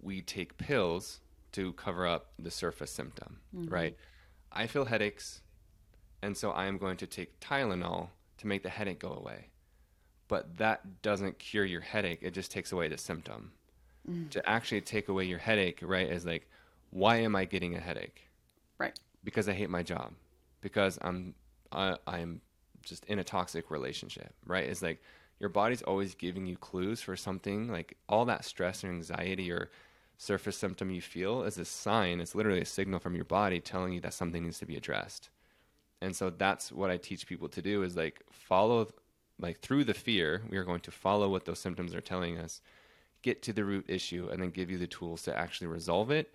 we 0.00 0.20
take 0.20 0.56
pills 0.58 1.20
to 1.52 1.72
cover 1.72 2.06
up 2.06 2.32
the 2.38 2.50
surface 2.50 2.90
symptom, 2.90 3.38
mm-hmm. 3.54 3.72
right? 3.72 3.96
I 4.52 4.66
feel 4.66 4.84
headaches, 4.84 5.42
and 6.22 6.36
so 6.36 6.50
I 6.50 6.66
am 6.66 6.78
going 6.78 6.96
to 6.98 7.06
take 7.06 7.38
Tylenol 7.40 8.08
to 8.38 8.46
make 8.46 8.62
the 8.62 8.68
headache 8.68 9.00
go 9.00 9.12
away. 9.12 9.48
But 10.28 10.56
that 10.58 11.02
doesn't 11.02 11.38
cure 11.38 11.64
your 11.64 11.80
headache, 11.80 12.20
it 12.22 12.34
just 12.34 12.50
takes 12.50 12.72
away 12.72 12.88
the 12.88 12.98
symptom. 12.98 13.52
Mm. 14.10 14.30
To 14.30 14.48
actually 14.48 14.82
take 14.82 15.08
away 15.08 15.24
your 15.24 15.38
headache, 15.38 15.80
right, 15.82 16.08
is 16.08 16.24
like, 16.24 16.48
why 16.90 17.16
am 17.16 17.34
I 17.34 17.44
getting 17.44 17.74
a 17.74 17.80
headache? 17.80 18.28
Right. 18.78 18.98
because 19.26 19.48
I 19.48 19.52
hate 19.52 19.68
my 19.68 19.82
job, 19.82 20.12
because 20.62 20.98
I'm 21.02 21.34
I, 21.72 21.96
I'm 22.06 22.40
just 22.82 23.04
in 23.06 23.18
a 23.18 23.24
toxic 23.24 23.70
relationship, 23.70 24.32
right? 24.46 24.64
It's 24.64 24.80
like 24.80 25.02
your 25.40 25.50
body's 25.50 25.82
always 25.82 26.14
giving 26.14 26.46
you 26.46 26.56
clues 26.56 27.02
for 27.02 27.16
something. 27.16 27.68
Like 27.68 27.98
all 28.08 28.24
that 28.26 28.44
stress 28.44 28.84
or 28.84 28.88
anxiety 28.88 29.50
or 29.50 29.70
surface 30.18 30.56
symptom 30.56 30.90
you 30.90 31.02
feel 31.02 31.42
is 31.42 31.58
a 31.58 31.64
sign. 31.64 32.20
It's 32.20 32.34
literally 32.34 32.60
a 32.60 32.66
signal 32.66 33.00
from 33.00 33.14
your 33.14 33.24
body 33.24 33.60
telling 33.60 33.92
you 33.92 34.00
that 34.00 34.14
something 34.14 34.44
needs 34.44 34.58
to 34.60 34.66
be 34.66 34.76
addressed. 34.76 35.30
And 36.00 36.14
so 36.16 36.30
that's 36.30 36.72
what 36.72 36.90
I 36.90 36.96
teach 36.96 37.26
people 37.26 37.48
to 37.50 37.62
do 37.62 37.82
is 37.82 37.96
like 37.96 38.22
follow 38.30 38.88
like 39.38 39.60
through 39.60 39.84
the 39.84 39.94
fear, 39.94 40.42
we 40.50 40.56
are 40.56 40.64
going 40.64 40.80
to 40.80 40.90
follow 40.90 41.28
what 41.28 41.44
those 41.44 41.58
symptoms 41.58 41.94
are 41.94 42.00
telling 42.00 42.38
us, 42.38 42.60
get 43.22 43.42
to 43.42 43.52
the 43.52 43.64
root 43.64 43.84
issue 43.88 44.28
and 44.30 44.42
then 44.42 44.50
give 44.50 44.70
you 44.70 44.78
the 44.78 44.86
tools 44.86 45.22
to 45.22 45.36
actually 45.38 45.66
resolve 45.66 46.10
it. 46.10 46.32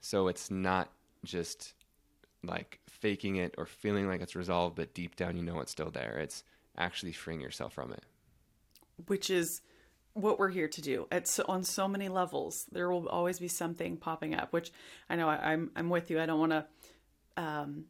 So 0.00 0.28
it's 0.28 0.50
not 0.50 0.90
just 1.24 1.74
like 2.44 2.80
faking 2.88 3.36
it 3.36 3.54
or 3.56 3.66
feeling 3.66 4.08
like 4.08 4.20
it's 4.20 4.36
resolved, 4.36 4.76
but 4.76 4.94
deep 4.94 5.16
down 5.16 5.36
you 5.36 5.42
know 5.42 5.60
it's 5.60 5.72
still 5.72 5.90
there. 5.90 6.18
It's 6.18 6.44
actually 6.76 7.12
freeing 7.12 7.40
yourself 7.40 7.72
from 7.72 7.92
it. 7.92 8.04
which 9.06 9.30
is 9.30 9.62
what 10.14 10.38
we're 10.38 10.50
here 10.50 10.68
to 10.68 10.82
do. 10.82 11.06
It's 11.10 11.38
on 11.40 11.64
so 11.64 11.88
many 11.88 12.08
levels. 12.08 12.66
There 12.70 12.90
will 12.90 13.08
always 13.08 13.38
be 13.38 13.48
something 13.48 13.96
popping 13.96 14.34
up, 14.34 14.52
which 14.52 14.72
I 15.08 15.16
know 15.16 15.28
I, 15.28 15.52
I'm 15.52 15.70
I'm 15.74 15.88
with 15.88 16.10
you. 16.10 16.20
I 16.20 16.26
don't 16.26 16.40
want 16.40 16.52
to 16.52 16.66
um, 17.36 17.84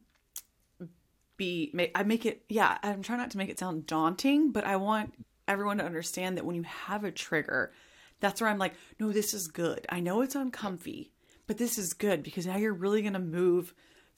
be 1.37 1.71
make, 1.73 1.91
I 1.95 2.03
make 2.03 2.25
it 2.25 2.43
yeah. 2.49 2.77
I'm 2.83 3.01
trying 3.01 3.19
not 3.19 3.31
to 3.31 3.37
make 3.37 3.49
it 3.49 3.59
sound 3.59 3.85
daunting, 3.85 4.51
but 4.51 4.65
I 4.65 4.77
want 4.77 5.13
everyone 5.47 5.77
to 5.79 5.85
understand 5.85 6.37
that 6.37 6.45
when 6.45 6.55
you 6.55 6.63
have 6.63 7.03
a 7.03 7.11
trigger, 7.11 7.73
that's 8.19 8.39
where 8.39 8.49
I'm 8.49 8.59
like, 8.59 8.75
no, 8.99 9.11
this 9.11 9.33
is 9.33 9.47
good. 9.47 9.85
I 9.89 9.99
know 9.99 10.21
it's 10.21 10.35
uncomfy, 10.35 11.11
but 11.47 11.57
this 11.57 11.77
is 11.77 11.93
good 11.93 12.23
because 12.23 12.47
now 12.47 12.57
you're 12.57 12.73
really 12.73 13.01
gonna 13.01 13.19
move 13.19 13.73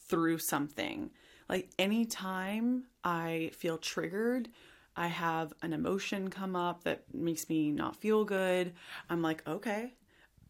through 0.08 0.38
something. 0.38 1.10
Like 1.50 1.70
anytime 1.80 2.86
I 3.04 3.52
feel 3.56 3.78
triggered, 3.78 4.50
I 4.96 5.08
have 5.08 5.54
an 5.62 5.74
emotion 5.74 6.30
come 6.30 6.56
up 6.56 6.84
that 6.84 7.04
makes 7.14 7.50
me 7.50 7.72
not 7.72 7.96
feel 7.96 8.24
good. 8.24 8.74
I'm 9.10 9.22
like, 9.22 9.46
okay. 9.48 9.94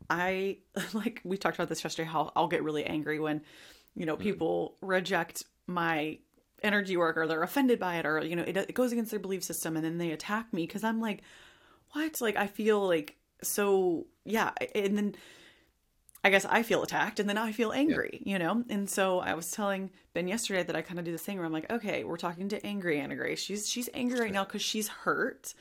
I 0.10 0.58
like 0.94 1.22
we 1.24 1.38
talked 1.38 1.56
about 1.56 1.70
this 1.70 1.84
yesterday 1.84 2.08
how 2.08 2.32
I'll 2.36 2.48
get 2.48 2.64
really 2.64 2.86
angry 2.86 3.20
when 3.20 3.42
you 3.96 4.06
know 4.06 4.16
mm. 4.16 4.20
people 4.20 4.76
reject 4.82 5.44
my 5.68 6.20
energy 6.64 6.98
work 6.98 7.18
or 7.18 7.28
they're 7.28 7.44
offended 7.44 7.80
by 7.80 7.98
it 7.98 8.06
or 8.06 8.24
you 8.24 8.36
know 8.36 8.44
it, 8.44 8.56
it 8.56 8.74
goes 8.74 8.92
against 8.92 9.12
their 9.12 9.20
belief 9.20 9.44
system 9.44 9.76
and 9.76 9.86
then 9.86 9.98
they 9.98 10.12
attack 10.12 10.52
me 10.54 10.66
because 10.66 10.84
I'm 10.84 11.02
like 11.02 11.22
what 11.92 12.22
like 12.22 12.36
I 12.36 12.48
feel 12.48 12.86
like 12.86 13.16
so 13.42 14.06
yeah 14.26 14.52
and 14.74 14.98
then 14.98 15.16
I 16.26 16.32
guess 16.32 16.44
I 16.44 16.64
feel 16.64 16.82
attacked 16.82 17.20
and 17.20 17.30
then 17.30 17.38
I 17.38 17.52
feel 17.52 17.72
angry, 17.72 18.20
you 18.26 18.40
know? 18.40 18.64
And 18.68 18.90
so 18.90 19.20
I 19.20 19.36
was 19.36 19.52
telling 19.52 19.92
Ben 20.16 20.28
yesterday 20.28 20.64
that 20.64 20.76
I 20.76 20.82
kind 20.82 20.98
of 20.98 21.06
do 21.06 21.12
this 21.12 21.22
thing 21.22 21.38
where 21.38 21.46
I'm 21.46 21.54
like, 21.54 21.72
okay, 21.72 22.04
we're 22.04 22.18
talking 22.18 22.50
to 22.50 22.66
angry 22.66 23.00
Anna 23.00 23.16
Grace. 23.16 23.40
She's 23.40 23.70
she's 23.70 23.92
angry 23.94 24.20
right 24.20 24.32
now 24.32 24.44
because 24.44 24.64
she's 24.64 24.88
hurt. 24.88 25.54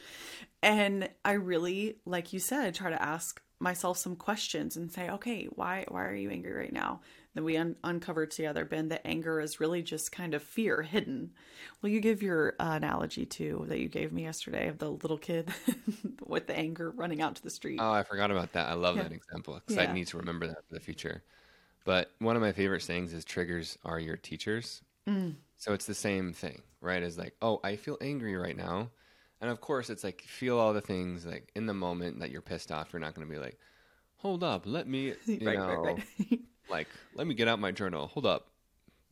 And 0.62 1.10
I 1.22 1.32
really, 1.32 1.98
like 2.06 2.32
you 2.32 2.38
said, 2.38 2.74
try 2.74 2.88
to 2.88 3.02
ask 3.02 3.42
myself 3.60 3.98
some 3.98 4.16
questions 4.16 4.78
and 4.78 4.90
say, 4.90 5.10
okay, 5.10 5.48
why 5.54 5.84
why 5.88 6.06
are 6.06 6.14
you 6.14 6.30
angry 6.30 6.54
right 6.54 6.72
now? 6.72 7.02
Then 7.34 7.44
we 7.44 7.56
un- 7.56 7.76
uncovered 7.82 8.30
together, 8.30 8.64
Ben, 8.64 8.88
that 8.88 9.04
anger 9.04 9.40
is 9.40 9.58
really 9.58 9.82
just 9.82 10.12
kind 10.12 10.34
of 10.34 10.42
fear 10.42 10.82
hidden. 10.82 11.32
Will 11.82 11.90
you 11.90 12.00
give 12.00 12.22
your 12.22 12.54
uh, 12.60 12.74
analogy 12.76 13.26
too 13.26 13.64
that 13.68 13.80
you 13.80 13.88
gave 13.88 14.12
me 14.12 14.22
yesterday 14.22 14.68
of 14.68 14.78
the 14.78 14.90
little 14.90 15.18
kid 15.18 15.52
with 16.26 16.46
the 16.46 16.56
anger 16.56 16.90
running 16.90 17.20
out 17.20 17.34
to 17.36 17.42
the 17.42 17.50
street? 17.50 17.80
Oh, 17.82 17.90
I 17.92 18.04
forgot 18.04 18.30
about 18.30 18.52
that. 18.52 18.68
I 18.68 18.74
love 18.74 18.96
Yeah. 18.96 19.02
that 19.04 19.12
example 19.12 19.54
because 19.54 19.76
Yeah. 19.76 19.90
I 19.90 19.92
need 19.92 20.06
to 20.08 20.18
remember 20.18 20.46
that 20.46 20.64
for 20.68 20.74
the 20.74 20.80
future. 20.80 21.24
But 21.84 22.12
one 22.20 22.36
of 22.36 22.42
my 22.42 22.52
favorite 22.52 22.82
sayings 22.82 23.12
is 23.12 23.24
triggers 23.24 23.76
are 23.84 23.98
your 23.98 24.16
teachers. 24.16 24.82
Mm. 25.08 25.34
So 25.56 25.72
it's 25.72 25.86
the 25.86 25.94
same 25.94 26.32
thing, 26.32 26.62
right? 26.80 27.02
It's 27.02 27.18
like, 27.18 27.34
oh, 27.42 27.60
I 27.64 27.76
feel 27.76 27.98
angry 28.00 28.36
right 28.36 28.56
now. 28.56 28.90
And 29.40 29.50
of 29.50 29.60
course, 29.60 29.90
it's 29.90 30.04
like, 30.04 30.22
feel 30.22 30.56
all 30.58 30.72
the 30.72 30.80
things 30.80 31.26
like 31.26 31.50
in 31.54 31.66
the 31.66 31.74
moment 31.74 32.20
that 32.20 32.30
you're 32.30 32.40
pissed 32.42 32.70
off. 32.72 32.92
You're 32.92 33.00
not 33.00 33.14
going 33.14 33.26
to 33.26 33.32
be 33.32 33.38
like, 33.40 33.58
hold 34.16 34.42
up, 34.44 34.62
let 34.66 34.86
me, 34.88 35.14
you 35.26 35.46
right, 35.46 35.58
know, 35.58 35.66
right, 35.66 35.96
right. 36.30 36.40
like, 36.68 36.88
let 37.14 37.26
me 37.26 37.34
get 37.34 37.48
out 37.48 37.58
my 37.58 37.72
journal. 37.72 38.08
Hold 38.08 38.26
up. 38.26 38.48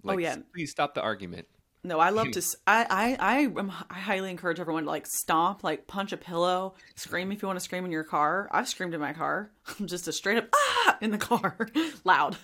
Like, 0.02 0.16
Oh, 0.16 0.18
yeah. 0.18 0.36
Please 0.54 0.70
stop 0.70 0.94
the 0.94 1.02
argument. 1.02 1.46
No, 1.84 1.98
I 1.98 2.10
love 2.10 2.30
to. 2.32 2.42
I 2.64 2.86
I 2.88 3.16
I, 3.18 3.38
am. 3.40 3.72
I 3.90 3.98
highly 3.98 4.30
encourage 4.30 4.60
everyone 4.60 4.84
to 4.84 4.88
like 4.88 5.04
stomp, 5.04 5.64
like 5.64 5.88
punch 5.88 6.12
a 6.12 6.16
pillow, 6.16 6.74
scream 6.94 7.32
if 7.32 7.42
you 7.42 7.48
want 7.48 7.58
to 7.58 7.64
scream 7.64 7.84
in 7.84 7.90
your 7.90 8.04
car. 8.04 8.48
I've 8.52 8.68
screamed 8.68 8.94
in 8.94 9.00
my 9.00 9.12
car, 9.12 9.50
I'm 9.80 9.88
just 9.88 10.06
a 10.06 10.12
straight 10.12 10.38
up 10.38 10.48
ah 10.54 10.98
in 11.00 11.10
the 11.10 11.18
car, 11.18 11.56
loud, 12.04 12.36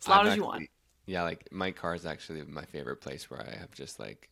as 0.00 0.08
loud 0.08 0.26
I've 0.26 0.32
as 0.32 0.36
you 0.36 0.44
want. 0.44 0.68
Yeah, 1.06 1.22
like 1.22 1.50
my 1.50 1.72
car 1.72 1.96
is 1.96 2.06
actually 2.06 2.42
my 2.42 2.64
favorite 2.66 3.00
place 3.00 3.28
where 3.28 3.40
I 3.40 3.58
have 3.58 3.72
just 3.72 3.98
like, 3.98 4.30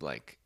like 0.00 0.38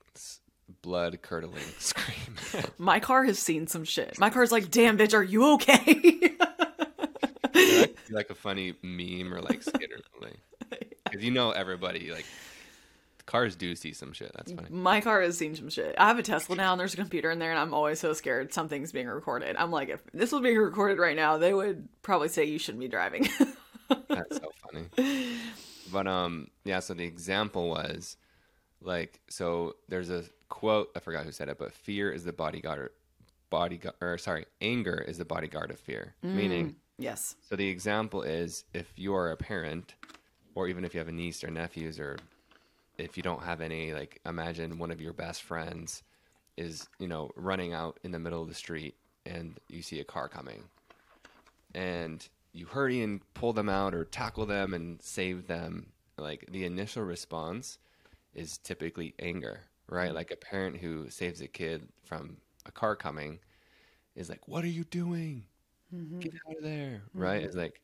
blood 0.82 1.22
curdling 1.22 1.62
scream. 1.78 2.64
My 2.76 3.00
car 3.00 3.24
has 3.24 3.38
seen 3.38 3.66
some 3.66 3.84
shit. 3.84 4.18
My 4.18 4.28
car's 4.28 4.52
like, 4.52 4.70
damn 4.70 4.98
bitch, 4.98 5.14
are 5.14 5.22
you 5.22 5.54
okay? 5.54 6.36
Like, 8.10 8.28
like 8.28 8.30
a 8.30 8.34
funny 8.34 8.74
meme 8.82 9.32
or 9.32 9.40
like 9.40 9.62
skit 9.62 9.90
or 9.92 10.00
something. 10.12 10.38
Because 11.04 11.24
you 11.24 11.32
know 11.32 11.50
everybody 11.50 12.12
like 12.12 12.24
cars 13.26 13.56
do 13.56 13.74
see 13.74 13.92
some 13.92 14.12
shit. 14.12 14.32
That's 14.34 14.52
funny. 14.52 14.68
my 14.70 15.00
car 15.00 15.22
has 15.22 15.38
seen 15.38 15.54
some 15.54 15.70
shit. 15.70 15.94
I 15.98 16.06
have 16.08 16.18
a 16.18 16.22
Tesla 16.22 16.56
now, 16.56 16.72
and 16.72 16.80
there's 16.80 16.94
a 16.94 16.96
computer 16.96 17.30
in 17.30 17.38
there, 17.38 17.50
and 17.50 17.58
I'm 17.58 17.74
always 17.74 17.98
so 18.00 18.12
scared 18.12 18.52
something's 18.52 18.92
being 18.92 19.06
recorded. 19.08 19.56
I'm 19.56 19.70
like, 19.72 19.88
if 19.88 20.00
this 20.12 20.30
was 20.32 20.40
being 20.40 20.58
recorded 20.58 20.98
right 20.98 21.16
now, 21.16 21.38
they 21.38 21.52
would 21.52 21.88
probably 22.02 22.28
say 22.28 22.44
you 22.44 22.58
shouldn't 22.58 22.80
be 22.80 22.88
driving. 22.88 23.28
That's 24.08 24.36
so 24.36 24.50
funny. 24.64 25.36
But 25.92 26.06
um, 26.06 26.48
yeah. 26.64 26.80
So 26.80 26.94
the 26.94 27.04
example 27.04 27.70
was 27.70 28.16
like, 28.80 29.20
so 29.28 29.74
there's 29.88 30.10
a 30.10 30.24
quote. 30.48 30.90
I 30.96 31.00
forgot 31.00 31.24
who 31.24 31.32
said 31.32 31.48
it, 31.48 31.58
but 31.58 31.72
fear 31.72 32.12
is 32.12 32.24
the 32.24 32.32
bodyguard. 32.32 32.90
Bodyguard, 33.50 33.96
or 34.00 34.16
sorry, 34.18 34.46
anger 34.60 35.04
is 35.08 35.18
the 35.18 35.24
bodyguard 35.24 35.70
of 35.72 35.80
fear. 35.80 36.14
Meaning, 36.22 36.76
yes. 37.00 37.36
So 37.48 37.56
the 37.56 37.68
example 37.68 38.22
is 38.22 38.64
if 38.74 38.92
you 38.96 39.14
are 39.14 39.32
a 39.32 39.36
parent, 39.36 39.94
or 40.54 40.68
even 40.68 40.84
if 40.84 40.94
you 40.94 40.98
have 40.98 41.08
a 41.08 41.12
niece 41.12 41.42
or 41.42 41.50
nephews, 41.50 41.98
or 41.98 42.16
if 42.98 43.16
you 43.16 43.22
don't 43.22 43.42
have 43.42 43.60
any, 43.60 43.92
like 43.92 44.20
imagine 44.26 44.78
one 44.78 44.90
of 44.90 45.00
your 45.00 45.12
best 45.12 45.42
friends 45.42 46.02
is, 46.56 46.88
you 46.98 47.08
know, 47.08 47.30
running 47.36 47.72
out 47.72 47.98
in 48.04 48.10
the 48.10 48.18
middle 48.18 48.42
of 48.42 48.48
the 48.48 48.54
street 48.54 48.94
and 49.26 49.58
you 49.68 49.82
see 49.82 50.00
a 50.00 50.04
car 50.04 50.28
coming. 50.28 50.64
And 51.74 52.26
you 52.52 52.66
hurry 52.66 53.02
and 53.02 53.20
pull 53.34 53.52
them 53.52 53.68
out 53.68 53.94
or 53.94 54.04
tackle 54.04 54.46
them 54.46 54.74
and 54.74 55.00
save 55.00 55.46
them. 55.46 55.92
Like 56.18 56.46
the 56.50 56.64
initial 56.64 57.02
response 57.02 57.78
is 58.34 58.58
typically 58.58 59.14
anger, 59.18 59.60
right? 59.88 60.06
Mm-hmm. 60.08 60.16
Like 60.16 60.30
a 60.30 60.36
parent 60.36 60.76
who 60.76 61.08
saves 61.08 61.40
a 61.40 61.48
kid 61.48 61.88
from 62.04 62.36
a 62.66 62.72
car 62.72 62.96
coming 62.96 63.38
is 64.14 64.28
like, 64.28 64.46
What 64.46 64.64
are 64.64 64.68
you 64.68 64.84
doing? 64.84 65.44
Mm-hmm. 65.94 66.18
Get 66.20 66.34
out 66.48 66.56
of 66.56 66.62
there, 66.62 67.02
right? 67.14 67.42
It's 67.42 67.54
mm-hmm. 67.54 67.62
like, 67.62 67.80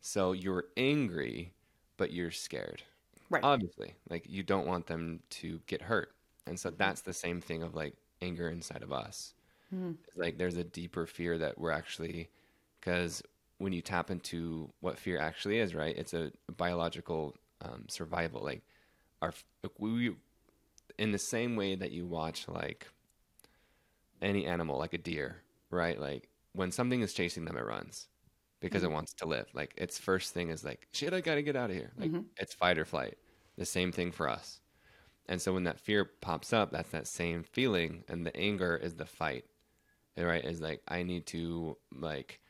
so 0.00 0.32
you're 0.32 0.66
angry, 0.76 1.52
but 1.96 2.12
you're 2.12 2.30
scared. 2.30 2.82
Right. 3.28 3.42
Obviously, 3.44 3.94
like 4.08 4.24
you 4.28 4.42
don't 4.42 4.66
want 4.66 4.86
them 4.86 5.20
to 5.30 5.60
get 5.66 5.82
hurt. 5.82 6.12
And 6.46 6.58
so 6.58 6.70
mm-hmm. 6.70 6.78
that's 6.78 7.02
the 7.02 7.12
same 7.12 7.40
thing 7.40 7.62
of 7.62 7.74
like 7.74 7.94
anger 8.22 8.48
inside 8.48 8.82
of 8.82 8.92
us. 8.92 9.34
It's 9.72 10.16
like 10.16 10.38
there's 10.38 10.56
a 10.56 10.64
deeper 10.64 11.06
fear 11.06 11.36
that 11.38 11.58
we're 11.58 11.72
actually, 11.72 12.30
because 12.80 13.22
when 13.58 13.72
you 13.72 13.82
tap 13.82 14.10
into 14.10 14.70
what 14.80 14.96
fear 14.98 15.18
actually 15.18 15.58
is, 15.58 15.74
right? 15.74 15.94
It's 15.98 16.14
a 16.14 16.30
biological 16.56 17.34
um, 17.62 17.84
survival. 17.88 18.42
Like 18.42 18.62
our, 19.20 19.34
we, 19.78 20.14
in 20.98 21.10
the 21.10 21.18
same 21.18 21.56
way 21.56 21.74
that 21.74 21.90
you 21.90 22.06
watch 22.06 22.46
like 22.48 22.86
any 24.22 24.46
animal, 24.46 24.78
like 24.78 24.94
a 24.94 24.98
deer, 24.98 25.42
right? 25.70 26.00
Like 26.00 26.28
when 26.56 26.72
something 26.72 27.02
is 27.02 27.12
chasing 27.12 27.44
them, 27.44 27.56
it 27.56 27.64
runs 27.64 28.08
because 28.60 28.82
it 28.82 28.86
mm-hmm. 28.86 28.94
wants 28.94 29.12
to 29.14 29.26
live. 29.26 29.46
Like 29.54 29.74
its 29.76 29.98
first 29.98 30.32
thing 30.34 30.48
is 30.50 30.64
like, 30.64 30.88
shit, 30.92 31.12
I 31.12 31.20
gotta 31.20 31.42
get 31.42 31.56
out 31.56 31.70
of 31.70 31.76
here. 31.76 31.92
Like 31.98 32.10
mm-hmm. 32.10 32.22
it's 32.38 32.54
fight 32.54 32.78
or 32.78 32.84
flight. 32.84 33.16
The 33.58 33.66
same 33.66 33.92
thing 33.92 34.12
for 34.12 34.28
us. 34.28 34.60
And 35.28 35.40
so 35.40 35.52
when 35.52 35.64
that 35.64 35.80
fear 35.80 36.04
pops 36.04 36.52
up, 36.52 36.70
that's 36.70 36.90
that 36.90 37.06
same 37.06 37.42
feeling, 37.42 38.04
and 38.08 38.24
the 38.24 38.36
anger 38.36 38.76
is 38.76 38.94
the 38.94 39.06
fight. 39.06 39.44
Right? 40.16 40.44
Is 40.44 40.60
like 40.60 40.80
I 40.88 41.02
need 41.02 41.26
to 41.26 41.76
like 41.92 42.40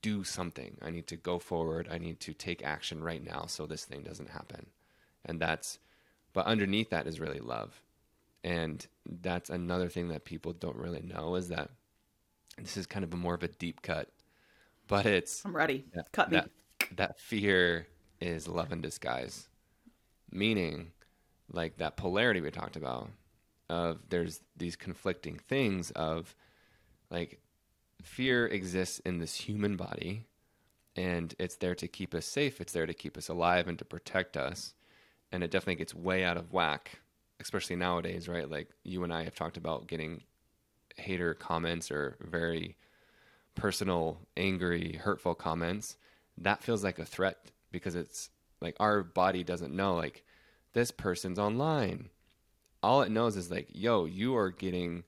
do 0.00 0.24
something. 0.24 0.78
I 0.80 0.90
need 0.90 1.06
to 1.08 1.16
go 1.16 1.38
forward. 1.38 1.88
I 1.90 1.98
need 1.98 2.20
to 2.20 2.32
take 2.32 2.64
action 2.64 3.02
right 3.02 3.22
now 3.22 3.44
so 3.46 3.66
this 3.66 3.84
thing 3.84 4.02
doesn't 4.02 4.30
happen. 4.30 4.66
And 5.26 5.38
that's 5.38 5.78
but 6.32 6.46
underneath 6.46 6.90
that 6.90 7.06
is 7.06 7.20
really 7.20 7.40
love. 7.40 7.82
And 8.42 8.86
that's 9.04 9.50
another 9.50 9.88
thing 9.88 10.08
that 10.08 10.24
people 10.24 10.54
don't 10.54 10.76
really 10.76 11.02
know 11.02 11.34
is 11.34 11.48
that 11.48 11.70
this 12.58 12.76
is 12.76 12.86
kind 12.86 13.04
of 13.04 13.12
a 13.12 13.16
more 13.16 13.34
of 13.34 13.42
a 13.42 13.48
deep 13.48 13.82
cut. 13.82 14.08
But 14.86 15.06
it's 15.06 15.44
I'm 15.44 15.54
ready. 15.56 15.84
that, 15.94 16.10
Cut 16.12 16.30
me. 16.30 16.38
that, 16.38 16.50
that 16.96 17.20
fear 17.20 17.86
is 18.20 18.48
love 18.48 18.72
in 18.72 18.80
disguise. 18.80 19.48
Meaning, 20.30 20.92
like 21.52 21.78
that 21.78 21.96
polarity 21.96 22.40
we 22.40 22.50
talked 22.50 22.76
about, 22.76 23.10
of 23.68 23.98
there's 24.08 24.40
these 24.56 24.76
conflicting 24.76 25.38
things 25.38 25.90
of 25.92 26.34
like 27.10 27.40
fear 28.02 28.46
exists 28.46 28.98
in 29.00 29.18
this 29.18 29.34
human 29.34 29.76
body 29.76 30.26
and 30.96 31.34
it's 31.38 31.56
there 31.56 31.74
to 31.76 31.86
keep 31.86 32.14
us 32.14 32.26
safe, 32.26 32.60
it's 32.60 32.72
there 32.72 32.86
to 32.86 32.94
keep 32.94 33.16
us 33.16 33.28
alive 33.28 33.68
and 33.68 33.78
to 33.78 33.84
protect 33.84 34.36
us. 34.36 34.74
And 35.32 35.44
it 35.44 35.50
definitely 35.50 35.76
gets 35.76 35.94
way 35.94 36.24
out 36.24 36.36
of 36.36 36.52
whack, 36.52 37.00
especially 37.38 37.76
nowadays, 37.76 38.28
right? 38.28 38.50
Like 38.50 38.70
you 38.82 39.04
and 39.04 39.12
I 39.12 39.22
have 39.22 39.36
talked 39.36 39.56
about 39.56 39.86
getting 39.86 40.24
hater 41.00 41.34
comments 41.34 41.90
or 41.90 42.16
very 42.20 42.76
personal, 43.54 44.18
angry, 44.36 44.98
hurtful 45.02 45.34
comments, 45.34 45.96
that 46.38 46.62
feels 46.62 46.84
like 46.84 46.98
a 46.98 47.04
threat 47.04 47.50
because 47.72 47.94
it's 47.94 48.30
like 48.60 48.76
our 48.80 49.02
body 49.02 49.44
doesn't 49.44 49.74
know 49.74 49.94
like 49.94 50.24
this 50.72 50.90
person's 50.90 51.38
online. 51.38 52.08
All 52.82 53.02
it 53.02 53.10
knows 53.10 53.36
is 53.36 53.50
like, 53.50 53.68
yo, 53.72 54.04
you 54.04 54.36
are 54.36 54.50
getting 54.50 55.04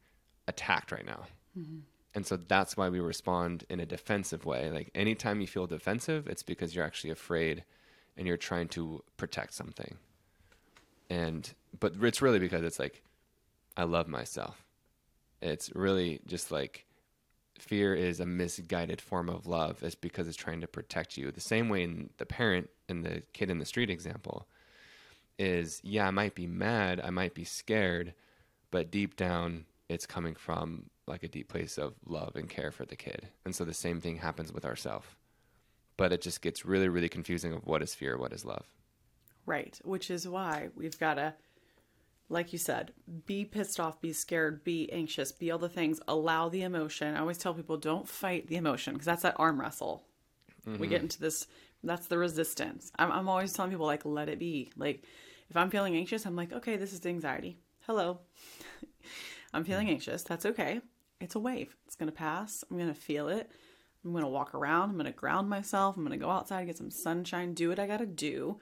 attacked 0.48 0.92
right 0.92 1.06
now. 1.06 1.26
Mm-hmm. 1.58 1.78
And 2.14 2.26
so 2.26 2.36
that's 2.36 2.76
why 2.76 2.90
we 2.90 3.00
respond 3.00 3.64
in 3.70 3.80
a 3.80 3.86
defensive 3.86 4.44
way. 4.44 4.70
Like 4.70 4.90
anytime 4.94 5.40
you 5.40 5.46
feel 5.46 5.66
defensive, 5.66 6.26
it's 6.26 6.42
because 6.42 6.74
you're 6.74 6.84
actually 6.84 7.10
afraid 7.10 7.64
and 8.16 8.26
you're 8.26 8.36
trying 8.36 8.68
to 8.68 9.02
protect 9.16 9.54
something. 9.54 9.96
And 11.08 11.50
but 11.80 11.94
it's 12.02 12.20
really 12.20 12.38
because 12.38 12.62
it's 12.62 12.78
like 12.78 13.02
I 13.76 13.84
love 13.84 14.08
myself. 14.08 14.62
It's 15.42 15.70
really 15.74 16.20
just 16.26 16.50
like 16.50 16.86
fear 17.58 17.94
is 17.94 18.20
a 18.20 18.26
misguided 18.26 19.00
form 19.00 19.28
of 19.28 19.46
love 19.46 19.82
is 19.82 19.94
because 19.94 20.26
it's 20.26 20.36
trying 20.36 20.60
to 20.60 20.66
protect 20.66 21.16
you. 21.16 21.30
The 21.30 21.40
same 21.40 21.68
way 21.68 21.82
in 21.82 22.10
the 22.18 22.26
parent 22.26 22.70
and 22.88 23.04
the 23.04 23.22
kid 23.32 23.50
in 23.50 23.58
the 23.58 23.66
street 23.66 23.90
example 23.90 24.48
is 25.38 25.80
yeah, 25.82 26.06
I 26.06 26.10
might 26.10 26.34
be 26.34 26.46
mad, 26.46 27.00
I 27.02 27.10
might 27.10 27.34
be 27.34 27.44
scared, 27.44 28.14
but 28.70 28.90
deep 28.90 29.16
down 29.16 29.66
it's 29.88 30.06
coming 30.06 30.34
from 30.34 30.86
like 31.06 31.22
a 31.22 31.28
deep 31.28 31.48
place 31.48 31.78
of 31.78 31.94
love 32.06 32.36
and 32.36 32.48
care 32.48 32.70
for 32.70 32.84
the 32.84 32.96
kid. 32.96 33.28
And 33.44 33.54
so 33.54 33.64
the 33.64 33.74
same 33.74 34.00
thing 34.00 34.16
happens 34.16 34.52
with 34.52 34.64
ourselves. 34.64 35.06
But 35.96 36.12
it 36.12 36.22
just 36.22 36.40
gets 36.40 36.64
really, 36.64 36.88
really 36.88 37.08
confusing 37.08 37.52
of 37.52 37.66
what 37.66 37.82
is 37.82 37.94
fear, 37.94 38.16
what 38.16 38.32
is 38.32 38.44
love. 38.44 38.64
Right. 39.44 39.78
Which 39.84 40.10
is 40.10 40.26
why 40.26 40.70
we've 40.74 40.98
got 40.98 41.14
to, 41.14 41.34
like 42.32 42.52
you 42.52 42.58
said, 42.58 42.92
be 43.26 43.44
pissed 43.44 43.78
off, 43.78 44.00
be 44.00 44.12
scared, 44.12 44.64
be 44.64 44.90
anxious, 44.90 45.30
be 45.30 45.50
all 45.50 45.58
the 45.58 45.68
things. 45.68 46.00
Allow 46.08 46.48
the 46.48 46.62
emotion. 46.62 47.14
I 47.14 47.20
always 47.20 47.38
tell 47.38 47.52
people 47.52 47.76
don't 47.76 48.08
fight 48.08 48.48
the 48.48 48.56
emotion 48.56 48.94
because 48.94 49.06
that's 49.06 49.22
that 49.22 49.36
arm 49.38 49.60
wrestle. 49.60 50.02
We 50.64 50.86
get 50.86 50.96
mm-hmm. 50.96 51.04
into 51.04 51.20
this, 51.20 51.46
that's 51.84 52.06
the 52.06 52.16
resistance. 52.18 52.90
I'm, 52.98 53.12
I'm 53.12 53.28
always 53.28 53.52
telling 53.52 53.70
people, 53.70 53.86
like, 53.86 54.04
let 54.04 54.28
it 54.28 54.38
be. 54.38 54.70
Like, 54.76 55.04
if 55.50 55.56
I'm 55.56 55.70
feeling 55.70 55.96
anxious, 55.96 56.24
I'm 56.24 56.36
like, 56.36 56.52
okay, 56.52 56.76
this 56.76 56.92
is 56.92 57.00
the 57.00 57.08
anxiety. 57.08 57.58
Hello. 57.86 58.20
I'm 59.52 59.64
feeling 59.64 59.88
mm. 59.88 59.92
anxious. 59.92 60.22
That's 60.22 60.46
okay. 60.46 60.80
It's 61.20 61.34
a 61.34 61.40
wave. 61.40 61.76
It's 61.86 61.96
going 61.96 62.10
to 62.10 62.16
pass. 62.16 62.64
I'm 62.70 62.78
going 62.78 62.88
to 62.88 62.98
feel 62.98 63.28
it. 63.28 63.50
I'm 64.04 64.12
going 64.12 64.24
to 64.24 64.30
walk 64.30 64.54
around. 64.54 64.90
I'm 64.90 64.96
going 64.96 65.06
to 65.06 65.12
ground 65.12 65.50
myself. 65.50 65.96
I'm 65.96 66.04
going 66.04 66.18
to 66.18 66.24
go 66.24 66.30
outside, 66.30 66.66
get 66.66 66.78
some 66.78 66.90
sunshine, 66.90 67.54
do 67.54 67.68
what 67.68 67.78
I 67.78 67.86
got 67.86 67.98
to 67.98 68.06
do. 68.06 68.58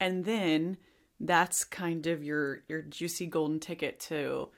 And 0.00 0.24
then 0.24 0.78
that's 1.20 1.64
kind 1.64 2.06
of 2.06 2.22
your 2.24 2.62
your 2.68 2.82
juicy 2.82 3.26
golden 3.26 3.60
ticket 3.60 4.00
to 4.00 4.48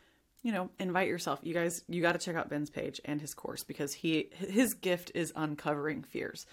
you 0.43 0.53
know 0.53 0.71
invite 0.79 1.09
yourself. 1.09 1.41
You 1.43 1.55
guys 1.55 1.83
you 1.89 2.03
got 2.03 2.13
to 2.13 2.19
check 2.19 2.37
out 2.37 2.49
ben's 2.49 2.71
page 2.71 3.01
and 3.05 3.21
his 3.21 3.35
course 3.35 3.65
because 3.65 3.93
he 3.93 4.31
his 4.33 4.75
gift 4.75 5.13
is 5.15 5.33
uncovering 5.37 6.03
fears. 6.03 6.47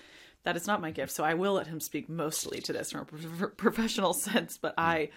That 0.43 0.57
is 0.57 0.67
not 0.67 0.81
my 0.81 0.91
gift 0.91 1.13
so 1.13 1.23
i 1.23 1.33
will 1.35 1.53
let 1.53 1.67
him 1.67 1.79
speak 1.79 2.09
mostly 2.09 2.59
to 2.61 2.73
this 2.73 2.91
from 2.91 3.01
a 3.01 3.05
pro- 3.05 3.49
professional 3.57 4.13
sense 4.13 4.57
but 4.57 4.73
i 4.77 5.09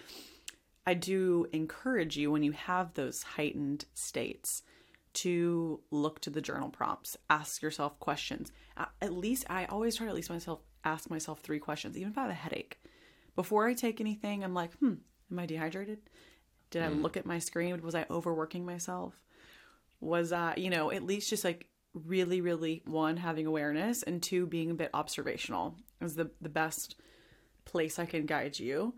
i 0.85 0.93
do 0.93 1.47
encourage 1.51 2.15
you 2.15 2.31
when 2.31 2.43
you 2.43 2.53
have 2.53 2.93
those 2.93 3.23
heightened 3.23 3.83
states 3.93 4.63
to 5.13 5.81
look 5.91 6.21
to 6.21 6.29
the 6.29 6.41
journal 6.41 6.69
prompts 6.69 7.17
ask 7.29 7.61
yourself 7.61 7.99
questions. 7.99 8.51
At 9.01 9.11
least 9.11 9.45
i 9.49 9.65
always 9.65 9.95
try 9.97 10.05
to 10.05 10.11
at 10.11 10.15
least 10.15 10.29
myself 10.29 10.61
ask 10.85 11.09
myself 11.09 11.41
three 11.41 11.59
questions 11.59 11.97
even 11.97 12.11
if 12.11 12.17
i 12.17 12.21
have 12.21 12.29
a 12.29 12.33
headache 12.33 12.79
before 13.37 13.67
I 13.67 13.73
take 13.75 14.01
anything, 14.01 14.43
I'm 14.43 14.55
like, 14.55 14.73
hmm, 14.79 14.95
am 15.31 15.39
I 15.39 15.45
dehydrated? 15.45 15.99
Did 16.71 16.81
I 16.81 16.89
look 16.89 17.15
at 17.15 17.25
my 17.25 17.39
screen? 17.39 17.79
Was 17.81 17.95
I 17.95 18.05
overworking 18.09 18.65
myself? 18.65 19.13
Was 20.01 20.33
I, 20.33 20.55
you 20.57 20.69
know, 20.69 20.91
at 20.91 21.03
least 21.03 21.29
just 21.29 21.45
like 21.45 21.67
really, 21.93 22.41
really 22.41 22.81
one, 22.85 23.15
having 23.15 23.45
awareness, 23.45 24.03
and 24.03 24.21
two, 24.21 24.47
being 24.47 24.71
a 24.71 24.73
bit 24.73 24.89
observational 24.93 25.75
is 26.01 26.15
the, 26.15 26.31
the 26.41 26.49
best 26.49 26.95
place 27.63 27.99
I 27.99 28.05
can 28.05 28.25
guide 28.25 28.59
you. 28.59 28.95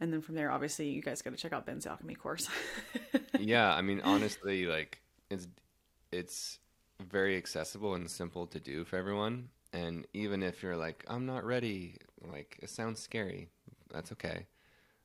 And 0.00 0.12
then 0.12 0.20
from 0.20 0.34
there, 0.34 0.50
obviously, 0.50 0.88
you 0.88 1.00
guys 1.00 1.22
got 1.22 1.30
to 1.30 1.36
check 1.36 1.52
out 1.52 1.64
Ben's 1.64 1.86
alchemy 1.86 2.16
course. 2.16 2.48
yeah, 3.38 3.72
I 3.72 3.82
mean, 3.82 4.02
honestly, 4.04 4.66
like 4.66 5.00
it's 5.30 5.46
it's 6.12 6.58
very 7.08 7.36
accessible 7.36 7.94
and 7.94 8.10
simple 8.10 8.48
to 8.48 8.58
do 8.58 8.84
for 8.84 8.96
everyone. 8.96 9.48
And 9.72 10.06
even 10.12 10.42
if 10.42 10.62
you're 10.62 10.76
like, 10.76 11.04
I'm 11.08 11.24
not 11.24 11.44
ready, 11.44 11.96
like 12.30 12.58
it 12.62 12.68
sounds 12.68 13.00
scary, 13.00 13.48
that's 13.96 14.12
okay. 14.12 14.46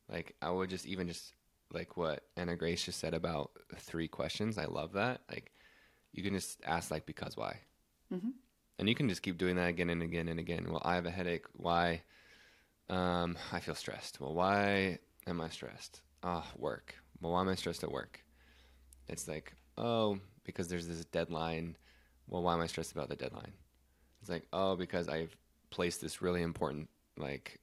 Like 0.10 0.36
I 0.42 0.52
would 0.52 0.70
just 0.70 0.86
even 0.86 1.08
just 1.08 1.34
like 1.74 1.98
what 1.98 2.24
Anna 2.36 2.56
Grace 2.56 2.84
just 2.84 3.00
said 3.00 3.14
about 3.14 3.52
three 3.78 4.08
questions. 4.08 4.58
I 4.58 4.66
love 4.66 4.94
that. 4.94 5.22
Like 5.30 5.52
you 6.12 6.22
can 6.24 6.34
just 6.34 6.60
ask 6.66 6.92
like 6.92 7.06
because 7.06 7.38
why, 7.38 7.60
mm-hmm. 8.14 8.30
and 8.78 8.89
you 8.89 8.96
can 8.96 9.08
just 9.08 9.22
keep 9.22 9.38
doing 9.38 9.56
that 9.56 9.70
again 9.70 9.89
and 9.89 10.04
again 10.04 10.28
and 10.28 10.39
again. 10.39 10.68
Well, 10.70 10.82
I 10.84 10.96
have 10.96 11.06
a 11.06 11.12
headache. 11.12 11.46
Why? 11.54 12.04
Um, 12.89 13.38
I 13.54 13.62
feel 13.62 13.76
stressed. 13.76 14.20
Well, 14.20 14.34
why 14.34 15.00
am 15.26 15.39
I 15.39 15.48
stressed? 15.50 16.02
Ah, 16.24 16.46
oh, 16.46 16.60
work. 16.60 16.96
Well, 17.22 17.32
why 17.32 17.42
am 17.42 17.50
I 17.50 17.56
stressed 17.56 17.84
at 17.84 17.92
work? 17.92 18.24
It's 19.08 19.28
like 19.28 19.54
oh 19.78 20.20
because 20.44 20.68
there's 20.68 20.88
this 20.88 21.06
deadline. 21.06 21.78
Well, 22.28 22.44
why 22.44 22.54
am 22.54 22.62
I 22.62 22.68
stressed 22.68 22.92
about 22.92 23.10
the 23.10 23.16
deadline? 23.16 23.54
It's 24.20 24.30
like 24.30 24.48
oh 24.52 24.76
because 24.76 25.08
I've 25.08 25.36
placed 25.70 26.02
this 26.02 26.22
really 26.22 26.42
important 26.42 26.89
like 27.18 27.62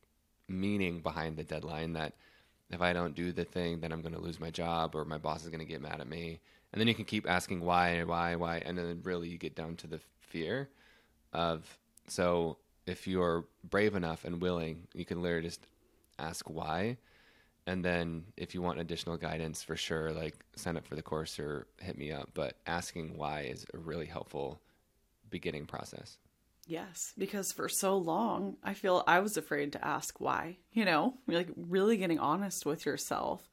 meaning 0.49 1.01
behind 1.01 1.37
the 1.37 1.45
deadline 1.45 1.93
that 1.93 2.15
if 2.71 2.81
I 2.81 2.93
don't 2.93 3.15
do 3.15 3.33
the 3.33 3.45
thing, 3.45 3.81
then 3.81 3.93
I'm 3.93 4.03
going 4.03 4.15
to 4.15 4.21
lose 4.21 4.41
my 4.41 4.51
job 4.51 4.95
or 4.95 5.05
my 5.05 5.19
boss 5.19 5.43
is 5.43 5.49
going 5.49 5.61
to 5.61 5.65
get 5.65 5.81
mad 5.81 6.01
at 6.01 6.09
me. 6.09 6.41
And 6.73 6.81
then 6.81 6.89
you 6.89 6.95
can 6.95 7.07
keep 7.07 7.29
asking 7.29 7.61
why, 7.61 8.03
why, 8.05 8.35
why, 8.37 8.59
and 8.59 8.77
then 8.77 9.01
really 9.03 9.29
you 9.29 9.39
get 9.39 9.55
down 9.55 9.77
to 9.77 9.87
the 9.87 10.01
fear 10.21 10.69
of. 11.33 11.79
So 12.09 12.59
if 12.87 13.07
you're 13.07 13.47
brave 13.69 13.95
enough 13.95 14.25
and 14.25 14.41
willing, 14.41 14.87
you 14.95 15.05
can 15.05 15.23
literally 15.23 15.47
just 15.47 15.67
ask 16.19 16.49
why. 16.49 16.99
And 17.67 17.85
then 17.85 18.25
if 18.37 18.55
you 18.55 18.63
want 18.63 18.81
additional 18.81 19.17
guidance, 19.17 19.63
for 19.63 19.77
sure, 19.77 20.11
like 20.11 20.35
sign 20.57 20.77
up 20.77 20.87
for 20.87 20.95
the 20.95 21.03
course 21.03 21.39
or 21.39 21.67
hit 21.81 21.99
me 21.99 22.13
up. 22.13 22.31
But 22.35 22.57
asking 22.67 23.17
why 23.17 23.43
is 23.43 23.67
a 23.73 23.79
really 23.79 24.07
helpful 24.07 24.61
beginning 25.31 25.67
process. 25.67 26.19
Yes, 26.69 27.15
because 27.17 27.51
for 27.51 27.67
so 27.67 27.97
long, 27.97 28.59
I 28.63 28.75
feel 28.75 29.03
I 29.07 29.21
was 29.21 29.39
afraid 29.39 29.73
to 29.73 29.85
ask 29.85 30.21
why, 30.21 30.59
you 30.71 30.85
know, 30.85 31.15
like 31.27 31.49
really 31.57 31.97
getting 31.97 32.19
honest 32.19 32.67
with 32.67 32.85
yourself. 32.85 33.49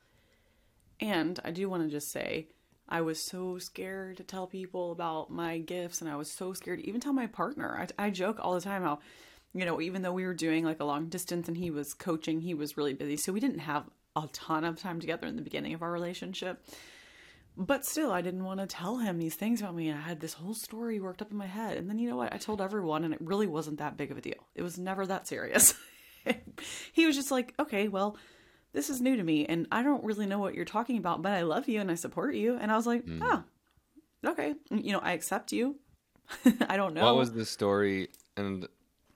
And 0.99 1.39
I 1.45 1.51
do 1.51 1.69
want 1.69 1.83
to 1.83 1.89
just 1.89 2.11
say, 2.11 2.49
I 2.89 2.99
was 3.01 3.25
so 3.25 3.57
scared 3.57 4.17
to 4.17 4.23
tell 4.23 4.47
people 4.47 4.91
about 4.91 5.31
my 5.31 5.59
gifts, 5.59 6.01
and 6.01 6.09
I 6.09 6.17
was 6.17 6.29
so 6.29 6.51
scared 6.51 6.79
to 6.79 6.87
even 6.87 6.99
tell 6.99 7.13
my 7.13 7.27
partner. 7.27 7.87
I, 7.97 8.07
I 8.07 8.09
joke 8.09 8.37
all 8.41 8.53
the 8.53 8.59
time 8.59 8.83
how, 8.83 8.99
you 9.53 9.63
know, 9.63 9.79
even 9.79 10.01
though 10.01 10.11
we 10.11 10.25
were 10.25 10.33
doing 10.33 10.65
like 10.65 10.81
a 10.81 10.85
long 10.85 11.07
distance 11.07 11.47
and 11.47 11.55
he 11.55 11.71
was 11.71 11.93
coaching, 11.93 12.41
he 12.41 12.53
was 12.53 12.75
really 12.75 12.93
busy. 12.93 13.15
So 13.15 13.31
we 13.31 13.39
didn't 13.39 13.59
have 13.59 13.85
a 14.17 14.27
ton 14.33 14.65
of 14.65 14.77
time 14.77 14.99
together 14.99 15.25
in 15.25 15.37
the 15.37 15.41
beginning 15.41 15.73
of 15.73 15.81
our 15.81 15.91
relationship. 15.91 16.65
But 17.57 17.85
still, 17.85 18.11
I 18.11 18.21
didn't 18.21 18.43
want 18.43 18.59
to 18.59 18.67
tell 18.67 18.97
him 18.97 19.17
these 19.17 19.35
things 19.35 19.61
about 19.61 19.75
me. 19.75 19.91
I 19.91 19.95
had 19.95 20.19
this 20.19 20.33
whole 20.33 20.53
story 20.53 20.99
worked 20.99 21.21
up 21.21 21.31
in 21.31 21.37
my 21.37 21.45
head. 21.45 21.77
And 21.77 21.89
then, 21.89 21.97
you 21.97 22.09
know 22.09 22.17
what? 22.17 22.33
I 22.33 22.37
told 22.37 22.59
everyone, 22.59 23.05
and 23.05 23.13
it 23.13 23.21
really 23.21 23.47
wasn't 23.47 23.79
that 23.79 23.95
big 23.95 24.11
of 24.11 24.17
a 24.17 24.21
deal. 24.21 24.47
It 24.55 24.61
was 24.61 24.77
never 24.77 25.05
that 25.05 25.27
serious. 25.27 25.73
he 26.91 27.05
was 27.05 27.15
just 27.15 27.31
like, 27.31 27.53
okay, 27.57 27.87
well, 27.87 28.17
this 28.73 28.89
is 28.89 28.99
new 28.99 29.15
to 29.15 29.23
me, 29.23 29.45
and 29.45 29.67
I 29.71 29.83
don't 29.83 30.03
really 30.03 30.25
know 30.25 30.39
what 30.39 30.53
you're 30.53 30.65
talking 30.65 30.97
about, 30.97 31.21
but 31.21 31.31
I 31.31 31.43
love 31.43 31.69
you 31.69 31.79
and 31.79 31.89
I 31.89 31.95
support 31.95 32.35
you. 32.35 32.57
And 32.59 32.71
I 32.71 32.75
was 32.75 32.85
like, 32.85 33.05
mm. 33.05 33.21
oh, 33.23 33.43
okay. 34.31 34.55
You 34.69 34.91
know, 34.91 34.99
I 34.99 35.13
accept 35.13 35.53
you. 35.53 35.77
I 36.67 36.75
don't 36.75 36.93
know. 36.93 37.05
What 37.05 37.15
was 37.15 37.31
the 37.31 37.45
story? 37.45 38.09
And 38.35 38.67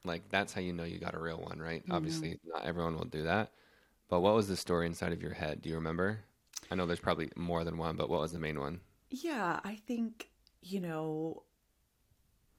like, 0.05 0.29
that's 0.29 0.53
how 0.53 0.61
you 0.61 0.71
know 0.71 0.85
you 0.85 0.97
got 0.97 1.13
a 1.13 1.19
real 1.19 1.39
one, 1.39 1.59
right? 1.59 1.83
Mm-hmm. 1.83 1.91
Obviously, 1.91 2.39
not 2.45 2.65
everyone 2.65 2.95
will 2.95 3.05
do 3.05 3.23
that. 3.23 3.51
But 4.09 4.21
what 4.21 4.33
was 4.33 4.47
the 4.47 4.55
story 4.55 4.87
inside 4.87 5.11
of 5.11 5.21
your 5.21 5.33
head? 5.33 5.61
Do 5.61 5.69
you 5.69 5.75
remember? 5.75 6.21
I 6.71 6.75
know 6.75 6.85
there's 6.85 6.99
probably 6.99 7.31
more 7.35 7.63
than 7.63 7.77
one, 7.77 7.95
but 7.95 8.09
what 8.09 8.21
was 8.21 8.31
the 8.31 8.39
main 8.39 8.59
one? 8.59 8.81
Yeah, 9.09 9.59
I 9.63 9.75
think, 9.87 10.29
you 10.61 10.79
know, 10.79 11.43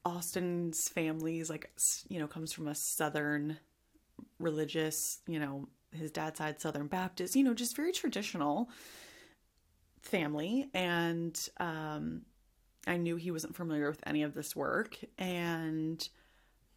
Austin's 0.05 0.89
family 0.89 1.39
is 1.39 1.51
like, 1.51 1.71
you 2.09 2.19
know, 2.19 2.27
comes 2.27 2.53
from 2.53 2.69
a 2.69 2.75
Southern 2.75 3.59
religious, 4.39 5.19
you 5.27 5.39
know, 5.39 5.69
his 5.93 6.11
dad's 6.11 6.39
side 6.39 6.61
Southern 6.61 6.87
Baptist, 6.87 7.37
you 7.37 7.45
know, 7.45 7.55
just 7.55 7.77
very 7.77 7.93
traditional 7.93 8.69
family. 10.03 10.69
And 10.75 11.39
um, 11.59 12.23
I 12.87 12.97
knew 12.97 13.17
he 13.17 13.31
wasn't 13.31 13.57
familiar 13.57 13.89
with 13.89 14.03
any 14.07 14.23
of 14.23 14.35
this 14.35 14.57
work. 14.57 14.97
And 15.19 16.07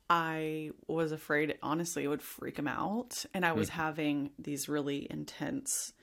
I 0.09 0.71
was 0.88 1.11
afraid, 1.11 1.57
honestly, 1.63 2.03
it 2.03 2.07
would 2.07 2.21
freak 2.21 2.57
him 2.57 2.67
out. 2.67 3.25
And 3.34 3.45
I 3.45 3.53
was 3.53 3.69
mm-hmm. 3.69 3.81
having 3.81 4.29
these 4.38 4.67
really 4.67 5.07
intense 5.09 5.93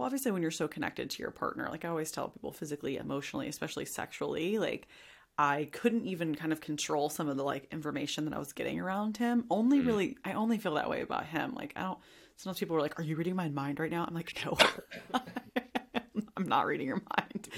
well 0.00 0.06
obviously 0.06 0.32
when 0.32 0.40
you're 0.40 0.50
so 0.50 0.66
connected 0.66 1.10
to 1.10 1.22
your 1.22 1.30
partner 1.30 1.68
like 1.70 1.84
i 1.84 1.88
always 1.88 2.10
tell 2.10 2.30
people 2.30 2.52
physically 2.52 2.96
emotionally 2.96 3.48
especially 3.48 3.84
sexually 3.84 4.58
like 4.58 4.88
i 5.36 5.68
couldn't 5.72 6.06
even 6.06 6.34
kind 6.34 6.52
of 6.54 6.60
control 6.62 7.10
some 7.10 7.28
of 7.28 7.36
the 7.36 7.44
like 7.44 7.68
information 7.70 8.24
that 8.24 8.32
i 8.32 8.38
was 8.38 8.54
getting 8.54 8.80
around 8.80 9.18
him 9.18 9.44
only 9.50 9.78
mm. 9.78 9.86
really 9.86 10.16
i 10.24 10.32
only 10.32 10.56
feel 10.56 10.74
that 10.74 10.88
way 10.88 11.02
about 11.02 11.26
him 11.26 11.54
like 11.54 11.74
i 11.76 11.82
don't 11.82 11.98
sometimes 12.36 12.58
people 12.58 12.74
are 12.74 12.80
like 12.80 12.98
are 12.98 13.02
you 13.02 13.14
reading 13.14 13.36
my 13.36 13.50
mind 13.50 13.78
right 13.78 13.90
now 13.90 14.02
i'm 14.08 14.14
like 14.14 14.34
no 14.42 14.56
i'm 16.36 16.48
not 16.48 16.64
reading 16.64 16.86
your 16.86 17.02
mind 17.18 17.48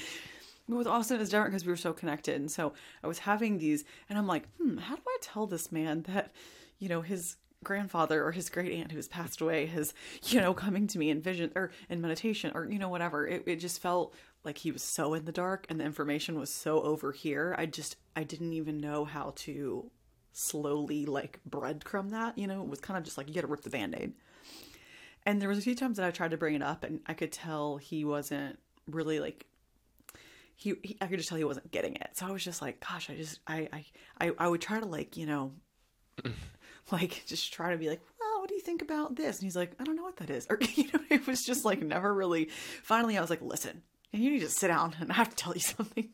but 0.69 0.79
with 0.79 0.87
Austin, 0.87 1.21
it's 1.21 1.29
different 1.29 1.51
because 1.51 1.67
we 1.67 1.73
were 1.73 1.77
so 1.77 1.93
connected. 1.93 2.37
And 2.37 2.51
so 2.51 2.73
I 3.03 3.09
was 3.09 3.19
having 3.19 3.59
these, 3.59 3.85
and 4.09 4.17
I'm 4.17 4.29
like, 4.29 4.49
hmm, 4.57 4.79
how 4.79 4.95
do 4.95 5.03
I 5.07 5.17
tell 5.21 5.47
this 5.47 5.73
man 5.73 6.03
that, 6.03 6.33
you 6.79 6.89
know, 6.89 7.03
his 7.03 7.37
grandfather 7.63 8.25
or 8.25 8.33
his 8.33 8.49
great 8.49 8.73
aunt 8.73 8.93
who's 8.93 9.09
passed 9.09 9.41
away 9.41 9.67
has, 9.67 9.95
you 10.25 10.41
know, 10.41 10.55
coming 10.55 10.87
to 10.89 10.99
me 10.99 11.11
in 11.11 11.21
vision 11.21 11.53
or 11.55 11.71
in 11.89 12.01
meditation 12.01 12.53
or, 12.55 12.71
you 12.71 12.79
know, 12.79 12.89
whatever. 12.89 13.27
It, 13.27 13.45
it 13.47 13.57
just 13.57 13.81
felt 13.81 14.15
like 14.45 14.59
he 14.59 14.73
was 14.73 14.83
so 14.83 15.15
in 15.15 15.25
the 15.25 15.33
dark 15.33 15.67
and 15.69 15.79
the 15.79 15.85
information 15.85 16.39
was 16.39 16.51
so 16.53 16.83
over 16.83 17.13
here. 17.13 17.55
I 17.59 17.67
just, 17.67 17.97
I 18.17 18.25
didn't 18.25 18.53
even 18.53 18.79
know 18.79 19.05
how 19.05 19.35
to 19.37 19.91
slowly 20.33 21.07
like 21.07 21.41
breadcrumb 21.49 22.11
that, 22.11 22.39
you 22.39 22.47
know, 22.47 22.63
it 22.63 22.69
was 22.69 22.81
kind 22.81 22.99
of 22.99 23.05
just 23.05 23.19
like, 23.19 23.29
you 23.29 23.35
got 23.35 23.43
to 23.43 23.47
rip 23.47 23.63
the 23.63 23.71
band 23.71 23.95
aid. 23.99 24.15
And 25.25 25.41
there 25.41 25.49
was 25.49 25.59
a 25.59 25.63
few 25.63 25.75
times 25.75 25.99
that 25.99 26.07
I 26.07 26.11
tried 26.11 26.33
to 26.33 26.37
bring 26.37 26.55
it 26.55 26.63
up 26.63 26.85
and 26.85 27.01
I 27.07 27.15
could 27.15 27.33
tell 27.33 27.77
he 27.77 28.05
wasn't 28.05 28.59
really 28.89 29.21
like 29.21 29.47
he, 30.57 30.75
he, 30.83 30.97
I 31.01 31.07
could 31.07 31.19
just 31.19 31.29
tell 31.29 31.39
he 31.39 31.45
wasn't 31.45 31.71
getting 31.71 31.97
it. 31.97 32.11
So 32.15 32.27
I 32.27 32.31
was 32.31 32.45
just 32.45 32.63
like, 32.63 32.81
gosh, 32.81 33.11
I 33.11 33.15
just 33.15 33.41
I 33.47 33.69
I 33.73 33.85
I, 34.21 34.33
I 34.39 34.49
would 34.49 34.61
try 34.61 34.81
to 34.81 34.87
like, 34.87 35.17
you 35.17 35.27
know, 35.27 35.53
like 36.91 37.23
just 37.27 37.53
try 37.53 37.71
to 37.71 37.79
be 37.79 37.89
like, 37.89 38.01
well, 38.21 38.41
what 38.41 38.49
do 38.49 38.55
you 38.55 38.61
think 38.61 38.83
about 38.83 39.17
this? 39.17 39.39
And 39.39 39.45
he's 39.45 39.57
like, 39.57 39.73
I 39.79 39.85
don't 39.85 39.97
know 39.97 40.03
what 40.03 40.17
that 40.17 40.31
is. 40.31 40.47
Or, 40.51 40.59
you 40.61 40.85
know, 40.93 41.01
it 41.11 41.27
was 41.27 41.43
just 41.45 41.65
like 41.65 41.83
never 41.83 42.13
really. 42.13 42.51
Finally, 42.83 43.17
I 43.17 43.21
was 43.21 43.31
like, 43.31 43.43
listen, 43.43 43.83
and 44.13 44.23
you 44.23 44.31
need 44.31 44.41
to 44.41 44.51
sit 44.51 44.69
down 44.69 44.95
and 45.01 45.11
I 45.11 45.15
have 45.15 45.31
to 45.31 45.37
tell 45.37 45.55
you 45.55 45.61
something. 45.61 46.09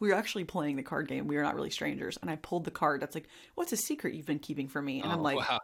we 0.00 0.08
were 0.08 0.14
actually 0.14 0.44
playing 0.44 0.76
the 0.76 0.82
card 0.82 1.08
game. 1.08 1.26
We 1.26 1.36
are 1.36 1.42
not 1.42 1.54
really 1.54 1.70
strangers. 1.70 2.18
And 2.20 2.30
I 2.30 2.36
pulled 2.36 2.64
the 2.64 2.70
card 2.70 3.00
that's 3.00 3.14
like, 3.14 3.28
what's 3.54 3.72
a 3.72 3.76
secret 3.76 4.14
you've 4.14 4.26
been 4.26 4.38
keeping 4.38 4.68
from 4.68 4.84
me? 4.84 5.00
And 5.00 5.10
oh, 5.10 5.14
I'm 5.14 5.22
like, 5.22 5.36
wow. 5.36 5.60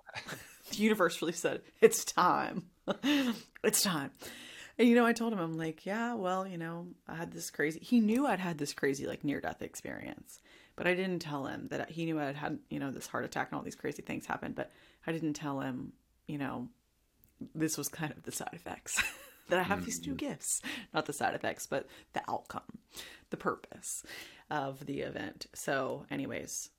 the 0.70 0.76
universe 0.76 1.20
really 1.20 1.32
said, 1.32 1.62
it's 1.80 2.04
time. 2.04 2.64
it's 3.64 3.82
time. 3.82 4.11
And 4.78 4.88
you 4.88 4.94
know, 4.94 5.04
I 5.04 5.12
told 5.12 5.32
him, 5.34 5.40
I'm 5.40 5.58
like, 5.58 5.84
yeah, 5.84 6.14
well, 6.14 6.46
you 6.46 6.56
know, 6.56 6.86
I 7.06 7.14
had 7.14 7.32
this 7.32 7.50
crazy. 7.50 7.80
He 7.80 8.00
knew 8.00 8.26
I'd 8.26 8.38
had 8.38 8.56
this 8.56 8.72
crazy, 8.72 9.06
like, 9.06 9.24
near 9.24 9.38
death 9.38 9.61
experience. 9.61 10.40
But 10.80 10.86
I 10.86 10.94
didn't 10.94 11.18
tell 11.18 11.44
him 11.44 11.68
that 11.68 11.90
he 11.90 12.06
knew 12.06 12.18
I 12.18 12.24
had 12.24 12.36
had, 12.36 12.58
you 12.70 12.78
know, 12.78 12.90
this 12.90 13.06
heart 13.06 13.26
attack 13.26 13.48
and 13.50 13.58
all 13.58 13.62
these 13.62 13.74
crazy 13.74 14.00
things 14.00 14.24
happened. 14.24 14.54
But 14.54 14.70
I 15.06 15.12
didn't 15.12 15.34
tell 15.34 15.60
him, 15.60 15.92
you 16.26 16.38
know, 16.38 16.68
this 17.54 17.76
was 17.76 17.90
kind 17.90 18.10
of 18.12 18.22
the 18.22 18.32
side 18.32 18.48
effects 18.54 18.98
that 19.50 19.58
I 19.58 19.62
have 19.62 19.80
mm-hmm. 19.80 19.84
these 19.84 20.06
new 20.06 20.14
gifts. 20.14 20.62
Not 20.94 21.04
the 21.04 21.12
side 21.12 21.34
effects, 21.34 21.66
but 21.66 21.86
the 22.14 22.22
outcome, 22.30 22.62
the 23.28 23.36
purpose 23.36 24.04
of 24.50 24.86
the 24.86 25.00
event. 25.00 25.48
So, 25.54 26.06
anyways, 26.10 26.70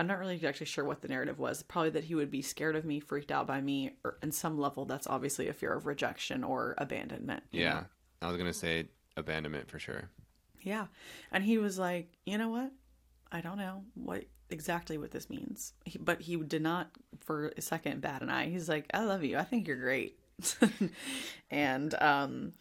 I'm 0.00 0.08
not 0.08 0.18
really 0.18 0.44
actually 0.44 0.66
sure 0.66 0.84
what 0.84 1.02
the 1.02 1.06
narrative 1.06 1.38
was. 1.38 1.62
Probably 1.62 1.90
that 1.90 2.02
he 2.02 2.16
would 2.16 2.32
be 2.32 2.42
scared 2.42 2.74
of 2.74 2.84
me, 2.84 2.98
freaked 2.98 3.30
out 3.30 3.46
by 3.46 3.60
me, 3.60 3.92
or 4.02 4.18
in 4.20 4.32
some 4.32 4.58
level, 4.58 4.84
that's 4.84 5.06
obviously 5.06 5.46
a 5.46 5.52
fear 5.52 5.72
of 5.72 5.86
rejection 5.86 6.42
or 6.42 6.74
abandonment. 6.76 7.44
Yeah. 7.52 7.74
know? 7.74 7.84
I 8.20 8.26
was 8.26 8.36
gonna 8.36 8.52
say 8.52 8.88
abandonment 9.16 9.70
for 9.70 9.78
sure. 9.78 10.10
Yeah. 10.60 10.86
And 11.30 11.44
he 11.44 11.58
was 11.58 11.78
like, 11.78 12.08
you 12.26 12.36
know 12.36 12.48
what? 12.48 12.72
I 13.32 13.40
don't 13.40 13.58
know 13.58 13.84
what 13.94 14.24
exactly 14.50 14.98
what 14.98 15.10
this 15.10 15.28
means. 15.30 15.72
He, 15.84 15.98
but 15.98 16.20
he 16.20 16.36
did 16.36 16.62
not 16.62 16.90
for 17.20 17.52
a 17.56 17.60
second 17.60 18.00
bat 18.00 18.22
an 18.22 18.30
eye. 18.30 18.48
He's 18.48 18.68
like, 18.68 18.86
I 18.94 19.04
love 19.04 19.24
you. 19.24 19.36
I 19.36 19.44
think 19.44 19.66
you're 19.66 19.76
great. 19.76 20.18
and 21.50 21.94
um 22.00 22.52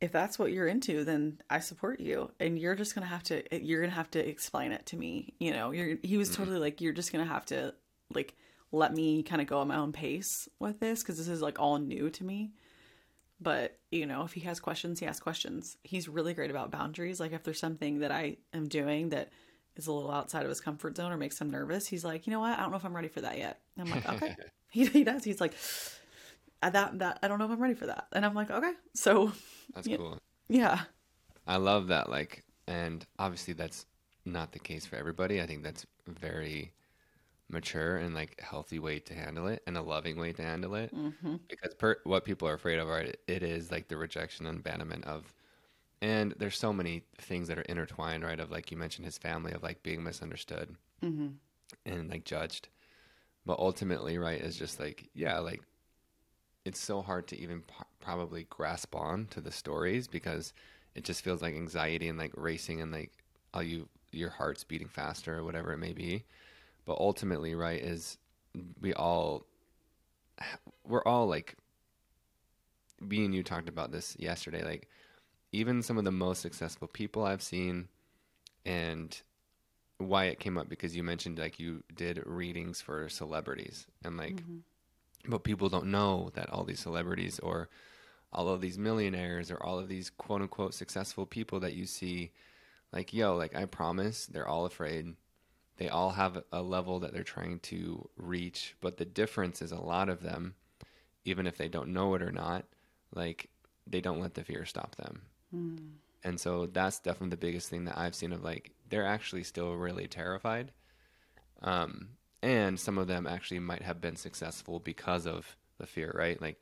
if 0.00 0.12
that's 0.12 0.38
what 0.38 0.52
you're 0.52 0.66
into, 0.66 1.04
then 1.04 1.40
I 1.48 1.60
support 1.60 2.00
you. 2.00 2.30
And 2.38 2.58
you're 2.58 2.74
just 2.74 2.94
gonna 2.94 3.06
have 3.06 3.22
to 3.24 3.64
you're 3.64 3.80
gonna 3.80 3.92
have 3.92 4.10
to 4.12 4.28
explain 4.28 4.72
it 4.72 4.86
to 4.86 4.96
me. 4.96 5.34
You 5.38 5.52
know, 5.52 5.70
you're 5.70 5.98
he 6.02 6.16
was 6.16 6.34
totally 6.34 6.58
like, 6.58 6.80
you're 6.80 6.92
just 6.92 7.12
gonna 7.12 7.24
have 7.24 7.46
to 7.46 7.74
like 8.14 8.34
let 8.72 8.92
me 8.92 9.22
kind 9.22 9.40
of 9.40 9.46
go 9.46 9.60
at 9.60 9.66
my 9.66 9.76
own 9.76 9.92
pace 9.92 10.48
with 10.58 10.80
this 10.80 11.02
because 11.02 11.16
this 11.16 11.28
is 11.28 11.40
like 11.40 11.60
all 11.60 11.78
new 11.78 12.10
to 12.10 12.24
me. 12.24 12.52
But, 13.40 13.78
you 13.90 14.06
know, 14.06 14.22
if 14.22 14.32
he 14.32 14.40
has 14.40 14.60
questions, 14.60 15.00
he 15.00 15.06
has 15.06 15.20
questions. 15.20 15.76
He's 15.82 16.08
really 16.08 16.34
great 16.34 16.50
about 16.50 16.70
boundaries. 16.70 17.20
Like, 17.20 17.32
if 17.32 17.42
there's 17.42 17.58
something 17.58 17.98
that 17.98 18.10
I 18.10 18.38
am 18.52 18.68
doing 18.68 19.10
that 19.10 19.30
is 19.76 19.86
a 19.86 19.92
little 19.92 20.10
outside 20.10 20.42
of 20.44 20.48
his 20.48 20.60
comfort 20.60 20.96
zone 20.96 21.12
or 21.12 21.16
makes 21.16 21.40
him 21.40 21.50
nervous, 21.50 21.86
he's 21.86 22.04
like, 22.04 22.26
you 22.26 22.32
know 22.32 22.40
what? 22.40 22.58
I 22.58 22.62
don't 22.62 22.70
know 22.70 22.76
if 22.76 22.84
I'm 22.84 22.94
ready 22.94 23.08
for 23.08 23.20
that 23.22 23.38
yet. 23.38 23.60
And 23.76 23.88
I'm 23.88 23.94
like, 23.94 24.08
okay. 24.08 24.36
he, 24.70 24.86
he 24.86 25.04
does. 25.04 25.22
He's 25.24 25.40
like, 25.40 25.54
"Uh, 26.62 26.70
that, 26.70 26.98
that, 26.98 27.18
I 27.22 27.28
don't 27.28 27.38
know 27.38 27.44
if 27.44 27.50
I'm 27.50 27.62
ready 27.62 27.74
for 27.74 27.86
that. 27.86 28.06
And 28.12 28.24
I'm 28.24 28.34
like, 28.34 28.50
okay. 28.50 28.72
So, 28.94 29.32
That's 29.74 29.86
Yeah. 29.86 29.96
cool. 29.96 30.18
yeah. 30.48 30.80
I 31.46 31.56
love 31.56 31.88
that. 31.88 32.08
Like, 32.10 32.44
and 32.66 33.06
obviously 33.18 33.54
that's 33.54 33.86
not 34.24 34.52
the 34.52 34.58
case 34.58 34.86
for 34.86 34.96
everybody. 34.96 35.40
I 35.42 35.46
think 35.46 35.62
that's 35.62 35.86
very 36.08 36.72
mature 37.50 37.96
and 37.98 38.14
like 38.14 38.40
healthy 38.40 38.78
way 38.78 38.98
to 38.98 39.14
handle 39.14 39.46
it 39.48 39.62
and 39.66 39.76
a 39.76 39.82
loving 39.82 40.18
way 40.18 40.32
to 40.32 40.42
handle 40.42 40.74
it. 40.74 40.94
Mm-hmm. 40.94 41.36
Because 41.48 41.74
per, 41.74 41.98
what 42.04 42.24
people 42.24 42.48
are 42.48 42.54
afraid 42.54 42.78
of, 42.78 42.88
right? 42.88 43.16
It 43.28 43.42
is 43.42 43.70
like 43.70 43.88
the 43.88 43.96
rejection 43.96 44.46
and 44.46 44.58
abandonment 44.60 45.04
of, 45.04 45.32
and 46.02 46.34
there's 46.38 46.58
so 46.58 46.72
many 46.72 47.04
things 47.18 47.48
that 47.48 47.58
are 47.58 47.62
intertwined, 47.62 48.24
right? 48.24 48.40
Of 48.40 48.50
like 48.50 48.70
you 48.70 48.76
mentioned 48.76 49.06
his 49.06 49.18
family 49.18 49.52
of 49.52 49.62
like 49.62 49.82
being 49.82 50.02
misunderstood 50.02 50.76
Mm-hmm. 51.02 51.28
and 51.86 52.08
like 52.10 52.24
judged, 52.24 52.68
but 53.46 53.58
ultimately, 53.58 54.18
right, 54.18 54.40
is 54.40 54.56
just 54.56 54.80
like 54.80 55.08
yeah, 55.14 55.38
like 55.38 55.62
it's 56.64 56.80
so 56.80 57.02
hard 57.02 57.26
to 57.28 57.38
even 57.40 57.60
p- 57.60 57.74
probably 58.00 58.44
grasp 58.50 58.94
on 58.94 59.26
to 59.26 59.40
the 59.40 59.52
stories 59.52 60.06
because 60.08 60.52
it 60.94 61.04
just 61.04 61.22
feels 61.22 61.42
like 61.42 61.54
anxiety 61.54 62.08
and 62.08 62.18
like 62.18 62.32
racing 62.36 62.80
and 62.80 62.92
like 62.92 63.12
all 63.52 63.62
you 63.62 63.88
your 64.12 64.30
heart's 64.30 64.64
beating 64.64 64.88
faster 64.88 65.36
or 65.38 65.44
whatever 65.44 65.72
it 65.72 65.78
may 65.78 65.92
be 65.92 66.24
but 66.84 66.96
ultimately 66.98 67.54
right 67.54 67.82
is 67.82 68.16
we 68.80 68.94
all 68.94 69.44
we're 70.86 71.02
all 71.02 71.26
like 71.26 71.56
me 73.00 73.24
and 73.24 73.34
you 73.34 73.42
talked 73.42 73.68
about 73.68 73.90
this 73.92 74.16
yesterday 74.18 74.62
like 74.64 74.88
even 75.54 75.82
some 75.82 75.98
of 75.98 76.04
the 76.04 76.10
most 76.10 76.40
successful 76.40 76.88
people 76.88 77.24
i've 77.24 77.42
seen 77.42 77.88
and 78.66 79.22
why 79.98 80.24
it 80.24 80.40
came 80.40 80.58
up 80.58 80.68
because 80.68 80.96
you 80.96 81.02
mentioned 81.02 81.38
like 81.38 81.60
you 81.60 81.82
did 81.94 82.20
readings 82.26 82.80
for 82.80 83.08
celebrities 83.08 83.86
and 84.04 84.16
like 84.16 84.36
mm-hmm. 84.36 84.58
but 85.28 85.44
people 85.44 85.68
don't 85.68 85.86
know 85.86 86.30
that 86.34 86.50
all 86.50 86.64
these 86.64 86.80
celebrities 86.80 87.38
or 87.38 87.68
all 88.32 88.48
of 88.48 88.60
these 88.60 88.76
millionaires 88.76 89.50
or 89.50 89.62
all 89.62 89.78
of 89.78 89.88
these 89.88 90.10
quote 90.10 90.42
unquote 90.42 90.74
successful 90.74 91.24
people 91.24 91.60
that 91.60 91.74
you 91.74 91.86
see 91.86 92.32
like 92.92 93.14
yo 93.14 93.36
like 93.36 93.54
i 93.54 93.64
promise 93.64 94.26
they're 94.26 94.48
all 94.48 94.66
afraid. 94.66 95.14
They 95.76 95.88
all 95.88 96.10
have 96.10 96.40
a 96.52 96.62
level 96.62 97.00
that 97.00 97.12
they're 97.12 97.24
trying 97.24 97.58
to 97.60 98.08
reach 98.16 98.76
but 98.80 98.96
the 98.96 99.04
difference 99.04 99.60
is 99.60 99.72
a 99.72 99.80
lot 99.80 100.08
of 100.08 100.22
them 100.22 100.54
even 101.24 101.48
if 101.48 101.56
they 101.56 101.66
don't 101.66 101.88
know 101.88 102.14
it 102.14 102.22
or 102.22 102.30
not 102.30 102.64
like 103.12 103.48
they 103.84 104.00
don't 104.00 104.20
let 104.20 104.34
the 104.34 104.44
fear 104.44 104.64
stop 104.66 104.94
them 104.94 105.22
and 106.22 106.40
so 106.40 106.66
that's 106.66 106.98
definitely 107.00 107.30
the 107.30 107.36
biggest 107.36 107.68
thing 107.68 107.84
that 107.84 107.98
i've 107.98 108.14
seen 108.14 108.32
of 108.32 108.42
like 108.42 108.74
they're 108.88 109.06
actually 109.06 109.42
still 109.42 109.74
really 109.74 110.06
terrified. 110.06 110.72
Um, 111.62 112.10
and 112.42 112.78
some 112.78 112.98
of 112.98 113.08
them 113.08 113.26
actually 113.26 113.58
might 113.60 113.82
have 113.82 114.00
been 114.00 114.16
successful 114.16 114.78
because 114.78 115.26
of 115.26 115.56
the 115.78 115.86
fear 115.86 116.14
right? 116.14 116.40
Like 116.40 116.60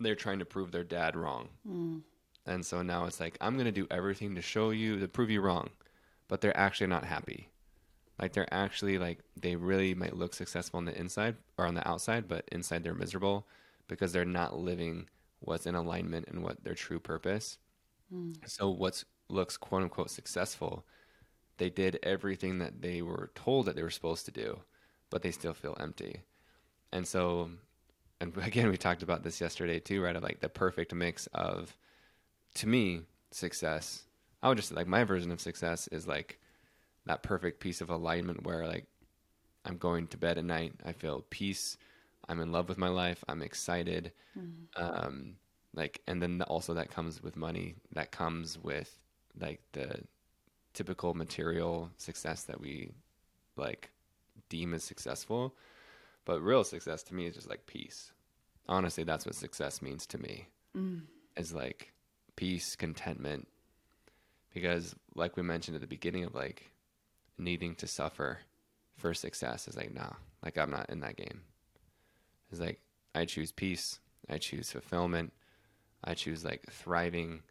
they're 0.00 0.14
trying 0.14 0.38
to 0.38 0.44
prove 0.44 0.72
their 0.72 0.84
dad 0.84 1.16
wrong. 1.16 1.48
And 2.46 2.64
so 2.64 2.82
now 2.82 3.04
it's 3.04 3.20
like 3.20 3.36
i'm 3.40 3.54
going 3.54 3.66
to 3.66 3.72
do 3.72 3.86
everything 3.90 4.34
to 4.34 4.42
show 4.42 4.70
you 4.70 4.98
to 4.98 5.08
prove 5.08 5.30
you 5.30 5.40
wrong. 5.40 5.70
But 6.28 6.40
they're 6.40 6.56
actually 6.56 6.86
not 6.86 7.04
happy. 7.04 7.48
Like 8.20 8.32
they're 8.32 8.52
actually 8.52 8.98
like 8.98 9.18
they 9.36 9.56
really 9.56 9.94
might 9.94 10.16
look 10.16 10.34
successful 10.34 10.78
on 10.78 10.84
the 10.84 10.98
inside 10.98 11.36
or 11.58 11.66
on 11.66 11.74
the 11.74 11.86
outside 11.86 12.28
but 12.28 12.48
inside 12.52 12.84
they're 12.84 12.94
miserable 12.94 13.46
because 13.88 14.12
they're 14.12 14.24
not 14.24 14.58
living 14.58 15.08
what's 15.40 15.66
in 15.66 15.74
alignment 15.74 16.28
and 16.28 16.42
what 16.42 16.62
their 16.62 16.74
true 16.74 17.00
purpose 17.00 17.58
so 18.46 18.70
what's 18.70 19.04
looks 19.28 19.56
quote 19.56 19.82
unquote 19.82 20.10
successful 20.10 20.84
they 21.58 21.70
did 21.70 21.98
everything 22.02 22.58
that 22.58 22.82
they 22.82 23.02
were 23.02 23.30
told 23.34 23.66
that 23.66 23.76
they 23.76 23.82
were 23.82 23.90
supposed 23.90 24.24
to 24.24 24.32
do 24.32 24.58
but 25.12 25.22
they 25.22 25.30
still 25.30 25.52
feel 25.52 25.76
empty. 25.78 26.22
And 26.90 27.06
so 27.06 27.50
and 28.20 28.36
again 28.42 28.68
we 28.68 28.76
talked 28.76 29.04
about 29.04 29.22
this 29.22 29.40
yesterday 29.40 29.78
too 29.78 30.02
right 30.02 30.16
of 30.16 30.24
like 30.24 30.40
the 30.40 30.48
perfect 30.48 30.92
mix 30.92 31.28
of 31.28 31.76
to 32.54 32.66
me 32.66 33.02
success. 33.30 34.02
I 34.42 34.48
would 34.48 34.56
just 34.56 34.70
say 34.70 34.74
like 34.74 34.88
my 34.88 35.04
version 35.04 35.30
of 35.30 35.40
success 35.40 35.86
is 35.88 36.08
like 36.08 36.40
that 37.06 37.22
perfect 37.22 37.60
piece 37.60 37.80
of 37.80 37.90
alignment 37.90 38.44
where 38.44 38.66
like 38.66 38.86
i'm 39.64 39.76
going 39.76 40.06
to 40.08 40.16
bed 40.16 40.38
at 40.38 40.44
night 40.44 40.72
i 40.84 40.92
feel 40.92 41.24
peace 41.30 41.76
i'm 42.28 42.40
in 42.40 42.50
love 42.52 42.68
with 42.68 42.78
my 42.78 42.88
life 42.88 43.22
i'm 43.28 43.42
excited. 43.42 44.12
Um 44.76 45.36
like 45.74 46.02
and 46.06 46.20
then 46.20 46.42
also 46.42 46.74
that 46.74 46.90
comes 46.90 47.22
with 47.22 47.36
money. 47.36 47.74
That 47.92 48.10
comes 48.12 48.58
with 48.58 48.98
like 49.38 49.60
the 49.72 50.00
typical 50.74 51.14
material 51.14 51.90
success 51.96 52.44
that 52.44 52.60
we 52.60 52.92
like 53.56 53.90
deem 54.48 54.74
as 54.74 54.84
successful. 54.84 55.54
But 56.24 56.40
real 56.40 56.64
success 56.64 57.02
to 57.04 57.14
me 57.14 57.26
is 57.26 57.34
just 57.34 57.48
like 57.48 57.66
peace. 57.66 58.12
Honestly 58.68 59.04
that's 59.04 59.26
what 59.26 59.34
success 59.34 59.82
means 59.82 60.06
to 60.08 60.18
me 60.18 60.46
mm. 60.76 61.00
is 61.36 61.54
like 61.54 61.92
peace 62.36 62.76
contentment. 62.76 63.48
Because 64.52 64.94
like 65.14 65.36
we 65.36 65.42
mentioned 65.42 65.74
at 65.74 65.80
the 65.80 65.86
beginning 65.86 66.24
of 66.24 66.34
like 66.34 66.70
needing 67.38 67.74
to 67.76 67.86
suffer 67.86 68.38
for 68.98 69.14
success 69.14 69.66
is 69.66 69.74
like 69.74 69.92
nah 69.92 70.12
like 70.44 70.58
i'm 70.58 70.70
not 70.70 70.90
in 70.90 71.00
that 71.00 71.16
game. 71.16 71.40
It's 72.50 72.60
like 72.60 72.80
i 73.14 73.24
choose 73.24 73.52
peace. 73.52 74.00
I 74.28 74.38
choose 74.38 74.70
fulfillment 74.70 75.32
i 76.04 76.14
choose 76.14 76.44
like 76.44 76.64
thriving 76.70 77.42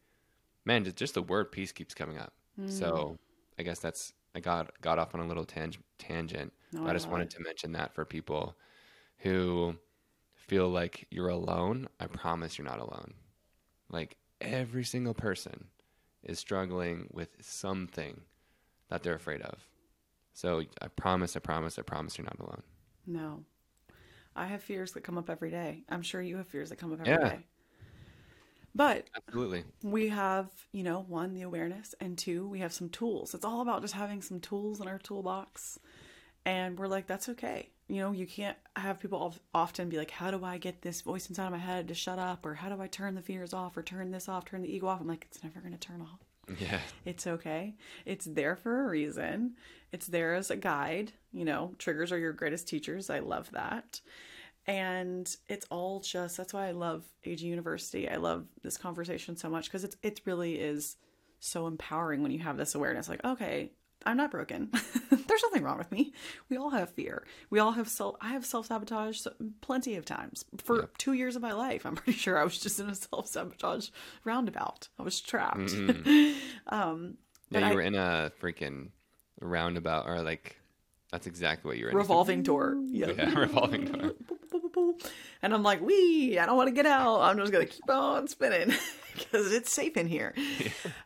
man 0.66 0.84
just, 0.84 0.96
just 0.96 1.14
the 1.14 1.22
word 1.22 1.52
peace 1.52 1.72
keeps 1.72 1.94
coming 1.94 2.18
up 2.18 2.34
so 2.68 2.92
mm. 2.92 3.18
i 3.60 3.64
guess 3.64 3.80
that's 3.80 4.14
i 4.36 4.40
got 4.40 4.70
got 4.82 5.00
off 5.00 5.16
on 5.16 5.22
a 5.22 5.28
little 5.28 5.46
tang- 5.46 5.74
tangent 5.98 6.52
oh, 6.76 6.82
but 6.82 6.90
i 6.90 6.94
just 6.94 7.10
wanted 7.10 7.26
it. 7.26 7.32
to 7.32 7.42
mention 7.42 7.72
that 7.72 7.94
for 7.94 8.06
people 8.06 8.56
who 9.20 9.76
feel 10.36 10.70
like 10.70 11.08
you're 11.12 11.30
alone 11.30 11.88
i 12.00 12.06
promise 12.06 12.58
you're 12.58 12.68
not 12.68 12.80
alone 12.80 13.14
like 13.90 14.18
every 14.42 14.84
single 14.84 15.14
person 15.14 15.66
is 16.24 16.40
struggling 16.40 17.08
with 17.12 17.30
something 17.42 18.22
that 18.90 19.04
they're 19.04 19.16
afraid 19.16 19.42
of. 19.42 19.60
So 20.34 20.64
I 20.82 20.88
promise, 20.88 21.36
I 21.36 21.40
promise, 21.40 21.78
I 21.78 21.82
promise 21.82 22.18
you're 22.18 22.26
not 22.26 22.40
alone. 22.40 22.64
No. 23.06 23.44
I 24.36 24.46
have 24.46 24.62
fears 24.62 24.92
that 24.94 25.04
come 25.04 25.18
up 25.18 25.30
every 25.30 25.52
day. 25.52 25.84
I'm 25.90 26.02
sure 26.02 26.22
you 26.22 26.38
have 26.38 26.48
fears 26.48 26.70
that 26.70 26.78
come 26.78 26.94
up 26.94 27.02
every 27.06 27.30
day. 27.30 27.46
But 28.74 29.10
Absolutely. 29.16 29.66
we 29.84 30.08
have, 30.10 30.50
you 30.72 30.84
know, 30.84 31.06
one, 31.08 31.34
the 31.34 31.42
awareness, 31.42 31.94
and 32.00 32.18
two, 32.18 32.48
we 32.48 32.60
have 32.60 32.72
some 32.72 32.90
tools. 32.90 33.34
It's 33.34 33.46
all 33.46 33.62
about 33.62 33.82
just 33.82 33.94
having 33.94 34.22
some 34.22 34.40
tools 34.40 34.80
in 34.80 34.88
our 34.88 35.00
toolbox. 35.00 35.80
And 36.46 36.80
we're 36.80 36.88
like, 36.88 37.06
that's 37.06 37.30
okay. 37.30 37.70
You 37.88 38.02
know, 38.02 38.12
you 38.12 38.26
can't 38.26 38.58
have 38.78 39.00
people 39.00 39.36
often 39.54 39.90
be 39.90 39.98
like, 39.98 40.12
how 40.12 40.32
do 40.32 40.46
I 40.46 40.58
get 40.58 40.82
this 40.82 41.02
voice 41.02 41.30
inside 41.30 41.46
of 41.48 41.52
my 41.52 41.58
head 41.58 41.90
to 41.90 41.94
shut 41.94 42.18
up? 42.18 42.46
Or 42.46 42.56
how 42.56 42.70
do 42.70 42.82
I 42.82 42.88
turn 42.88 43.16
the 43.16 43.22
fears 43.22 43.54
off? 43.54 43.76
Or 43.76 43.84
turn 43.84 44.12
this 44.12 44.30
off, 44.30 44.46
turn 44.46 44.62
the 44.62 44.74
ego 44.74 44.88
off? 44.88 45.02
I'm 45.02 45.08
like, 45.08 45.28
it's 45.30 45.44
never 45.44 45.60
going 45.60 45.74
to 45.74 45.78
turn 45.78 46.02
off. 46.02 46.20
Yeah. 46.60 46.80
It's 47.06 47.28
okay. 47.28 47.76
It's 48.06 48.26
there 48.26 48.56
for 48.56 48.86
a 48.86 48.90
reason. 48.90 49.56
It's 49.92 50.08
there 50.08 50.34
as 50.34 50.50
a 50.50 50.56
guide. 50.56 51.12
You 51.34 51.46
know, 51.46 51.76
triggers 51.78 52.12
are 52.12 52.18
your 52.18 52.34
greatest 52.34 52.68
teachers. 52.68 53.10
I 53.10 53.20
love 53.20 53.52
that. 53.52 54.02
And 54.68 55.34
it's 55.50 55.66
all 55.72 56.00
just 56.02 56.38
that's 56.38 56.54
why 56.54 56.68
I 56.68 56.72
love 56.72 57.04
AG 57.24 57.44
University. 57.46 58.08
I 58.10 58.18
love 58.18 58.46
this 58.64 58.78
conversation 58.78 59.36
so 59.36 59.50
much 59.50 59.66
because 59.66 59.84
it's 59.84 59.98
it 60.04 60.22
really 60.26 60.56
is 60.56 60.98
so 61.40 61.66
empowering 61.68 62.22
when 62.22 62.32
you 62.32 62.40
have 62.40 62.58
this 62.58 62.76
awareness 62.76 63.10
like, 63.10 63.24
okay, 63.26 63.72
I'm 64.06 64.18
not 64.18 64.30
broken. 64.32 64.70
There's 65.10 65.42
nothing 65.44 65.64
wrong 65.64 65.78
with 65.80 65.92
me. 65.92 66.14
We 66.50 66.58
all 66.58 66.70
have 66.72 66.92
fear. 66.92 67.26
We 67.50 67.58
all 67.60 67.72
have 67.72 67.88
self 67.88 68.16
I 68.22 68.30
have 68.34 68.46
self-sabotage 68.46 69.18
so, 69.20 69.34
plenty 69.62 69.96
of 69.96 70.06
times. 70.06 70.46
For 70.64 70.82
Yep. 70.82 70.98
2 71.00 71.14
years 71.14 71.36
of 71.36 71.42
my 71.42 71.54
life, 71.54 71.86
I'm 71.86 71.96
pretty 72.02 72.18
sure 72.20 72.38
I 72.38 72.44
was 72.44 72.60
just 72.60 72.80
in 72.80 72.88
a 72.90 72.96
self-sabotage 72.96 73.90
roundabout. 74.24 74.90
I 75.00 75.04
was 75.04 75.20
trapped. 75.22 75.72
um 76.68 77.18
Yeah, 77.50 77.60
you 77.60 77.66
I- 77.66 77.74
were 77.74 77.82
in 77.82 77.96
a 77.96 78.32
freaking 78.42 78.90
roundabout 79.40 80.06
or 80.08 80.22
like 80.22 80.58
That's 81.12 81.26
exactly 81.28 81.68
what 81.70 81.78
you're 81.80 81.90
in. 81.90 81.98
revolving 81.98 82.44
door. 82.44 82.78
Yeah. 82.86 83.12
Yeah, 83.12 83.34
revolving 83.40 83.86
door. 83.86 84.14
And 85.42 85.54
I'm 85.54 85.64
like, 85.64 85.82
wee, 85.82 86.38
I 86.38 86.46
don't 86.46 86.58
want 86.58 86.68
to 86.68 86.76
get 86.76 86.86
out. 86.86 87.22
I'm 87.22 87.38
just 87.38 87.52
going 87.52 87.66
to 87.66 87.72
keep 87.72 87.90
on 87.90 88.28
spinning 88.28 88.74
because 89.16 89.52
it's 89.52 89.74
safe 89.74 89.98
in 89.98 90.08
here. 90.08 90.34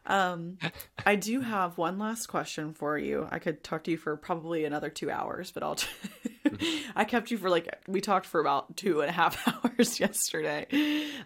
Um, 0.05 0.57
I 1.05 1.15
do 1.15 1.41
have 1.41 1.77
one 1.77 1.97
last 1.97 2.27
question 2.27 2.73
for 2.73 2.97
you. 2.97 3.27
I 3.31 3.39
could 3.39 3.63
talk 3.63 3.83
to 3.85 3.91
you 3.91 3.97
for 3.97 4.15
probably 4.17 4.65
another 4.65 4.89
two 4.89 5.09
hours, 5.09 5.51
but 5.51 5.63
I'll. 5.63 5.77
I 6.95 7.03
kept 7.05 7.31
you 7.31 7.37
for 7.37 7.49
like, 7.49 7.67
we 7.87 8.01
talked 8.01 8.25
for 8.25 8.39
about 8.39 8.77
two 8.77 9.01
and 9.01 9.09
a 9.09 9.13
half 9.13 9.47
hours 9.65 9.99
yesterday. 9.99 10.67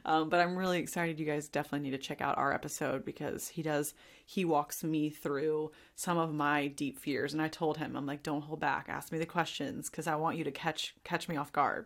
Um, 0.06 0.30
but 0.30 0.40
I'm 0.40 0.56
really 0.56 0.80
excited. 0.80 1.20
You 1.20 1.26
guys 1.26 1.48
definitely 1.48 1.90
need 1.90 1.96
to 1.96 2.04
check 2.04 2.22
out 2.22 2.38
our 2.38 2.54
episode 2.54 3.06
because 3.06 3.48
he 3.48 3.62
does, 3.62 3.94
he 4.26 4.46
walks 4.46 4.84
me 4.84 5.10
through 5.10 5.72
some 5.96 6.18
of 6.18 6.34
my 6.34 6.68
deep 6.68 7.00
fears. 7.00 7.34
And 7.34 7.42
I 7.42 7.48
told 7.48 7.78
him, 7.78 7.96
I'm 7.96 8.06
like, 8.06 8.24
don't 8.24 8.42
hold 8.42 8.60
back. 8.60 8.88
Ask 8.90 9.12
me 9.12 9.20
the 9.20 9.26
questions 9.26 9.90
because 9.90 10.08
I 10.08 10.16
want 10.16 10.38
you 10.38 10.44
to 10.46 10.52
catch 10.52 10.96
catch 11.04 11.28
me 11.28 11.38
off 11.38 11.52
guard 11.52 11.86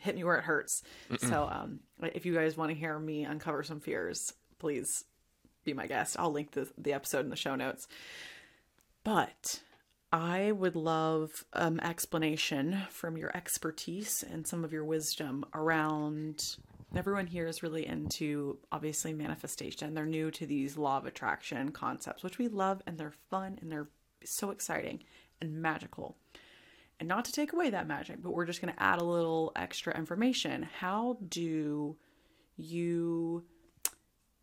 hit 0.00 0.14
me 0.14 0.24
where 0.24 0.36
it 0.36 0.44
hurts. 0.44 0.82
So, 1.18 1.48
um, 1.50 1.80
if 2.02 2.26
you 2.26 2.34
guys 2.34 2.56
want 2.56 2.70
to 2.70 2.76
hear 2.76 2.98
me 2.98 3.24
uncover 3.24 3.62
some 3.62 3.80
fears, 3.80 4.32
please 4.58 5.04
be 5.64 5.72
my 5.72 5.86
guest. 5.86 6.16
I'll 6.18 6.32
link 6.32 6.52
the 6.52 6.68
the 6.78 6.92
episode 6.92 7.20
in 7.24 7.30
the 7.30 7.36
show 7.36 7.54
notes. 7.56 7.88
But 9.04 9.60
I 10.12 10.52
would 10.52 10.76
love 10.76 11.44
um, 11.52 11.80
explanation 11.80 12.82
from 12.90 13.16
your 13.16 13.36
expertise 13.36 14.24
and 14.28 14.46
some 14.46 14.64
of 14.64 14.72
your 14.72 14.84
wisdom 14.84 15.44
around. 15.54 16.56
Everyone 16.94 17.26
here 17.26 17.46
is 17.46 17.62
really 17.62 17.86
into 17.86 18.58
obviously 18.72 19.12
manifestation. 19.12 19.94
They're 19.94 20.06
new 20.06 20.30
to 20.30 20.46
these 20.46 20.78
law 20.78 20.98
of 20.98 21.06
attraction 21.06 21.70
concepts, 21.72 22.22
which 22.22 22.38
we 22.38 22.48
love 22.48 22.80
and 22.86 22.96
they're 22.96 23.14
fun 23.30 23.58
and 23.60 23.70
they're 23.70 23.88
so 24.24 24.50
exciting 24.50 25.02
and 25.40 25.60
magical 25.60 26.16
and 26.98 27.08
not 27.08 27.24
to 27.26 27.32
take 27.32 27.52
away 27.52 27.70
that 27.70 27.86
magic, 27.86 28.22
but 28.22 28.32
we're 28.32 28.46
just 28.46 28.60
going 28.62 28.72
to 28.72 28.82
add 28.82 29.00
a 29.00 29.04
little 29.04 29.52
extra 29.56 29.96
information. 29.96 30.68
How 30.80 31.18
do 31.28 31.96
you, 32.56 33.44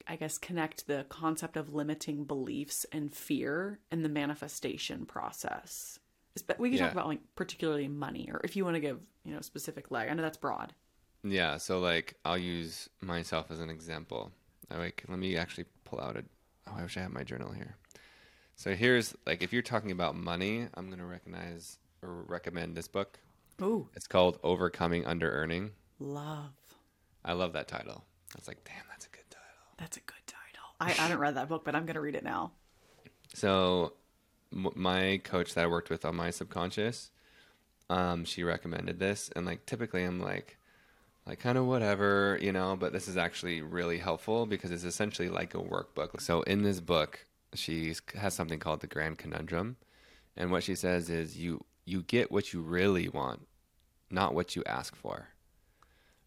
I 0.07 0.15
guess, 0.15 0.37
connect 0.37 0.87
the 0.87 1.05
concept 1.09 1.57
of 1.57 1.73
limiting 1.73 2.25
beliefs 2.25 2.85
and 2.91 3.13
fear 3.13 3.79
in 3.91 4.03
the 4.03 4.09
manifestation 4.09 5.05
process? 5.05 5.99
We 6.57 6.69
can 6.69 6.77
Yeah. 6.77 6.85
talk 6.85 6.93
about 6.93 7.07
like 7.07 7.21
particularly 7.35 7.87
money, 7.87 8.29
or 8.31 8.41
if 8.43 8.55
you 8.55 8.63
want 8.65 8.75
to 8.75 8.79
give 8.79 8.99
you 9.23 9.33
know 9.33 9.41
specific 9.41 9.91
leg. 9.91 10.09
I 10.09 10.13
know 10.13 10.23
that's 10.23 10.37
broad. 10.37 10.73
Yeah, 11.23 11.57
so 11.57 11.79
like 11.79 12.15
I'll 12.25 12.37
use 12.37 12.89
myself 13.01 13.49
as 13.51 13.59
an 13.59 13.69
example. 13.69 14.31
I 14.71 14.77
like 14.77 15.03
let 15.07 15.19
me 15.19 15.37
actually 15.37 15.65
pull 15.85 16.01
out 16.01 16.17
a 16.17 16.23
oh 16.67 16.73
I 16.77 16.81
wish 16.83 16.97
I 16.97 17.01
had 17.01 17.11
my 17.13 17.23
journal 17.23 17.51
here. 17.51 17.77
So 18.55 18.73
here's 18.75 19.15
like 19.27 19.43
if 19.43 19.53
you're 19.53 19.61
talking 19.61 19.91
about 19.91 20.15
money, 20.15 20.67
I'm 20.73 20.89
gonna 20.89 21.05
recognize 21.05 21.77
recommend 22.07 22.75
this 22.75 22.87
book. 22.87 23.19
Ooh, 23.61 23.87
It's 23.95 24.07
called 24.07 24.39
Overcoming 24.43 25.05
Under 25.05 25.31
Earning. 25.31 25.71
love. 25.99 26.51
I 27.25 27.33
love 27.33 27.53
that 27.53 27.67
title. 27.69 28.03
It's 28.37 28.47
like, 28.47 28.63
damn, 28.65 28.83
that's 28.89 29.05
a 29.05 29.09
good 29.09 29.29
title. 29.29 29.45
That's 29.77 29.95
a 29.95 30.01
good 30.01 30.15
title. 30.27 30.65
I, 30.79 30.87
I 30.89 30.91
haven't 30.93 31.19
read 31.19 31.35
that 31.35 31.47
book, 31.47 31.63
but 31.63 31.73
I'm 31.75 31.85
going 31.85 31.93
to 31.95 32.01
read 32.01 32.15
it 32.15 32.23
now. 32.23 32.51
So, 33.33 33.93
m- 34.51 34.71
my 34.75 35.21
coach 35.23 35.53
that 35.53 35.63
I 35.63 35.67
worked 35.67 35.89
with 35.89 36.03
on 36.03 36.15
my 36.15 36.31
subconscious, 36.31 37.11
um, 37.89 38.25
she 38.25 38.43
recommended 38.43 38.99
this, 38.99 39.29
and 39.35 39.45
like 39.45 39.65
typically 39.65 40.03
I'm 40.03 40.19
like, 40.19 40.57
like 41.25 41.39
kind 41.39 41.57
of 41.57 41.65
whatever, 41.65 42.37
you 42.41 42.51
know. 42.51 42.75
But 42.75 42.91
this 42.91 43.07
is 43.07 43.15
actually 43.17 43.61
really 43.61 43.99
helpful 43.99 44.45
because 44.45 44.71
it's 44.71 44.83
essentially 44.83 45.29
like 45.29 45.53
a 45.53 45.59
workbook. 45.59 46.19
So 46.21 46.41
in 46.41 46.63
this 46.63 46.79
book, 46.81 47.25
she 47.53 47.95
has 48.15 48.33
something 48.33 48.59
called 48.59 48.81
the 48.81 48.87
Grand 48.87 49.17
Conundrum, 49.17 49.77
and 50.35 50.51
what 50.51 50.63
she 50.63 50.75
says 50.75 51.09
is 51.09 51.37
you 51.37 51.63
you 51.85 52.01
get 52.03 52.31
what 52.31 52.53
you 52.53 52.61
really 52.61 53.09
want, 53.09 53.47
not 54.09 54.33
what 54.33 54.55
you 54.55 54.63
ask 54.65 54.95
for. 54.95 55.27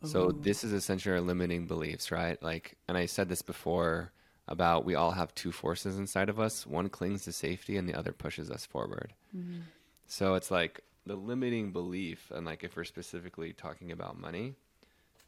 So 0.04 0.30
this 0.30 0.62
is 0.62 0.72
essentially 0.72 1.14
our 1.14 1.20
limiting 1.20 1.66
beliefs, 1.66 2.12
right? 2.12 2.40
Like, 2.40 2.76
and 2.86 2.96
I 2.96 3.07
said 3.07 3.28
this 3.28 3.42
before 3.42 4.12
about 4.46 4.84
we 4.84 4.94
all 4.94 5.11
have 5.11 5.34
two 5.34 5.50
forces 5.50 5.98
inside 5.98 6.28
of 6.28 6.38
us. 6.38 6.64
One 6.64 6.88
clings 6.88 7.24
to 7.24 7.32
safety, 7.32 7.76
and 7.76 7.88
the 7.88 7.94
other 7.94 8.12
pushes 8.12 8.48
us 8.48 8.64
forward. 8.64 9.14
Mm-hmm. 9.36 9.61
So 10.07 10.34
it's 10.34 10.50
like 10.50 10.82
the 11.07 11.16
limiting 11.16 11.72
belief, 11.72 12.30
and 12.32 12.46
like 12.46 12.62
if 12.62 12.76
we're 12.76 12.84
specifically 12.84 13.52
talking 13.52 13.90
about 13.90 14.20
money, 14.20 14.54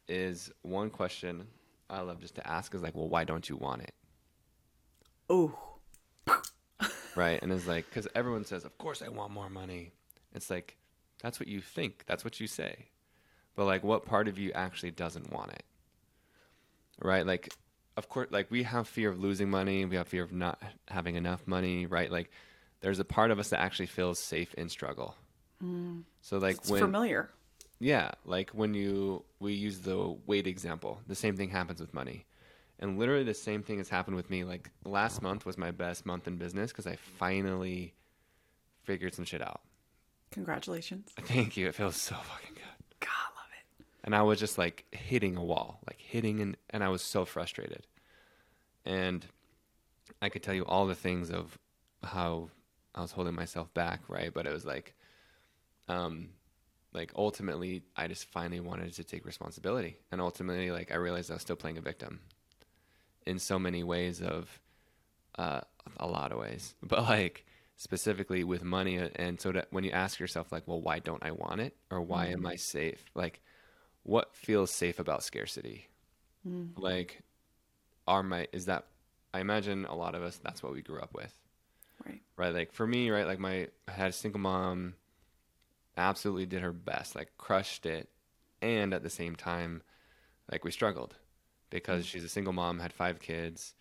is 0.07 0.51
one 0.61 0.89
question 0.89 1.47
I 1.89 2.01
love 2.01 2.21
just 2.21 2.35
to 2.35 2.47
ask 2.47 2.73
is 2.73 2.81
like, 2.81 2.95
well, 2.95 3.09
why 3.09 3.25
don't 3.25 3.49
you 3.49 3.57
want 3.57 3.81
it? 3.81 3.93
Oh, 5.29 5.53
right? 7.15 7.41
And 7.41 7.51
it's 7.51 7.67
like, 7.67 7.85
because 7.89 8.07
everyone 8.15 8.45
says, 8.45 8.63
of 8.63 8.77
course 8.77 9.01
I 9.01 9.09
want 9.09 9.31
more 9.31 9.49
money. 9.49 9.91
It's 10.33 10.49
like, 10.49 10.77
that's 11.21 11.39
what 11.39 11.47
you 11.47 11.61
think, 11.61 12.03
that's 12.07 12.23
what 12.23 12.39
you 12.39 12.47
say. 12.47 12.87
But 13.55 13.65
like, 13.65 13.83
what 13.83 14.05
part 14.05 14.27
of 14.27 14.37
you 14.37 14.51
actually 14.53 14.91
doesn't 14.91 15.31
want 15.31 15.51
it? 15.51 15.63
Right? 17.01 17.25
Like, 17.25 17.53
of 17.97 18.07
course, 18.09 18.29
like 18.31 18.49
we 18.49 18.63
have 18.63 18.87
fear 18.87 19.09
of 19.09 19.19
losing 19.19 19.49
money, 19.49 19.85
we 19.85 19.95
have 19.95 20.07
fear 20.07 20.23
of 20.23 20.31
not 20.31 20.61
having 20.87 21.15
enough 21.15 21.45
money, 21.47 21.85
right? 21.85 22.11
Like, 22.11 22.31
there's 22.81 22.99
a 22.99 23.05
part 23.05 23.31
of 23.31 23.39
us 23.39 23.49
that 23.49 23.59
actually 23.59 23.87
feels 23.87 24.19
safe 24.19 24.53
in 24.53 24.69
struggle. 24.69 25.15
Mm. 25.63 26.03
So 26.21 26.37
like 26.37 26.57
it's 26.57 26.69
when 26.69 26.81
familiar. 26.81 27.29
yeah, 27.79 28.11
like 28.25 28.51
when 28.51 28.73
you 28.73 29.23
we 29.39 29.53
use 29.53 29.79
the 29.79 30.15
weight 30.25 30.47
example, 30.47 31.01
the 31.07 31.15
same 31.15 31.35
thing 31.35 31.49
happens 31.49 31.79
with 31.79 31.93
money. 31.93 32.25
And 32.79 32.97
literally 32.97 33.25
the 33.25 33.33
same 33.33 33.61
thing 33.61 33.79
has 33.79 33.89
happened 33.89 34.15
with 34.15 34.29
me. 34.29 34.45
Like 34.45 34.69
last 34.85 35.21
month 35.21 35.45
was 35.45 35.57
my 35.57 35.71
best 35.71 36.05
month 36.05 36.27
in 36.27 36.37
business 36.37 36.71
because 36.71 36.87
I 36.87 36.95
finally 36.95 37.93
figured 38.83 39.13
some 39.13 39.25
shit 39.25 39.41
out. 39.41 39.61
Congratulations. 40.31 41.09
Thank 41.21 41.57
you. 41.57 41.67
It 41.67 41.75
feels 41.75 41.95
so 41.95 42.15
fucking 42.15 42.55
good. 42.55 42.99
God, 42.99 43.09
love 43.35 43.49
it. 43.79 43.85
And 44.03 44.15
I 44.15 44.21
was 44.21 44.39
just 44.39 44.57
like 44.57 44.85
hitting 44.91 45.37
a 45.37 45.43
wall, 45.43 45.79
like 45.87 45.99
hitting 45.99 46.39
and 46.39 46.57
and 46.69 46.83
I 46.83 46.89
was 46.89 47.01
so 47.01 47.25
frustrated. 47.25 47.87
And 48.85 49.25
I 50.21 50.29
could 50.29 50.43
tell 50.43 50.53
you 50.53 50.65
all 50.65 50.87
the 50.87 50.95
things 50.95 51.29
of 51.31 51.57
how 52.03 52.49
I 52.95 53.01
was 53.01 53.11
holding 53.11 53.35
myself 53.35 53.73
back, 53.73 54.01
right? 54.07 54.33
But 54.33 54.45
it 54.45 54.53
was 54.53 54.65
like 54.65 54.93
um 55.87 56.29
like 56.93 57.11
ultimately 57.15 57.83
I 57.95 58.07
just 58.07 58.25
finally 58.25 58.59
wanted 58.59 58.93
to 58.93 59.03
take 59.03 59.25
responsibility. 59.25 59.97
And 60.11 60.21
ultimately 60.21 60.71
like 60.71 60.91
I 60.91 60.95
realized 60.95 61.31
I 61.31 61.35
was 61.35 61.41
still 61.41 61.55
playing 61.55 61.77
a 61.77 61.81
victim 61.81 62.19
in 63.25 63.39
so 63.39 63.57
many 63.59 63.83
ways 63.83 64.21
of 64.21 64.59
uh 65.37 65.61
a 65.97 66.07
lot 66.07 66.31
of 66.31 66.37
ways. 66.39 66.75
But 66.83 67.03
like 67.03 67.45
specifically 67.79 68.43
with 68.43 68.61
money 68.61 68.99
uh, 68.99 69.07
and 69.15 69.39
so 69.39 69.53
that 69.53 69.67
when 69.71 69.85
you 69.85 69.91
ask 69.91 70.19
yourself 70.19 70.51
like, 70.51 70.67
well, 70.67 70.81
why 70.81 70.99
don't 70.99 71.23
I 71.23 71.31
want 71.31 71.61
it 71.61 71.77
or 71.89 72.01
why 72.01 72.27
am 72.27 72.39
mm-hmm. 72.39 72.47
I 72.47 72.55
safe? 72.57 73.01
Like 73.15 73.39
what 74.03 74.35
feels 74.35 74.69
safe 74.69 74.99
about 74.99 75.23
scarcity? 75.23 75.87
Mm. 76.45 76.71
Like 76.77 77.21
are 78.05 78.21
my 78.21 78.47
is 78.51 78.65
that 78.65 78.85
I 79.33 79.39
imagine 79.39 79.85
a 79.85 79.95
lot 79.95 80.13
of 80.13 80.23
us 80.23 80.37
that's 80.43 80.61
what 80.61 80.73
we 80.73 80.81
grew 80.81 80.99
up 80.99 81.13
with 81.13 81.33
Right. 82.05 82.21
right? 82.35 82.53
Like 82.53 82.73
for 82.73 82.85
me, 82.85 83.09
right? 83.11 83.25
Like 83.25 83.39
my 83.39 83.69
I 83.87 83.91
had 83.91 84.09
a 84.09 84.13
single 84.13 84.41
mom, 84.41 84.95
absolutely 85.95 86.47
did 86.47 86.61
her 86.61 86.73
best, 86.73 87.15
like 87.15 87.31
crushed 87.37 87.85
it, 87.85 88.09
and 88.61 88.93
at 88.93 89.03
the 89.03 89.09
same 89.09 89.35
time, 89.35 89.83
like 90.51 90.65
we 90.65 90.71
struggled 90.71 91.15
because 91.69 92.03
mm. 92.03 92.07
she's 92.07 92.23
a 92.23 92.29
single 92.29 92.53
mom, 92.53 92.79
had 92.79 92.93
five 92.93 93.19
kids, 93.19 93.73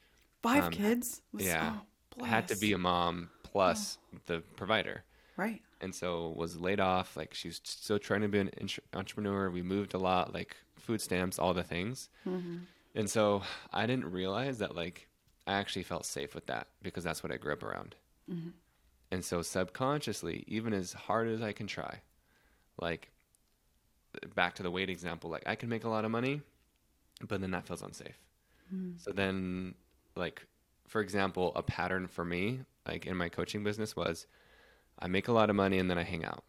Five 0.42 0.64
Um, 0.64 0.72
kids. 0.72 1.20
Was- 1.32 1.44
yeah, 1.44 1.78
oh, 2.20 2.24
had 2.24 2.48
to 2.48 2.56
be 2.56 2.72
a 2.72 2.78
mom 2.78 3.30
plus 3.50 3.98
oh. 4.14 4.18
the 4.26 4.42
provider, 4.56 5.04
right. 5.36 5.60
and 5.80 5.94
so 5.94 6.34
was 6.36 6.58
laid 6.60 6.80
off. 6.80 7.16
Like 7.16 7.34
she 7.34 7.48
was 7.48 7.60
still 7.64 7.98
trying 7.98 8.22
to 8.22 8.28
be 8.28 8.38
an 8.38 8.50
entre- 8.60 8.84
entrepreneur. 8.94 9.50
We 9.50 9.62
moved 9.62 9.94
a 9.94 9.98
lot, 9.98 10.34
like 10.34 10.56
food 10.76 11.00
stamps, 11.00 11.38
all 11.38 11.54
the 11.54 11.62
things, 11.62 12.08
mm-hmm. 12.26 12.58
and 12.94 13.08
so 13.08 13.42
I 13.72 13.86
didn't 13.86 14.10
realize 14.10 14.58
that 14.58 14.74
like 14.74 15.08
I 15.46 15.54
actually 15.54 15.84
felt 15.84 16.04
safe 16.04 16.34
with 16.34 16.46
that 16.46 16.68
because 16.82 17.04
that's 17.04 17.22
what 17.22 17.32
I 17.32 17.36
grew 17.36 17.52
up 17.52 17.62
around. 17.62 17.94
Mm-hmm. 18.30 18.50
And 19.10 19.24
so 19.24 19.40
subconsciously, 19.40 20.44
even 20.46 20.74
as 20.74 20.92
hard 20.92 21.28
as 21.28 21.40
I 21.40 21.52
can 21.52 21.66
try, 21.66 22.00
like 22.80 23.10
back 24.34 24.54
to 24.56 24.62
the 24.62 24.70
weight 24.70 24.90
example, 24.90 25.30
like 25.30 25.44
I 25.46 25.54
can 25.54 25.68
make 25.68 25.84
a 25.84 25.88
lot 25.88 26.04
of 26.04 26.10
money, 26.10 26.42
but 27.26 27.40
then 27.40 27.50
that 27.52 27.66
feels 27.66 27.82
unsafe. 27.82 28.18
Hmm. 28.70 28.92
So 28.98 29.12
then, 29.12 29.74
like, 30.14 30.46
for 30.86 31.00
example, 31.00 31.52
a 31.56 31.62
pattern 31.62 32.06
for 32.06 32.24
me, 32.24 32.60
like 32.88 33.06
in 33.06 33.16
my 33.16 33.28
coaching 33.28 33.62
business, 33.62 33.94
was 33.94 34.26
I 34.98 35.08
make 35.08 35.28
a 35.28 35.32
lot 35.32 35.50
of 35.50 35.56
money 35.56 35.78
and 35.78 35.90
then 35.90 35.98
I 35.98 36.04
hang 36.04 36.24
out. 36.24 36.44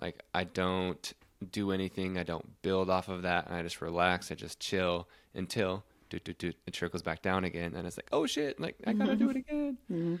Like, 0.00 0.22
I 0.32 0.44
don't 0.44 1.12
do 1.50 1.72
anything, 1.72 2.18
I 2.18 2.22
don't 2.22 2.62
build 2.62 2.88
off 2.88 3.08
of 3.08 3.22
that, 3.22 3.46
and 3.46 3.56
I 3.56 3.62
just 3.62 3.80
relax, 3.80 4.30
I 4.30 4.34
just 4.34 4.60
chill 4.60 5.08
until 5.34 5.84
do, 6.10 6.18
do, 6.18 6.32
do, 6.32 6.52
it 6.66 6.72
trickles 6.72 7.02
back 7.02 7.20
down 7.20 7.44
again. 7.44 7.74
And 7.74 7.86
it's 7.86 7.98
like, 7.98 8.08
oh 8.12 8.26
shit, 8.26 8.58
like, 8.58 8.76
I 8.86 8.92
gotta 8.92 9.16
do 9.16 9.30
it 9.30 9.36
again. 9.44 9.76
Mm-hmm. 9.90 10.16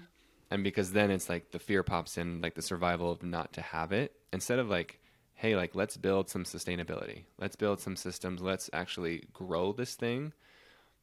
And 0.50 0.64
because 0.64 0.92
then 0.92 1.10
it's 1.10 1.28
like 1.28 1.50
the 1.50 1.58
fear 1.58 1.82
pops 1.82 2.16
in 2.16 2.40
like 2.40 2.54
the 2.54 2.62
survival 2.62 3.10
of 3.10 3.22
not 3.22 3.52
to 3.54 3.60
have 3.60 3.92
it. 3.92 4.12
Instead 4.32 4.58
of 4.58 4.68
like 4.68 5.00
hey 5.34 5.54
like 5.54 5.74
let's 5.74 5.96
build 5.96 6.28
some 6.28 6.44
sustainability. 6.44 7.24
Let's 7.38 7.56
build 7.56 7.80
some 7.80 7.96
systems. 7.96 8.40
Let's 8.40 8.70
actually 8.72 9.24
grow 9.32 9.72
this 9.72 9.94
thing. 9.94 10.32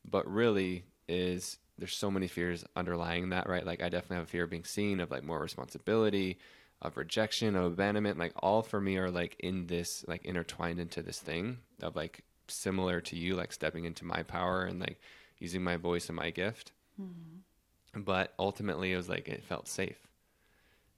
But 0.09 0.31
really 0.31 0.85
is 1.07 1.57
there's 1.77 1.95
so 1.95 2.09
many 2.09 2.27
fears 2.27 2.63
underlying 2.75 3.29
that 3.29 3.47
right 3.49 3.65
like 3.65 3.81
i 3.81 3.89
definitely 3.89 4.17
have 4.17 4.25
a 4.25 4.29
fear 4.29 4.43
of 4.43 4.49
being 4.49 4.63
seen 4.63 4.99
of 4.99 5.11
like 5.11 5.23
more 5.23 5.39
responsibility 5.39 6.37
of 6.81 6.97
rejection, 6.97 7.55
of 7.55 7.65
abandonment, 7.65 8.17
like 8.17 8.33
all 8.37 8.61
for 8.61 8.79
me 8.79 8.97
are 8.97 9.09
like 9.09 9.35
in 9.39 9.67
this, 9.67 10.05
like 10.07 10.25
intertwined 10.25 10.79
into 10.79 11.01
this 11.01 11.19
thing 11.19 11.57
of 11.81 11.95
like 11.95 12.23
similar 12.47 13.01
to 13.01 13.15
you, 13.15 13.35
like 13.35 13.51
stepping 13.51 13.85
into 13.85 14.05
my 14.05 14.23
power 14.23 14.65
and 14.65 14.79
like 14.79 14.99
using 15.39 15.63
my 15.63 15.77
voice 15.77 16.09
and 16.09 16.15
my 16.15 16.29
gift. 16.29 16.71
Mm-hmm. 17.01 18.01
But 18.01 18.33
ultimately, 18.37 18.91
it 18.91 18.97
was 18.97 19.09
like 19.09 19.27
it 19.27 19.43
felt 19.43 19.67
safe. 19.67 20.07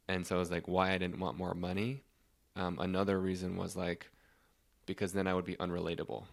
And 0.08 0.26
so 0.26 0.38
it 0.38 0.40
was 0.40 0.52
like 0.52 0.68
why 0.68 0.92
I 0.92 0.98
didn't 0.98 1.20
want 1.20 1.38
more 1.38 1.54
money. 1.54 2.04
Um, 2.56 2.80
another 2.80 3.20
reason 3.20 3.56
was 3.56 3.76
like 3.76 4.10
because 4.86 5.14
then 5.14 5.28
I 5.28 5.34
would 5.34 5.46
be 5.46 5.56
unrelatable. 5.58 6.24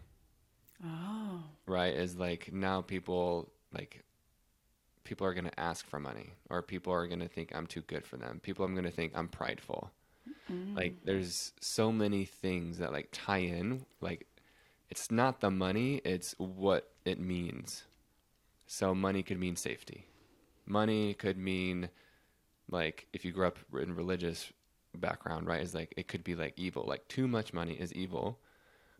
Oh. 0.84 1.42
Right? 1.66 1.94
Is 1.94 2.16
like 2.16 2.50
now 2.52 2.80
people 2.80 3.52
like 3.74 4.03
people 5.04 5.26
are 5.26 5.34
going 5.34 5.44
to 5.44 5.60
ask 5.60 5.86
for 5.86 6.00
money 6.00 6.32
or 6.50 6.62
people 6.62 6.92
are 6.92 7.06
going 7.06 7.20
to 7.20 7.28
think 7.28 7.54
I'm 7.54 7.66
too 7.66 7.82
good 7.82 8.06
for 8.06 8.16
them. 8.16 8.40
People 8.42 8.64
are 8.64 8.68
going 8.68 8.84
to 8.84 8.90
think 8.90 9.12
I'm 9.14 9.28
prideful. 9.28 9.90
Mm. 10.50 10.76
Like 10.76 10.96
there's 11.04 11.52
so 11.60 11.92
many 11.92 12.24
things 12.24 12.78
that 12.78 12.92
like 12.92 13.08
tie 13.12 13.38
in 13.38 13.84
like 14.00 14.26
it's 14.90 15.10
not 15.10 15.40
the 15.40 15.50
money, 15.50 16.00
it's 16.04 16.34
what 16.38 16.90
it 17.04 17.18
means. 17.18 17.84
So 18.66 18.94
money 18.94 19.22
could 19.22 19.38
mean 19.38 19.56
safety. 19.56 20.06
Money 20.66 21.14
could 21.14 21.36
mean 21.36 21.90
like 22.70 23.06
if 23.12 23.24
you 23.24 23.32
grew 23.32 23.46
up 23.46 23.58
in 23.80 23.94
religious 23.94 24.52
background, 24.94 25.46
right? 25.46 25.62
Is 25.62 25.74
like 25.74 25.92
it 25.96 26.08
could 26.08 26.24
be 26.24 26.34
like 26.34 26.54
evil. 26.56 26.84
Like 26.86 27.06
too 27.08 27.28
much 27.28 27.52
money 27.52 27.74
is 27.74 27.92
evil. 27.92 28.38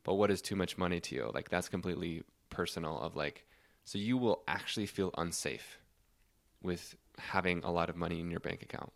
But 0.03 0.15
what 0.15 0.31
is 0.31 0.43
too 0.43 0.57
much 0.57 0.77
money 0.77 1.01
to 1.01 1.15
you? 1.15 1.31
Like 1.33 1.49
that's 1.49 1.69
completely 1.69 2.25
personal 2.51 3.01
of 3.01 3.17
like 3.17 3.47
so 3.85 3.99
you 3.99 4.17
will 4.17 4.43
actually 4.49 4.87
feel 4.87 5.11
unsafe 5.19 5.79
with 6.65 6.97
having 7.19 7.63
a 7.63 7.71
lot 7.71 7.91
of 7.91 7.97
money 7.97 8.19
in 8.19 8.31
your 8.31 8.41
bank 8.41 8.63
account. 8.63 8.93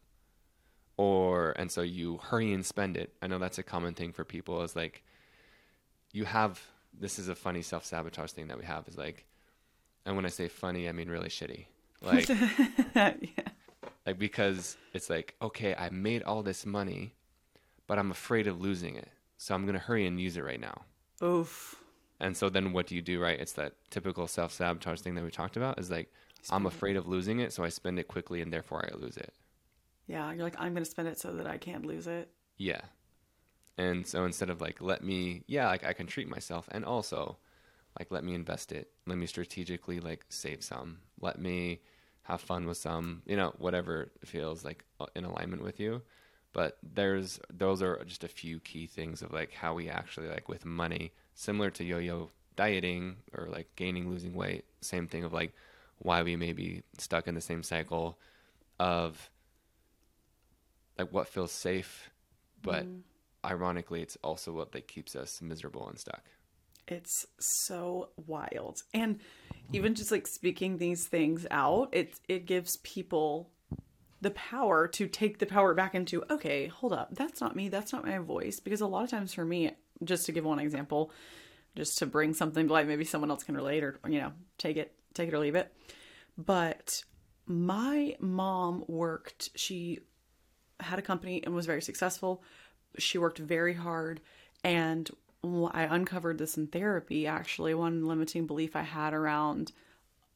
Or 0.97 1.53
and 1.53 1.71
so 1.71 1.83
you 1.83 2.17
hurry 2.17 2.53
and 2.53 2.67
spend 2.67 2.97
it. 2.97 3.13
I 3.23 3.29
know 3.29 3.39
that's 3.39 3.59
a 3.59 3.63
common 3.63 3.95
thing 3.95 4.13
for 4.13 4.25
people 4.25 4.63
is 4.63 4.75
like 4.75 5.05
you 6.13 6.25
have 6.25 6.61
this 6.99 7.21
is 7.21 7.29
a 7.29 7.35
funny 7.35 7.63
self 7.63 7.85
sabotage 7.85 8.33
thing 8.33 8.49
that 8.49 8.59
we 8.59 8.65
have 8.65 8.89
is 8.89 8.97
like 8.97 9.27
and 10.05 10.17
when 10.17 10.25
I 10.25 10.31
say 10.31 10.49
funny 10.49 10.89
I 10.89 10.93
mean 10.93 11.09
really 11.09 11.29
shitty. 11.29 11.67
Like 12.03 12.29
yeah. 12.95 13.15
like 14.07 14.19
because 14.19 14.77
it's 14.93 15.09
like, 15.09 15.37
okay, 15.41 15.75
I 15.77 15.91
made 15.91 16.25
all 16.25 16.43
this 16.43 16.67
money, 16.67 17.15
but 17.87 17.99
I'm 17.99 18.11
afraid 18.11 18.49
of 18.49 18.61
losing 18.61 18.97
it. 18.97 19.09
So 19.37 19.55
I'm 19.55 19.67
gonna 19.67 19.79
hurry 19.79 20.07
and 20.07 20.21
use 20.21 20.37
it 20.37 20.43
right 20.43 20.61
now. 20.61 20.83
Oof. 21.23 21.77
And 22.21 22.37
so 22.37 22.49
then 22.49 22.73
what 22.73 22.87
do 22.87 22.95
you 22.95 23.03
do, 23.03 23.21
right? 23.21 23.39
It's 23.39 23.53
that 23.53 23.75
typical 23.91 24.27
self 24.27 24.53
sabotage 24.53 25.01
thing 25.01 25.15
that 25.15 25.25
we 25.25 25.31
talked 25.31 25.57
about 25.57 25.79
is 25.79 25.91
like 25.91 26.13
I'm 26.51 26.67
afraid 26.67 26.97
of 26.97 27.07
losing 27.07 27.41
it, 27.41 27.53
so 27.53 27.65
I 27.65 27.69
spend 27.69 27.99
it 27.99 28.09
quickly 28.09 28.41
and 28.41 28.53
therefore 28.53 28.89
I 28.91 28.97
lose 28.97 29.17
it. 29.17 29.35
Yeah, 30.07 30.33
you're 30.33 30.45
like, 30.45 30.59
I'm 30.59 30.73
going 30.73 30.85
to 30.85 30.91
spend 30.91 31.09
it 31.09 31.19
so 31.19 31.33
that 31.35 31.47
I 31.47 31.59
can't 31.59 31.85
lose 31.85 32.07
it. 32.07 32.31
Yeah. 32.57 32.81
And 33.77 34.07
so 34.07 34.25
instead 34.25 34.51
of 34.51 34.61
like, 34.61 34.81
let 34.81 35.05
me, 35.05 35.45
yeah, 35.47 35.69
like 35.69 35.85
I 35.85 35.93
can 35.93 36.07
treat 36.07 36.29
myself 36.29 36.69
and 36.73 36.85
also 36.85 37.37
like, 37.99 38.11
let 38.11 38.25
me 38.25 38.35
invest 38.35 38.73
it. 38.73 38.91
Let 39.07 39.19
me 39.19 39.27
strategically 39.27 40.01
like 40.01 40.25
save 40.29 40.65
some. 40.65 40.99
Let 41.21 41.39
me 41.39 41.81
have 42.23 42.41
fun 42.41 42.67
with 42.67 42.79
some, 42.79 43.23
you 43.27 43.37
know, 43.37 43.55
whatever 43.59 44.11
feels 44.25 44.65
like 44.65 44.85
in 45.15 45.25
alignment 45.25 45.63
with 45.63 45.79
you. 45.79 46.03
But 46.53 46.79
there's, 46.83 47.39
those 47.53 47.83
are 47.83 48.03
just 48.05 48.25
a 48.25 48.29
few 48.29 48.59
key 48.61 48.87
things 48.87 49.23
of 49.23 49.33
like 49.33 49.53
how 49.53 49.75
we 49.75 49.89
actually 49.89 50.29
like 50.29 50.49
with 50.49 50.65
money, 50.65 51.13
similar 51.39 51.71
to 51.71 51.85
yo 51.85 51.99
yo 51.99 52.31
dieting 52.57 53.17
or 53.33 53.47
like 53.49 53.69
gaining, 53.77 54.11
losing 54.11 54.35
weight, 54.35 54.65
same 54.81 55.07
thing 55.07 55.23
of 55.23 55.33
like, 55.33 55.55
why 56.01 56.23
we 56.23 56.35
may 56.35 56.53
be 56.53 56.83
stuck 56.99 57.29
in 57.29 57.35
the 57.35 57.41
same 57.41 57.63
cycle 57.63 58.19
of 58.81 59.31
like 60.99 61.13
what 61.13 61.29
feels 61.29 61.53
safe, 61.53 62.11
but 62.61 62.85
mm. 62.85 63.01
ironically, 63.45 64.03
it's 64.03 64.19
also 64.23 64.53
what 64.53 64.73
that 64.73 64.89
keeps 64.89 65.15
us 65.15 65.41
miserable 65.41 65.89
and 65.89 65.99
stuck. 65.99 66.23
It's 66.89 67.27
so 67.39 68.09
wild, 68.27 68.83
and 68.93 69.21
even 69.73 69.95
just 69.95 70.11
like 70.11 70.27
speaking 70.27 70.79
these 70.79 71.07
things 71.07 71.47
out, 71.51 71.91
it 71.93 72.19
it 72.29 72.47
gives 72.47 72.79
people 72.79 73.51
the 74.21 74.31
power 74.33 74.89
to 74.89 75.07
take 75.07 75.39
the 75.39 75.47
power 75.47 75.75
back 75.75 75.95
into 75.95 76.25
okay, 76.31 76.67
hold 76.67 76.93
up, 76.93 77.11
that's 77.13 77.41
not 77.41 77.55
me, 77.55 77.69
that's 77.69 77.93
not 77.93 78.07
my 78.07 78.19
voice. 78.19 78.59
Because 78.59 78.81
a 78.81 78.87
lot 78.87 79.05
of 79.05 79.11
times 79.11 79.35
for 79.35 79.45
me, 79.45 79.71
just 80.05 80.27
to 80.27 80.33
give 80.33 80.45
one 80.45 80.59
example, 80.59 81.11
just 81.77 81.99
to 81.99 82.07
bring 82.07 82.35
something 82.35 82.67
to 82.67 82.73
light, 82.73 82.87
maybe 82.87 83.05
someone 83.05 83.31
else 83.31 83.45
can 83.45 83.57
relate 83.57 83.83
or 83.83 83.99
you 84.09 84.21
know 84.21 84.33
take 84.59 84.77
it 84.77 84.95
take 85.15 85.29
it 85.29 85.35
or 85.35 85.39
leave 85.39 85.55
it. 85.55 85.73
But 86.37 87.03
my 87.47 88.15
mom 88.21 88.85
worked, 88.87 89.51
she 89.57 90.01
had 90.81 90.99
a 90.99 91.03
company 91.03 91.43
and 91.45 91.55
was 91.55 91.67
very 91.67 91.83
successful. 91.83 92.43
She 92.99 93.19
worked 93.19 93.39
very 93.39 93.75
hard. 93.75 94.21
And 94.63 95.11
I 95.45 95.85
uncovered 95.85 96.39
this 96.39 96.57
in 96.57 96.67
therapy 96.69 97.27
actually. 97.27 97.75
One 97.75 98.07
limiting 98.07 98.47
belief 98.47 98.77
I 98.77 98.83
had 98.83 99.15
around 99.15 99.73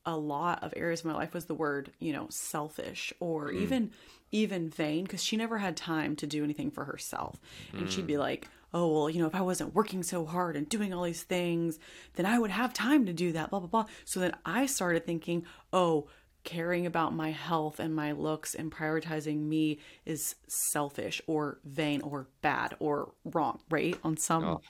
a 0.05 0.17
lot 0.17 0.63
of 0.65 0.73
areas 0.77 1.01
of 1.01 1.07
my 1.07 1.15
life 1.15 1.35
was 1.35 1.45
the 1.45 1.55
word, 1.55 1.93
you 2.01 2.13
know, 2.13 2.27
selfish 2.31 3.13
or 3.21 3.51
mm. 3.51 3.61
even 3.61 3.91
even 4.33 4.71
vain 4.71 5.05
because 5.05 5.23
she 5.23 5.37
never 5.37 5.59
had 5.59 5.77
time 5.77 6.17
to 6.17 6.27
do 6.27 6.43
anything 6.43 6.71
for 6.71 6.85
herself. 6.85 7.39
And 7.73 7.87
mm. 7.87 7.91
she'd 7.91 8.07
be 8.07 8.15
mm. 8.15 8.21
like, 8.21 8.49
"Oh, 8.75 8.93
well, 8.93 9.11
you 9.11 9.21
know, 9.21 9.27
if 9.27 9.35
I 9.35 9.41
wasn't 9.43 9.75
working 9.75 10.03
so 10.03 10.25
hard 10.25 10.57
and 10.57 10.69
doing 10.69 10.93
all 10.93 11.05
these 11.05 11.23
things, 11.23 11.79
then 12.15 12.27
I 12.27 12.39
would 12.39 12.51
have 12.51 12.73
time 12.73 13.07
to 13.07 13.13
do 13.13 13.33
that, 13.33 13.51
blah 13.51 13.61
blah 13.61 13.69
blah." 13.69 13.87
So 14.05 14.21
then 14.21 14.35
I 14.45 14.67
started 14.67 15.07
thinking, 15.07 15.45
"Oh, 15.73 16.09
caring 16.45 16.87
about 16.87 17.15
my 17.15 17.31
health 17.31 17.79
and 17.79 17.95
my 17.95 18.13
looks 18.13 18.55
and 18.55 18.73
prioritizing 18.73 19.41
me 19.41 19.79
is 20.05 20.35
selfish 20.49 21.23
or 21.27 21.61
vain 21.65 22.01
or 22.03 22.29
bad 22.41 22.77
or 22.81 23.13
wrong, 23.25 23.61
right? 23.71 23.99
On 24.05 24.17
some 24.17 24.45
oh. 24.45 24.61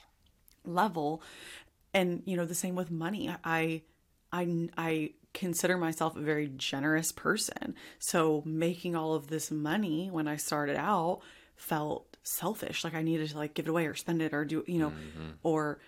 level." 0.65 1.21
And, 1.93 2.23
you 2.25 2.35
know, 2.35 2.45
the 2.45 2.55
same 2.55 2.75
with 2.75 2.91
money. 2.91 3.33
I 3.43 3.83
I 4.31 4.69
I 4.77 5.11
consider 5.33 5.77
myself 5.77 6.15
a 6.15 6.21
very 6.21 6.47
generous 6.55 7.11
person. 7.11 7.75
So 7.99 8.43
making 8.45 8.95
all 8.95 9.13
of 9.13 9.27
this 9.27 9.51
money 9.51 10.09
when 10.11 10.27
I 10.27 10.35
started 10.35 10.75
out 10.75 11.21
felt 11.55 12.12
selfish. 12.23 12.83
Like 12.83 12.95
I 12.95 13.01
needed 13.01 13.29
to 13.29 13.37
like 13.37 13.53
give 13.53 13.67
it 13.67 13.69
away 13.69 13.85
or 13.85 13.93
spend 13.93 14.21
it 14.21 14.33
or 14.33 14.45
do, 14.45 14.63
you 14.67 14.79
know, 14.79 14.89
mm-hmm. 14.89 15.31
or, 15.43 15.79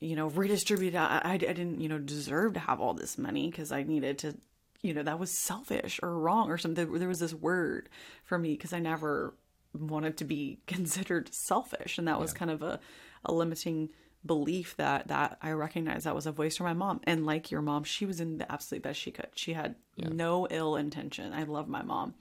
you 0.00 0.16
know, 0.16 0.28
redistribute. 0.28 0.94
I, 0.94 1.20
I, 1.24 1.32
I 1.32 1.36
didn't, 1.36 1.80
you 1.80 1.88
know, 1.88 1.98
deserve 1.98 2.54
to 2.54 2.60
have 2.60 2.80
all 2.80 2.94
this 2.94 3.18
money 3.18 3.50
because 3.50 3.72
I 3.72 3.82
needed 3.82 4.18
to, 4.18 4.36
you 4.82 4.94
know, 4.94 5.02
that 5.02 5.18
was 5.18 5.36
selfish 5.36 6.00
or 6.02 6.18
wrong 6.18 6.50
or 6.50 6.58
something. 6.58 6.92
There 6.98 7.08
was 7.08 7.20
this 7.20 7.34
word 7.34 7.88
for 8.24 8.38
me 8.38 8.52
because 8.52 8.72
I 8.72 8.78
never 8.78 9.34
wanted 9.78 10.16
to 10.18 10.24
be 10.24 10.60
considered 10.66 11.34
selfish. 11.34 11.98
And 11.98 12.08
that 12.08 12.20
was 12.20 12.32
kind 12.32 12.50
of 12.50 12.62
a, 12.62 12.80
a 13.24 13.32
limiting 13.32 13.90
belief 14.24 14.76
that 14.76 15.08
that 15.08 15.36
I 15.42 15.50
recognized 15.50 16.06
that 16.06 16.14
was 16.14 16.26
a 16.26 16.32
voice 16.32 16.56
from 16.56 16.66
my 16.66 16.74
mom. 16.74 17.00
And 17.04 17.26
like 17.26 17.50
your 17.50 17.62
mom, 17.62 17.84
she 17.84 18.06
was 18.06 18.20
in 18.20 18.38
the 18.38 18.50
absolute 18.50 18.82
best 18.82 19.00
she 19.00 19.10
could. 19.10 19.30
She 19.34 19.52
had 19.52 19.74
yeah. 19.96 20.08
no 20.10 20.46
ill 20.50 20.76
intention. 20.76 21.32
I 21.32 21.42
love 21.42 21.68
my 21.68 21.82
mom. 21.82 22.14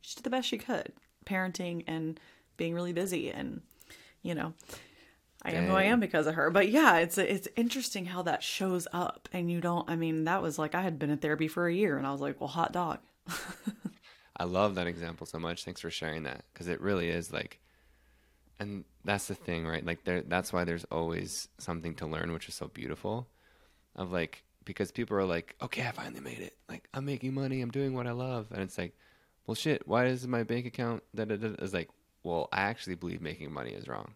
She 0.00 0.14
did 0.14 0.24
the 0.24 0.30
best 0.30 0.48
she 0.48 0.58
could, 0.58 0.92
parenting 1.26 1.82
and 1.86 2.20
being 2.58 2.74
really 2.74 2.92
busy. 2.92 3.30
And 3.30 3.62
you 4.22 4.34
know, 4.34 4.52
I 5.42 5.52
Dang. 5.52 5.64
am 5.64 5.70
who 5.70 5.76
I 5.76 5.84
am 5.84 6.00
because 6.00 6.26
of 6.26 6.34
her. 6.34 6.50
But 6.50 6.68
yeah, 6.68 6.98
it's 6.98 7.16
it's 7.16 7.48
interesting 7.56 8.04
how 8.04 8.20
that 8.22 8.42
shows 8.42 8.86
up. 8.92 9.30
And 9.32 9.50
you 9.50 9.62
don't. 9.62 9.88
I 9.88 9.96
mean, 9.96 10.24
that 10.24 10.42
was 10.42 10.58
like 10.58 10.74
I 10.74 10.82
had 10.82 10.98
been 10.98 11.08
in 11.08 11.18
therapy 11.18 11.48
for 11.48 11.66
a 11.66 11.72
year, 11.72 11.96
and 11.96 12.06
I 12.06 12.12
was 12.12 12.20
like, 12.20 12.38
well, 12.38 12.48
hot 12.48 12.72
dog. 12.72 12.98
I 14.36 14.44
love 14.44 14.74
that 14.74 14.86
example 14.86 15.26
so 15.26 15.38
much. 15.38 15.64
Thanks 15.64 15.80
for 15.80 15.90
sharing 15.90 16.24
that 16.24 16.44
because 16.52 16.68
it 16.68 16.82
really 16.82 17.08
is 17.08 17.32
like 17.32 17.58
and 18.60 18.84
that's 19.04 19.28
the 19.28 19.34
thing, 19.34 19.66
right? 19.66 19.84
Like 19.84 20.04
there 20.04 20.22
that's 20.22 20.52
why 20.52 20.64
there's 20.64 20.84
always 20.84 21.48
something 21.58 21.94
to 21.96 22.06
learn, 22.06 22.32
which 22.32 22.48
is 22.48 22.54
so 22.54 22.68
beautiful. 22.68 23.28
Of 23.96 24.12
like 24.12 24.44
because 24.64 24.90
people 24.92 25.16
are 25.16 25.24
like, 25.24 25.56
"Okay, 25.62 25.86
I 25.86 25.90
finally 25.92 26.20
made 26.20 26.38
it. 26.40 26.56
Like 26.68 26.88
I'm 26.94 27.04
making 27.04 27.34
money, 27.34 27.60
I'm 27.60 27.70
doing 27.70 27.94
what 27.94 28.06
I 28.06 28.12
love." 28.12 28.46
And 28.50 28.62
it's 28.62 28.78
like, 28.78 28.94
"Well, 29.46 29.54
shit, 29.54 29.86
why 29.86 30.06
is 30.06 30.26
my 30.26 30.42
bank 30.42 30.66
account 30.66 31.02
that 31.14 31.30
is 31.30 31.72
like, 31.74 31.90
well, 32.28 32.48
I 32.52 32.62
actually 32.62 32.94
believe 32.96 33.20
making 33.20 33.52
money 33.52 33.72
is 33.72 33.88
wrong." 33.88 34.14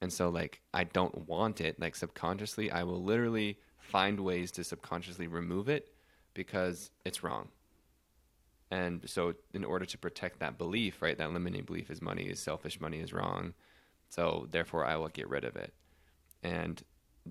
And 0.00 0.12
so 0.12 0.30
like 0.30 0.60
I 0.72 0.84
don't 0.84 1.28
want 1.28 1.60
it. 1.60 1.78
Like 1.80 1.94
subconsciously, 1.96 2.70
I 2.70 2.84
will 2.84 3.02
literally 3.02 3.58
find 3.78 4.20
ways 4.20 4.50
to 4.52 4.64
subconsciously 4.64 5.26
remove 5.26 5.68
it 5.68 5.92
because 6.34 6.90
it's 7.04 7.22
wrong. 7.22 7.48
And 8.70 9.08
so, 9.08 9.34
in 9.52 9.64
order 9.64 9.84
to 9.84 9.98
protect 9.98 10.38
that 10.40 10.56
belief, 10.56 11.02
right, 11.02 11.18
that 11.18 11.32
limiting 11.32 11.64
belief 11.64 11.90
is 11.90 12.00
money 12.00 12.24
is 12.24 12.38
selfish, 12.38 12.80
money 12.80 13.00
is 13.00 13.12
wrong. 13.12 13.54
So, 14.10 14.46
therefore, 14.50 14.84
I 14.84 14.96
will 14.96 15.08
get 15.08 15.28
rid 15.28 15.44
of 15.44 15.56
it. 15.56 15.74
And 16.42 16.80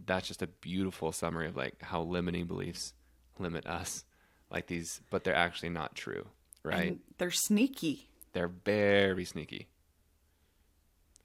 that's 0.06 0.28
just 0.28 0.42
a 0.42 0.48
beautiful 0.48 1.12
summary 1.12 1.48
of 1.48 1.56
like 1.56 1.82
how 1.82 2.02
limiting 2.02 2.46
beliefs 2.46 2.94
limit 3.38 3.66
us, 3.66 4.04
like 4.52 4.68
these, 4.68 5.02
but 5.10 5.24
they're 5.24 5.36
actually 5.36 5.70
not 5.70 5.96
true, 5.96 6.28
right? 6.64 6.90
And 6.90 7.00
they're 7.18 7.32
sneaky. 7.32 8.10
They're 8.34 8.48
very 8.48 9.26
sneaky. 9.26 9.68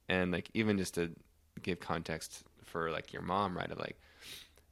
And 0.09 0.33
like, 0.33 0.51
even 0.55 0.79
just 0.79 0.95
to 0.95 1.11
give 1.63 1.81
context 1.81 2.45
for 2.65 2.91
like 2.91 3.13
your 3.13 3.23
mom, 3.23 3.57
right, 3.57 3.71
of 3.71 3.79
like, 3.79 3.99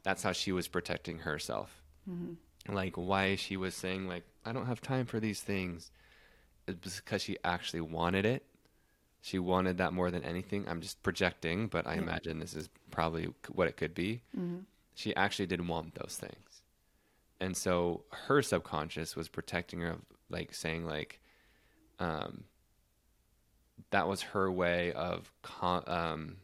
that's 0.02 0.22
how 0.22 0.32
she 0.32 0.52
was 0.52 0.68
protecting 0.68 1.18
herself. 1.20 1.82
Mm-hmm 2.08 2.34
like 2.68 2.96
why 2.96 3.34
she 3.34 3.56
was 3.56 3.74
saying 3.74 4.06
like 4.06 4.22
I 4.44 4.52
don't 4.52 4.66
have 4.66 4.80
time 4.80 5.04
for 5.04 5.18
these 5.18 5.40
things 5.40 5.90
is 6.68 6.76
because 6.76 7.20
she 7.20 7.36
actually 7.42 7.80
wanted 7.80 8.24
it 8.24 8.44
she 9.22 9.38
wanted 9.38 9.78
that 9.78 9.92
more 9.92 10.10
than 10.10 10.24
anything. 10.24 10.64
I'm 10.68 10.80
just 10.80 11.00
projecting, 11.04 11.68
but 11.68 11.86
I 11.86 11.94
imagine 11.94 12.40
this 12.40 12.54
is 12.54 12.68
probably 12.90 13.28
what 13.52 13.68
it 13.68 13.76
could 13.76 13.94
be. 13.94 14.20
She 14.96 15.14
actually 15.14 15.46
did 15.46 15.66
want 15.66 15.94
those 15.94 16.18
things. 16.20 16.62
And 17.38 17.56
so 17.56 18.02
her 18.10 18.42
subconscious 18.42 19.14
was 19.14 19.28
protecting 19.28 19.78
her 19.78 19.90
of 19.90 20.00
like 20.28 20.52
saying 20.52 20.86
like 20.86 21.20
um 22.02 22.44
that 23.90 24.08
was 24.08 24.22
her 24.22 24.50
way 24.50 24.92
of 24.92 25.30
com- 25.42 25.84
um 25.86 26.36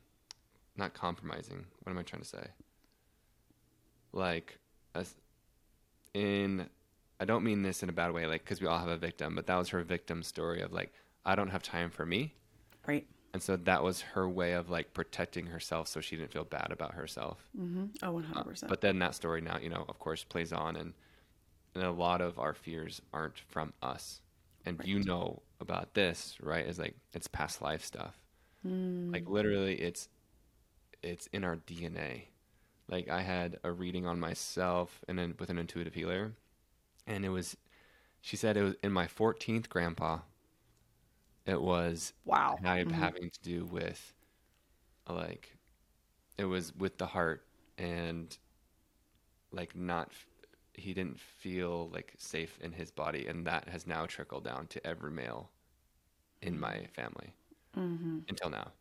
not 0.77 0.95
compromising. 0.95 1.65
What 1.83 1.93
am 1.93 1.99
I 1.99 2.03
trying 2.03 2.23
to 2.23 2.29
say? 2.29 2.47
Like 4.13 4.59
as 4.95 5.15
in 6.15 6.69
I 7.21 7.25
don't 7.25 7.43
mean 7.43 7.63
this 7.63 7.83
in 7.83 7.89
a 7.89 7.93
bad 7.93 8.13
way 8.13 8.27
like 8.27 8.45
cuz 8.45 8.61
we 8.61 8.67
all 8.67 8.79
have 8.79 8.89
a 8.89 8.97
victim, 8.97 9.35
but 9.35 9.47
that 9.47 9.57
was 9.57 9.71
her 9.71 9.83
victim 9.83 10.23
story 10.23 10.63
of 10.63 10.73
like 10.73 10.93
I 11.25 11.35
don't 11.35 11.51
have 11.51 11.63
time 11.63 11.91
for 11.91 12.07
me. 12.07 12.35
Right. 12.87 13.07
And 13.35 13.43
so 13.43 13.57
that 13.57 13.83
was 13.83 14.01
her 14.01 14.29
way 14.29 14.53
of 14.53 14.71
like 14.71 14.95
protecting 14.95 15.47
herself 15.47 15.89
so 15.89 16.01
she 16.01 16.17
didn't 16.17 16.33
feel 16.33 16.45
bad 16.45 16.69
about 16.71 16.95
herself. 16.95 17.47
Mm-hmm. 17.59 17.87
Oh, 18.03 18.23
100%. 18.23 18.69
But 18.69 18.81
then 18.81 18.99
that 19.01 19.15
story 19.15 19.41
now, 19.41 19.59
you 19.59 19.69
know, 19.69 19.85
of 19.89 19.99
course, 19.99 20.25
plays 20.25 20.53
on, 20.53 20.77
and, 20.77 20.95
and 21.75 21.85
a 21.85 21.91
lot 21.91 22.23
of 22.23 22.39
our 22.39 22.55
fears 22.55 23.03
aren't 23.13 23.39
from 23.39 23.75
us. 23.83 24.23
And 24.69 24.81
you 24.85 25.03
know 25.03 25.43
about 25.61 25.95
this, 25.95 26.37
right? 26.43 26.67
Is 26.67 26.79
like 26.79 26.97
it's 27.13 27.27
past 27.27 27.63
life 27.63 27.85
stuff. 27.85 28.15
Hmm. 28.63 29.11
Like 29.13 29.29
literally, 29.29 29.75
it's 29.75 30.09
it's 31.03 31.27
in 31.29 31.45
our 31.45 31.57
DNA. 31.57 32.25
Like 32.89 33.09
I 33.09 33.23
had 33.23 33.59
a 33.65 33.73
reading 33.73 34.07
on 34.07 34.21
myself, 34.21 35.01
and 35.09 35.19
then 35.19 35.35
with 35.39 35.51
an 35.51 35.59
intuitive 35.59 35.95
healer, 35.95 36.33
and 37.07 37.25
it 37.25 37.29
was, 37.31 37.57
she 38.21 38.37
said 38.37 38.57
it 38.57 38.63
was 38.63 38.75
in 38.83 38.93
my 38.93 39.07
14th 39.07 39.69
grandpa. 39.69 40.19
It 41.47 41.61
was 41.61 42.13
wow. 42.25 42.59
had 42.63 42.89
mm-hmm. 42.89 43.01
having 43.01 43.31
to 43.31 43.41
do 43.43 43.65
with 43.65 44.15
like 45.09 45.57
it 46.37 46.45
was 46.45 46.75
with 46.75 46.99
the 46.99 47.07
heart 47.07 47.45
and 47.79 48.37
like 49.51 49.75
not 49.75 50.13
he 50.79 50.95
didn't 50.95 51.19
feel 51.21 51.89
like 51.93 52.15
safe 52.19 52.59
in 52.63 52.73
his 52.73 52.91
body 52.91 53.27
and 53.27 53.47
that 53.47 53.69
has 53.69 53.87
now 53.87 54.07
trickled 54.07 54.45
down 54.45 54.67
to 54.69 54.87
every 54.87 55.11
male 55.11 55.51
in 56.43 56.59
my 56.59 56.87
family 56.95 57.35
until 58.29 58.51
now. 58.51 58.73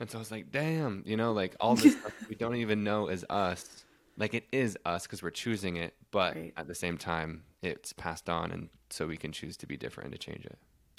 And 0.00 0.10
so 0.10 0.18
i 0.18 0.20
was 0.20 0.30
like 0.30 0.50
damn 0.50 1.02
you 1.06 1.16
know 1.16 1.32
like 1.32 1.54
all 1.60 1.76
this 1.76 1.92
stuff 1.96 2.12
we 2.28 2.34
don't 2.34 2.56
even 2.56 2.82
know 2.84 3.08
is 3.08 3.24
us. 3.30 3.84
Like 4.16 4.34
it 4.34 4.44
is 4.52 4.76
us 4.84 5.04
because 5.04 5.22
we're 5.22 5.30
choosing 5.30 5.76
it 5.76 5.94
but 6.10 6.34
Right. 6.34 6.52
at 6.56 6.66
the 6.66 6.74
same 6.74 6.98
time 6.98 7.44
it's 7.62 7.92
passed 7.92 8.28
on 8.28 8.50
and 8.50 8.68
so 8.90 9.06
we 9.06 9.16
can 9.16 9.32
choose 9.32 9.56
to 9.58 9.66
be 9.66 9.76
different 9.76 10.10
and 10.10 10.20
to 10.20 10.26
change 10.32 10.44
it. 10.44 10.58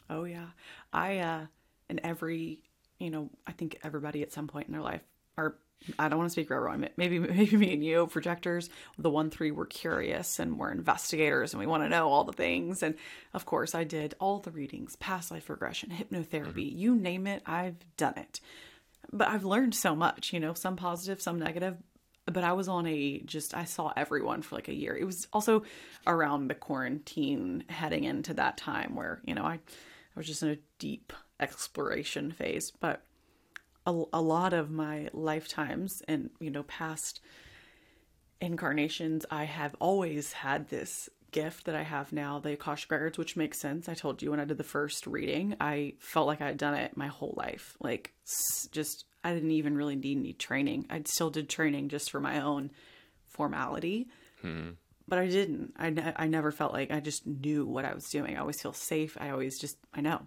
Oh 0.10 0.24
yeah. 0.24 0.48
I 0.92 1.18
uh 1.20 1.46
in 1.90 2.00
every 2.06 2.60
you 3.00 3.10
know, 3.10 3.30
I 3.46 3.52
think 3.52 3.78
everybody 3.84 4.22
at 4.22 4.32
some 4.32 4.48
point 4.48 4.68
in 4.68 4.74
their 4.74 4.82
life 4.82 5.02
or 5.38 5.58
I 6.00 6.08
don't 6.08 6.18
want 6.18 6.30
to 6.30 6.32
speak 6.32 6.48
for 6.48 6.56
everyone. 6.56 6.90
Maybe 6.98 7.20
maybe 7.20 7.58
me 7.58 7.74
and 7.74 7.84
you, 7.84 8.08
projectors, 8.08 8.70
the 8.98 9.10
one 9.10 9.30
three 9.30 9.52
we're 9.52 9.66
curious 9.66 10.40
and 10.40 10.58
we're 10.58 10.72
investigators 10.72 11.54
and 11.54 11.60
we 11.60 11.68
want 11.68 11.84
to 11.84 11.90
know 11.90 12.10
all 12.10 12.24
the 12.24 12.34
things. 12.34 12.84
And 12.84 12.96
of 13.34 13.46
course 13.46 13.76
I 13.76 13.84
did 13.84 14.16
all 14.20 14.40
the 14.40 14.52
readings, 14.52 14.96
past 14.98 15.32
life 15.32 15.50
regression, 15.50 15.90
hypnotherapy, 15.90 16.70
mm-hmm. 16.70 16.78
you 16.78 16.96
name 16.96 17.28
it, 17.28 17.44
I've 17.46 17.78
done 17.98 18.18
it. 18.18 18.40
But 19.12 19.28
I've 19.28 19.46
learned 19.46 19.76
so 19.76 19.96
much, 19.96 20.34
you 20.34 20.40
know, 20.40 20.54
some 20.54 20.76
positive, 20.76 21.22
some 21.22 21.40
negative. 21.40 21.78
But 22.26 22.46
I 22.46 22.54
was 22.54 22.70
on 22.70 22.88
a 22.88 23.20
just 23.20 23.54
I 23.54 23.66
saw 23.66 23.92
everyone 23.98 24.44
for 24.44 24.56
like 24.56 24.70
a 24.70 24.74
year. 24.74 24.96
It 24.96 25.04
was 25.04 25.28
also 25.34 25.64
around 26.08 26.48
the 26.48 26.56
quarantine 26.56 27.66
heading 27.68 28.06
into 28.06 28.34
that 28.36 28.56
time 28.56 28.96
where, 28.96 29.22
you 29.26 29.36
know, 29.36 29.44
I 29.44 29.56
I 29.56 30.20
was 30.20 30.28
just 30.28 30.44
in 30.44 30.50
a 30.50 30.58
deep 30.80 31.12
exploration 31.40 32.32
phase, 32.32 32.72
but 32.80 33.04
a, 33.86 34.04
a 34.14 34.22
lot 34.22 34.54
of 34.54 34.72
my 34.72 35.10
lifetimes 35.14 36.02
and 36.08 36.30
you 36.40 36.50
know 36.50 36.64
past 36.64 37.20
incarnations 38.42 39.26
i 39.32 39.44
have 39.44 39.76
always 39.80 40.34
had 40.34 40.70
this 40.70 41.10
gift 41.32 41.66
that 41.66 41.76
i 41.76 41.84
have 41.84 42.14
now 42.14 42.40
the 42.40 42.54
akashic 42.54 42.92
records 42.92 43.18
which 43.18 43.36
makes 43.36 43.60
sense 43.60 43.90
i 43.90 43.94
told 43.94 44.22
you 44.22 44.32
when 44.32 44.40
i 44.40 44.46
did 44.46 44.58
the 44.58 44.64
first 44.64 45.08
reading 45.08 45.56
i 45.60 45.94
felt 46.00 46.28
like 46.28 46.42
i 46.42 46.48
had 46.48 46.58
done 46.58 46.74
it 46.76 46.96
my 46.96 47.08
whole 47.08 47.34
life 47.38 47.76
like 47.80 48.14
just 48.72 49.06
i 49.24 49.34
didn't 49.34 49.52
even 49.52 49.76
really 49.76 49.96
need 49.96 50.18
any 50.18 50.34
training 50.34 50.86
i 50.90 51.02
still 51.06 51.30
did 51.30 51.50
training 51.50 51.90
just 51.90 52.12
for 52.12 52.20
my 52.20 52.42
own 52.42 52.70
formality 53.34 54.08
hmm. 54.42 54.70
but 55.08 55.20
I 55.20 55.28
didn't. 55.28 55.74
I, 55.76 55.90
ne- 55.90 56.14
I 56.16 56.28
never 56.28 56.52
felt 56.52 56.72
like 56.72 56.92
I 56.92 57.00
just 57.00 57.26
knew 57.26 57.66
what 57.66 57.84
I 57.84 57.94
was 57.94 58.06
doing. 58.10 58.38
I 58.38 58.40
always 58.40 58.62
feel 58.62 58.74
safe. 58.74 59.18
I 59.20 59.32
always 59.32 59.60
just, 59.60 59.76
I 59.94 60.02
know. 60.02 60.22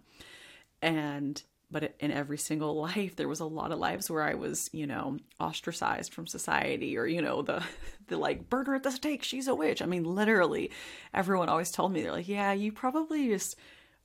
And, 0.83 1.43
but 1.71 1.95
in 1.99 2.13
every 2.13 2.39
single 2.39 2.77
life, 2.81 3.17
there 3.17 3.29
was 3.29 3.41
a 3.41 3.47
lot 3.47 3.73
of 3.73 3.79
lives 3.79 4.11
where 4.11 4.23
I 4.23 4.35
was, 4.35 4.71
you 4.73 4.87
know, 4.87 5.19
ostracized 5.41 6.13
from 6.13 6.27
society 6.27 6.97
or, 6.97 7.07
you 7.07 7.23
know, 7.23 7.43
the, 7.43 7.63
the 8.09 8.17
like, 8.17 8.49
burn 8.49 8.67
her 8.67 8.75
at 8.75 8.83
the 8.83 8.91
stake. 8.91 9.23
She's 9.23 9.49
a 9.49 9.55
witch. 9.55 9.83
I 9.83 9.87
mean, 9.87 10.05
literally, 10.05 10.71
everyone 11.13 11.49
always 11.49 11.71
told 11.71 11.93
me, 11.93 12.03
they're 12.03 12.13
like, 12.13 12.29
yeah, 12.29 12.53
you 12.53 12.73
probably 12.73 13.29
just 13.29 13.57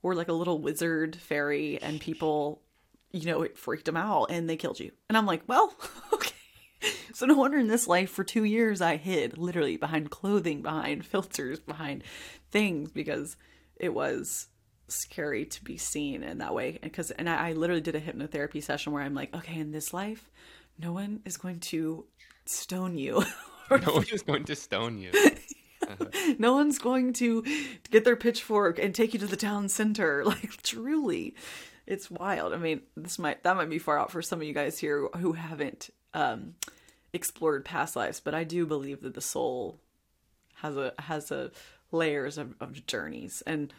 were 0.01 0.16
like 0.16 0.30
a 0.30 0.34
little 0.34 0.59
wizard 0.59 1.16
fairy 1.16 1.80
and 1.82 2.01
people, 2.01 2.62
you 3.12 3.26
know, 3.26 3.43
it 3.43 3.57
freaked 3.57 3.86
them 3.86 3.97
out 3.97 4.26
and 4.32 4.49
they 4.49 4.57
killed 4.57 4.80
you. 4.80 4.91
And 5.09 5.18
I'm 5.18 5.26
like, 5.26 5.43
well, 5.47 5.74
okay. 6.14 6.36
So 7.14 7.28
no 7.28 7.36
wonder 7.36 7.59
in 7.59 7.68
this 7.68 7.88
life 7.88 8.09
for 8.09 8.24
two 8.24 8.43
years 8.43 8.82
I 8.82 8.95
hid 8.95 9.38
literally 9.38 9.78
behind 9.78 10.09
clothing, 10.09 10.64
behind 10.64 11.05
filters, 11.05 11.59
behind 11.59 12.03
things 12.49 12.91
because 12.91 13.38
it 13.76 13.93
was 13.93 14.47
scary 14.92 15.46
to 15.46 15.64
be 15.64 15.78
seen 15.78 16.24
in 16.24 16.39
that 16.39 16.54
way. 16.54 16.80
Because 16.82 17.12
and 17.12 17.30
I, 17.30 17.50
I 17.50 17.54
literally 17.54 17.82
did 17.82 17.96
a 17.96 18.02
hypnotherapy 18.02 18.64
session 18.64 18.94
where 18.94 19.04
I'm 19.04 19.16
like, 19.16 19.36
okay, 19.36 19.60
in 19.60 19.72
this 19.72 19.94
life, 19.94 20.30
no 20.78 20.92
one 20.92 21.22
is 21.26 21.38
going 21.38 21.60
to 21.60 22.06
stone 22.46 22.98
you. 22.98 23.24
no 23.72 23.94
one 23.94 24.06
is 24.12 24.24
going 24.24 24.44
to 24.46 24.56
stone 24.56 25.00
you 25.00 25.12
no 26.38 26.54
one's 26.54 26.80
going 26.80 27.14
to 27.14 27.44
get 27.89 28.04
their 28.04 28.16
pitchfork 28.16 28.80
and 28.80 28.94
take 28.94 29.14
you 29.14 29.20
to 29.20 29.28
the 29.28 29.38
town 29.38 29.70
center. 29.70 30.24
Like 30.26 30.62
truly, 30.64 31.36
it's 31.86 32.10
wild. 32.10 32.54
I 32.54 32.58
mean, 32.58 32.82
this 32.96 33.20
might 33.20 33.44
that 33.44 33.56
might 33.56 33.70
be 33.70 33.80
far 33.80 34.00
out 34.00 34.12
for 34.12 34.22
some 34.22 34.39
of 34.39 34.48
you 34.48 34.54
guys 34.54 34.80
here 34.80 35.08
who 35.18 35.34
haven't 35.34 35.89
um, 36.14 36.56
explored 37.14 37.66
past 37.66 37.96
lives, 37.96 38.20
but 38.20 38.34
I 38.34 38.44
do 38.44 38.66
believe 38.66 39.02
that 39.02 39.14
the 39.14 39.22
soul 39.22 39.80
has 40.56 40.78
a 40.78 40.94
has 41.00 41.32
a 41.32 41.52
layers 41.92 42.38
of, 42.38 42.56
of 42.62 42.86
journeys, 42.86 43.44
and 43.46 43.74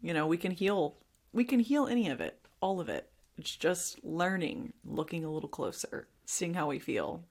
you 0.00 0.14
know 0.14 0.26
we 0.26 0.36
can 0.36 0.52
heal 0.52 0.96
we 1.32 1.44
can 1.44 1.60
heal 1.60 1.86
any 1.86 2.08
of 2.08 2.20
it, 2.20 2.40
all 2.60 2.80
of 2.80 2.88
it. 2.88 3.10
It's 3.36 3.54
just 3.54 4.02
learning, 4.04 4.72
looking 4.84 5.24
a 5.24 5.30
little 5.30 5.48
closer, 5.48 6.08
seeing 6.26 6.54
how 6.54 6.68
we 6.68 6.78
feel. 6.78 7.22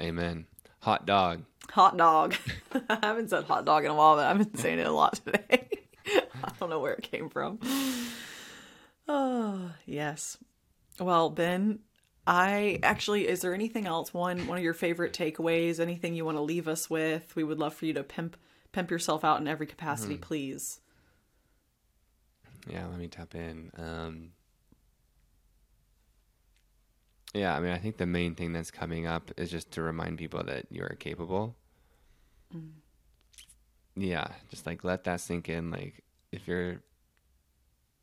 amen 0.00 0.46
hot 0.80 1.04
dog 1.06 1.42
Hot 1.72 1.96
dog. 1.96 2.34
I 2.88 2.98
haven't 3.02 3.30
said 3.30 3.44
hot 3.44 3.64
dog 3.64 3.84
in 3.84 3.90
a 3.90 3.94
while, 3.94 4.16
but 4.16 4.26
I've 4.26 4.38
been 4.38 4.56
saying 4.56 4.78
it 4.78 4.86
a 4.86 4.92
lot 4.92 5.20
today. 5.24 5.68
I 6.06 6.52
don't 6.58 6.70
know 6.70 6.80
where 6.80 6.94
it 6.94 7.02
came 7.02 7.28
from. 7.28 7.58
Oh, 9.06 9.72
yes. 9.84 10.38
Well, 10.98 11.30
Ben, 11.30 11.80
I 12.26 12.78
actually 12.82 13.28
is 13.28 13.42
there 13.42 13.54
anything 13.54 13.86
else 13.86 14.14
one 14.14 14.46
one 14.46 14.58
of 14.58 14.64
your 14.64 14.74
favorite 14.74 15.12
takeaways, 15.12 15.78
anything 15.78 16.14
you 16.14 16.24
want 16.24 16.36
to 16.38 16.42
leave 16.42 16.68
us 16.68 16.88
with? 16.88 17.36
We 17.36 17.44
would 17.44 17.58
love 17.58 17.74
for 17.74 17.86
you 17.86 17.92
to 17.94 18.02
pimp 18.02 18.36
pimp 18.72 18.90
yourself 18.90 19.24
out 19.24 19.40
in 19.40 19.48
every 19.48 19.66
capacity, 19.66 20.14
hmm. 20.14 20.22
please. 20.22 20.80
Yeah, 22.66 22.86
let 22.86 22.98
me 22.98 23.08
tap 23.08 23.34
in. 23.34 23.70
Um, 23.76 24.32
yeah, 27.34 27.54
I 27.56 27.60
mean, 27.60 27.72
I 27.72 27.78
think 27.78 27.96
the 27.98 28.06
main 28.06 28.34
thing 28.34 28.52
that's 28.52 28.70
coming 28.70 29.06
up 29.06 29.30
is 29.36 29.50
just 29.50 29.70
to 29.72 29.82
remind 29.82 30.18
people 30.18 30.42
that 30.44 30.66
you're 30.70 30.96
capable. 30.98 31.56
Yeah, 33.96 34.28
just 34.50 34.66
like 34.66 34.84
let 34.84 35.04
that 35.04 35.20
sink 35.20 35.48
in. 35.48 35.70
Like 35.70 36.02
if 36.32 36.46
you're, 36.48 36.82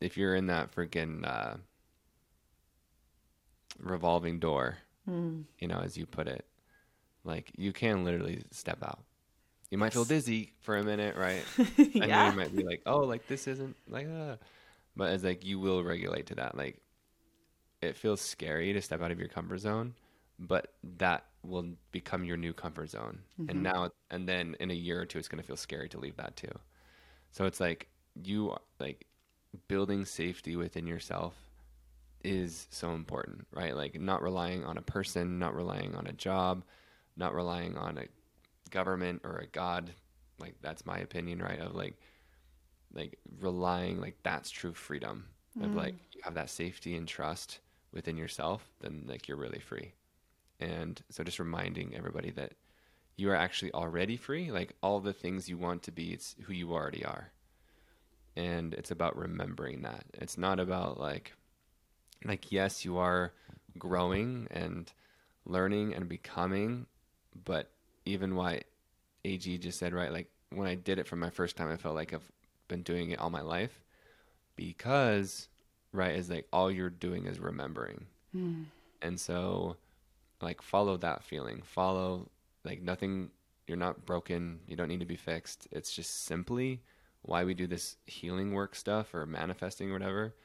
if 0.02 0.18
you're 0.18 0.36
in 0.36 0.48
that 0.48 0.74
freaking 0.76 1.26
uh, 1.28 1.58
revolving 3.80 4.40
door, 4.40 4.78
you 5.60 5.68
know, 5.68 5.80
as 5.80 5.98
you 5.98 6.06
put 6.06 6.28
it, 6.28 6.46
like 7.24 7.52
you 7.58 7.72
can 7.74 8.04
literally 8.04 8.44
step 8.52 8.84
out. 8.84 9.04
You 9.72 9.78
might 9.78 9.94
feel 9.94 10.06
dizzy 10.06 10.54
for 10.62 10.78
a 10.78 10.84
minute, 10.84 11.16
right? 11.16 11.48
And 12.00 12.16
then 12.16 12.18
Yeah. 12.18 12.28
you 12.28 12.34
might 12.34 12.52
be 12.52 12.64
like, 12.64 12.82
oh, 12.86 13.00
like 13.02 13.28
this 13.28 13.48
isn't 13.48 13.76
like, 13.88 14.08
uh. 14.08 14.38
but 14.96 15.14
it's 15.14 15.24
like 15.24 15.46
you 15.46 15.60
will 15.60 15.84
regulate 15.84 16.28
to 16.28 16.36
that. 16.36 16.58
Like 16.58 16.82
it 17.82 17.96
feels 17.96 18.22
scary 18.22 18.74
to 18.74 18.82
step 18.82 19.02
out 19.02 19.12
of 19.12 19.20
your 19.20 19.28
comfort 19.28 19.60
zone, 19.60 19.94
but 20.40 20.74
that 20.98 21.26
will 21.44 21.66
become 21.92 22.24
your 22.24 22.38
new 22.38 22.54
comfort 22.54 22.90
zone. 22.90 23.20
And 23.48 23.62
now, 23.62 23.92
and 24.10 24.28
then 24.28 24.56
in 24.60 24.72
a 24.72 24.74
year 24.74 25.02
or 25.02 25.06
two, 25.06 25.20
it's 25.20 25.28
going 25.28 25.42
to 25.42 25.48
feel 25.48 25.58
scary 25.58 25.88
to 25.90 26.00
leave 26.00 26.18
that 26.18 26.36
too. 26.36 26.52
So 27.32 27.46
it's 27.46 27.60
like 27.60 27.90
you 28.24 28.56
like 28.80 29.06
building 29.68 30.06
safety 30.06 30.56
within 30.56 30.88
yourself 30.88 31.36
is 32.24 32.68
so 32.72 32.92
important, 32.94 33.48
right? 33.54 33.76
Like 33.76 34.00
not 34.00 34.22
relying 34.22 34.64
on 34.66 34.78
a 34.78 34.82
person, 34.82 35.40
not 35.40 35.56
relying 35.56 35.96
on 35.96 36.08
a 36.08 36.14
job, 36.14 36.64
not 37.18 37.36
relying 37.36 37.78
on 37.78 37.98
a 37.98 38.06
government 38.70 39.22
or 39.24 39.38
a 39.38 39.48
god. 39.48 39.92
Like 40.40 40.56
that's 40.62 40.86
my 40.86 40.98
opinion, 40.98 41.40
right? 41.40 41.60
Of 41.60 41.76
like 41.76 41.96
like 42.94 43.18
relying 43.40 44.00
like 44.00 44.18
that's 44.24 44.50
true 44.50 44.74
freedom. 44.74 45.26
of 45.62 45.72
mm. 45.72 45.76
like 45.76 45.96
you 46.14 46.22
have 46.24 46.36
that 46.36 46.50
safety 46.50 46.96
and 46.96 47.08
trust 47.08 47.60
within 47.94 48.18
yourself, 48.18 48.64
then 48.82 49.06
like 49.08 49.28
you're 49.28 49.38
really 49.38 49.60
free. 49.60 49.94
And 50.60 51.02
so 51.10 51.24
just 51.24 51.40
reminding 51.40 51.96
everybody 51.96 52.32
that 52.32 52.54
you 53.18 53.30
are 53.30 53.36
actually 53.36 53.74
already 53.74 54.18
free. 54.18 54.52
Like 54.52 54.76
all 54.82 55.00
the 55.00 55.14
things 55.14 55.50
you 55.50 55.58
want 55.58 55.84
to 55.84 55.92
be, 55.92 56.12
it's 56.12 56.36
who 56.44 56.54
you 56.54 56.74
already 56.74 57.04
are. 57.06 57.32
And 58.36 58.74
it's 58.74 58.92
about 58.92 59.18
remembering 59.18 59.82
that. 59.84 60.04
It's 60.14 60.38
not 60.38 60.60
about 60.60 61.00
like 61.00 61.34
like 62.24 62.52
yes, 62.52 62.84
you 62.84 62.98
are 62.98 63.34
growing 63.78 64.48
and 64.52 64.92
learning 65.46 65.94
and 65.94 66.10
becoming, 66.10 66.88
but 67.44 67.70
even 68.06 68.36
why 68.36 68.62
AG 69.24 69.58
just 69.58 69.80
said 69.80 69.94
right, 69.94 70.12
like 70.12 70.30
when 70.52 70.68
I 70.68 70.76
did 70.76 71.00
it 71.00 71.08
for 71.08 71.16
my 71.16 71.30
first 71.30 71.56
time, 71.56 71.70
I 71.72 71.78
felt 71.78 71.96
like 71.96 72.14
I've 72.14 72.32
been 72.68 72.84
doing 72.84 73.12
it 73.12 73.20
all 73.20 73.30
my 73.30 73.42
life 73.42 73.84
because 74.56 75.48
right 75.92 76.16
is 76.16 76.30
like 76.30 76.48
all 76.52 76.72
you're 76.72 76.90
doing 76.90 77.26
is 77.26 77.40
remembering. 77.40 78.06
Hmm. 78.32 78.64
And 79.02 79.20
so 79.20 79.78
like 80.42 80.62
follow 80.62 80.98
that 80.98 81.24
feeling. 81.24 81.62
Follow 81.64 82.30
like 82.64 82.82
nothing 82.82 83.30
you're 83.68 83.78
not 83.78 84.06
broken, 84.06 84.60
you 84.68 84.76
don't 84.76 84.88
need 84.88 85.00
to 85.00 85.06
be 85.06 85.16
fixed. 85.16 85.68
It's 85.72 85.92
just 85.92 86.26
simply 86.26 86.82
why 87.24 87.44
we 87.44 87.56
do 87.56 87.66
this 87.66 87.98
healing 88.06 88.54
work 88.54 88.76
stuff 88.76 89.14
or 89.14 89.26
manifesting 89.26 89.90
or 89.90 89.94
whatever 89.94 90.36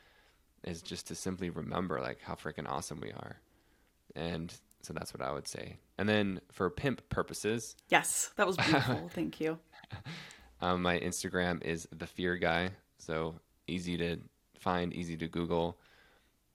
is 0.65 0.81
just 0.83 1.07
to 1.09 1.15
simply 1.15 1.51
remember 1.51 2.01
like 2.01 2.21
how 2.23 2.35
freaking 2.35 2.69
awesome 2.69 3.01
we 3.01 3.13
are. 3.13 3.37
And 4.17 4.53
so 4.83 4.93
that's 4.93 5.13
what 5.15 5.23
I 5.23 5.33
would 5.33 5.47
say. 5.49 5.77
And 5.99 6.09
then 6.09 6.41
for 6.53 6.69
pimp 6.71 7.09
purposes, 7.09 7.77
Yes, 7.89 8.31
that 8.37 8.47
was 8.47 8.57
beautiful. 8.57 9.09
Thank 9.15 9.41
you. 9.41 9.59
um, 10.61 10.83
my 10.83 10.99
Instagram 10.99 11.63
is 11.63 11.89
the 11.97 12.07
fear 12.07 12.37
guy. 12.37 12.71
So 12.99 13.35
easy 13.67 13.97
to 13.99 14.17
find, 14.59 14.93
easy 14.93 15.17
to 15.19 15.29
Google. 15.29 15.79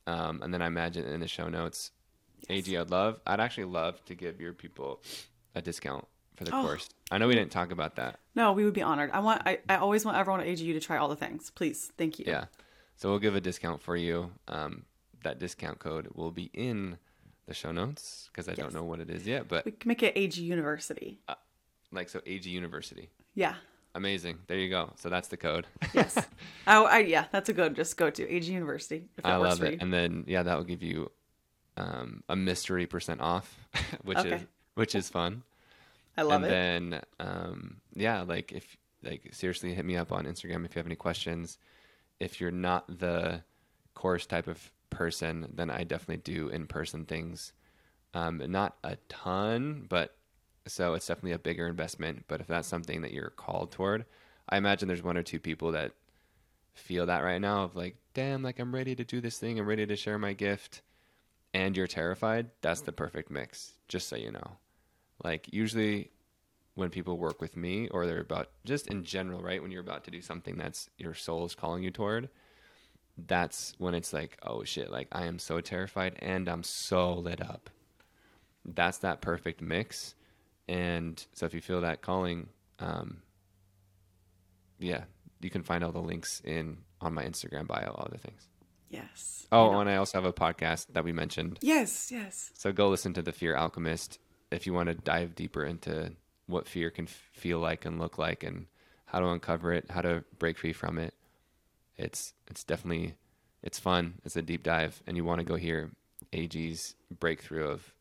Um, 0.08 0.42
and 0.44 0.54
then 0.54 0.62
I 0.62 0.68
imagine 0.68 1.06
in 1.06 1.20
the 1.20 1.28
show 1.28 1.48
notes, 1.50 1.92
AG, 2.50 2.76
I'd 2.78 2.92
love, 2.92 3.20
I'd 3.26 3.40
actually 3.40 3.66
love 3.66 4.04
to 4.06 4.16
give 4.16 4.40
your 4.40 4.54
people 4.54 5.02
a 5.56 5.62
discount 5.62 6.06
for 6.36 6.44
the 6.44 6.56
Oh. 6.56 6.62
course. 6.62 6.90
I 7.12 7.18
know 7.18 7.28
we 7.28 7.34
didn't 7.36 7.52
talk 7.52 7.72
about 7.72 7.96
that. 7.96 8.20
No, 8.36 8.52
we 8.54 8.66
would 8.66 8.74
be 8.74 8.82
honored. 8.82 9.10
I 9.12 9.20
want. 9.20 9.42
I, 9.46 9.60
I 9.70 9.78
always 9.78 10.04
want 10.06 10.18
everyone 10.18 10.42
at 10.42 10.48
AGU 10.48 10.74
to 10.74 10.80
try 10.80 10.98
all 10.98 11.08
the 11.08 11.16
things. 11.16 11.50
Please, 11.52 11.92
thank 11.98 12.20
you. 12.20 12.26
Yeah. 12.28 12.46
So 12.98 13.10
we'll 13.10 13.20
give 13.20 13.36
a 13.36 13.42
discount 13.42 13.82
for 13.82 13.96
you. 13.96 14.32
Um, 14.48 14.84
that 15.24 15.40
discount 15.40 15.80
code 15.80 16.10
will 16.14 16.32
be 16.32 16.50
in 16.54 16.98
the 17.48 17.54
show 17.54 17.72
notes 17.72 18.30
because 18.32 18.48
I 18.48 18.52
Yes. 18.52 18.58
don't 18.60 18.74
know 18.74 18.84
what 18.84 19.00
it 19.00 19.10
is 19.10 19.26
yet, 19.28 19.48
but 19.48 19.66
We 19.66 19.72
can 19.72 19.88
make 19.88 20.04
it 20.04 20.14
AG 20.16 20.42
University. 20.42 21.20
like, 21.92 22.10
so 22.10 22.22
AG 22.26 22.50
University. 22.50 23.10
Yeah. 23.36 23.56
Amazing. 23.94 24.40
There 24.48 24.58
you 24.58 24.70
go. 24.70 24.92
So 24.98 25.10
that's 25.10 25.30
the 25.30 25.38
code. 25.38 25.68
Yes. 25.94 26.18
oh, 26.68 26.86
I, 26.86 27.00
yeah. 27.00 27.26
That's 27.32 27.48
a 27.50 27.54
good. 27.54 27.76
Just 27.76 27.96
go 27.96 28.10
to 28.10 28.30
AG 28.30 28.52
University. 28.52 29.08
If 29.18 29.26
I 29.26 29.38
love 29.38 29.64
it. 29.64 29.82
And 29.82 29.94
then 29.94 30.26
yeah, 30.28 30.44
that 30.44 30.58
will 30.58 30.66
give 30.66 30.84
you 30.84 31.12
um, 31.78 32.22
a 32.28 32.36
mystery 32.36 32.88
percent 32.88 33.22
off, 33.22 33.58
which 34.04 34.24
is 34.26 34.42
which 34.74 34.96
is 34.96 35.08
fun. 35.10 35.44
I 36.18 36.24
love 36.24 36.44
and 36.44 36.46
it. 36.46 36.50
then 36.50 37.02
um, 37.20 37.78
yeah, 37.94 38.22
like 38.24 38.52
if 38.52 38.76
like 39.04 39.30
seriously 39.32 39.74
hit 39.74 39.86
me 39.86 39.96
up 39.96 40.12
on 40.12 40.26
Instagram 40.26 40.66
if 40.66 40.76
you 40.76 40.80
have 40.80 40.86
any 40.88 40.96
questions. 40.96 41.58
If 42.20 42.42
you're 42.42 42.52
not 42.52 43.00
the 43.00 43.44
course 43.94 44.26
type 44.26 44.48
of 44.48 44.72
person, 44.96 45.52
then 45.54 45.70
I 45.70 45.84
definitely 45.84 46.24
do 46.24 46.50
in 46.50 46.66
person 46.68 47.06
things. 47.06 47.54
Um, 48.14 48.42
not 48.48 48.78
a 48.84 48.98
ton, 49.10 49.86
but 49.90 50.16
so 50.68 50.94
it's 50.94 51.06
definitely 51.06 51.34
a 51.34 51.40
bigger 51.40 51.68
investment. 51.68 52.26
But 52.28 52.42
if 52.42 52.48
that's 52.48 52.68
something 52.68 53.02
that 53.02 53.12
you're 53.12 53.30
called 53.30 53.72
toward, 53.72 54.06
I 54.50 54.58
imagine 54.58 54.88
there's 54.88 55.04
one 55.04 55.18
or 55.18 55.24
two 55.24 55.40
people 55.40 55.74
that 55.74 55.92
feel 56.74 57.06
that 57.06 57.24
right 57.24 57.42
now 57.42 57.64
of 57.64 57.76
like, 57.76 57.98
damn, 58.14 58.42
like 58.44 58.60
I'm 58.60 58.74
ready 58.74 58.96
to 58.96 59.04
do 59.04 59.22
this 59.22 59.38
thing, 59.38 59.60
I'm 59.60 59.68
ready 59.68 59.86
to 59.86 59.96
share 59.96 60.18
my 60.18 60.34
gift, 60.34 60.82
and 61.54 61.76
you're 61.76 61.88
terrified. 61.88 62.50
That's 62.62 62.82
the 62.82 62.92
perfect 62.92 63.30
mix, 63.30 63.74
just 63.88 64.08
so 64.08 64.16
you 64.16 64.32
know. 64.32 64.58
Like 65.24 65.54
usually 65.54 66.12
when 66.76 66.90
people 66.90 67.18
work 67.18 67.42
with 67.42 67.56
me 67.56 67.88
or 67.90 68.06
they're 68.06 68.20
about 68.20 68.50
just 68.66 68.88
in 68.88 69.04
general, 69.04 69.42
right? 69.42 69.62
When 69.62 69.72
you're 69.72 69.82
about 69.82 70.04
to 70.06 70.12
do 70.12 70.22
something 70.22 70.58
that's 70.58 70.90
your 70.98 71.14
soul 71.14 71.46
is 71.46 71.56
calling 71.56 71.84
you 71.84 71.92
toward, 71.92 72.30
that's 73.18 73.74
when 73.78 73.94
it's 73.94 74.14
like, 74.14 74.38
oh 74.44 74.64
shit, 74.64 74.92
like 74.92 75.08
I 75.12 75.26
am 75.26 75.40
so 75.40 75.62
terrified 75.62 76.16
and 76.20 76.48
I'm 76.48 76.64
so 76.64 77.14
lit 77.14 77.42
up. 77.42 77.70
That's 78.66 79.00
that 79.00 79.22
perfect 79.22 79.62
mix. 79.62 80.16
And 80.68 81.24
so 81.34 81.46
if 81.46 81.54
you 81.54 81.62
feel 81.62 81.82
that 81.82 82.02
calling, 82.02 82.50
um, 82.80 83.22
yeah, 84.80 85.04
you 85.42 85.50
can 85.50 85.64
find 85.64 85.84
all 85.84 85.92
the 85.92 86.00
links 86.00 86.42
in 86.44 86.78
on 87.02 87.14
my 87.14 87.24
Instagram 87.24 87.68
bio, 87.68 87.92
all 87.92 88.08
the 88.12 88.18
things. 88.18 88.48
yes. 88.90 89.48
Oh, 89.52 89.72
I 89.72 89.82
and 89.82 89.90
I 89.90 89.98
also 89.98 90.18
have 90.18 90.26
a 90.26 90.34
podcast 90.34 90.88
that 90.94 91.04
we 91.04 91.12
mentioned. 91.12 91.60
Yes. 91.62 92.12
Yes. 92.12 92.52
So 92.56 92.72
go 92.72 92.90
listen 92.90 93.14
to 93.14 93.22
The 93.22 93.32
Fear 93.32 93.56
Alchemist 93.56 94.20
if 94.52 94.66
you 94.66 94.74
want 94.74 94.88
to 94.88 94.96
dive 94.96 95.36
deeper 95.36 95.64
into 95.64 96.12
what 96.48 96.68
fear 96.68 96.90
can 96.90 97.08
feel 97.08 97.60
like 97.60 97.86
and 97.86 98.00
look 98.00 98.18
like 98.18 98.44
and 98.44 98.66
how 99.06 99.20
to 99.20 99.28
uncover 99.28 99.74
it, 99.74 99.90
how 99.90 100.02
to 100.02 100.24
break 100.40 100.58
free 100.58 100.74
from 100.74 100.98
it. 100.98 101.14
It's 101.98 102.34
it's 102.48 102.64
definitely 102.64 103.16
it's 103.64 103.80
fun. 103.80 104.16
It's 104.24 104.36
a 104.36 104.42
deep 104.42 104.64
dive 104.64 105.02
and 105.08 105.18
you 105.18 105.24
want 105.24 105.40
to 105.40 105.46
go 105.46 105.56
hear 105.56 105.92
AG's 106.34 106.96
breakthrough 107.20 107.68
of 107.68 107.94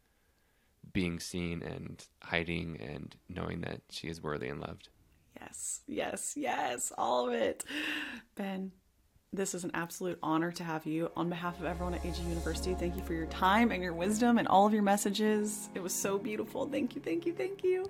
being 0.93 1.19
seen 1.19 1.63
and 1.63 2.05
hiding 2.23 2.79
and 2.81 3.17
knowing 3.29 3.61
that 3.63 3.81
she 3.91 4.09
is 4.09 4.23
worthy 4.23 4.49
and 4.49 4.61
loved. 4.61 4.89
Yes. 5.41 5.81
Yes. 5.87 6.35
Yes. 6.37 6.93
All 6.97 7.29
of 7.29 7.35
it. 7.35 7.65
Ben, 8.37 8.73
this 9.33 9.55
is 9.55 9.65
an 9.65 9.73
absolute 9.75 10.19
honor 10.23 10.53
to 10.53 10.65
have 10.65 10.87
you. 10.87 11.11
On 11.17 11.29
behalf 11.29 11.59
of 11.59 11.67
everyone 11.67 11.95
at 11.95 12.05
AG 12.07 12.21
University, 12.23 12.75
thank 12.75 12.97
you 12.97 13.03
for 13.03 13.15
your 13.15 13.27
time 13.27 13.73
and 13.73 13.83
your 13.83 13.93
wisdom 13.93 14.39
and 14.39 14.47
all 14.47 14.67
of 14.67 14.73
your 14.73 14.83
messages. 14.83 15.69
It 15.75 15.83
was 15.83 15.93
so 15.93 16.19
beautiful. 16.19 16.69
Thank 16.69 16.95
you. 16.95 17.03
Thank 17.03 17.27
you. 17.27 17.33
Thank 17.33 17.65
you. 17.65 17.89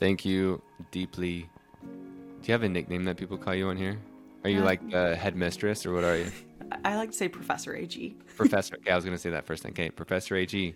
Thank 0.00 0.24
you 0.24 0.62
deeply. 0.90 1.48
Do 1.82 2.48
you 2.48 2.52
have 2.52 2.62
a 2.62 2.68
nickname 2.68 3.04
that 3.04 3.16
people 3.16 3.36
call 3.36 3.54
you 3.54 3.68
on 3.68 3.76
here? 3.76 3.98
Are 4.44 4.50
you 4.50 4.60
like 4.60 4.80
um, 4.82 4.90
the 4.90 5.16
headmistress 5.16 5.86
or 5.86 5.94
what 5.94 6.04
are 6.04 6.18
you? 6.18 6.30
I 6.84 6.96
like 6.96 7.10
to 7.10 7.16
say 7.16 7.28
Professor 7.28 7.74
AG. 7.74 8.14
Professor. 8.36 8.76
Okay, 8.76 8.90
I 8.90 8.94
was 8.94 9.04
going 9.04 9.16
to 9.16 9.20
say 9.20 9.30
that 9.30 9.46
first 9.46 9.62
thing. 9.62 9.72
Okay, 9.72 9.90
Professor 9.90 10.36
AG. 10.36 10.74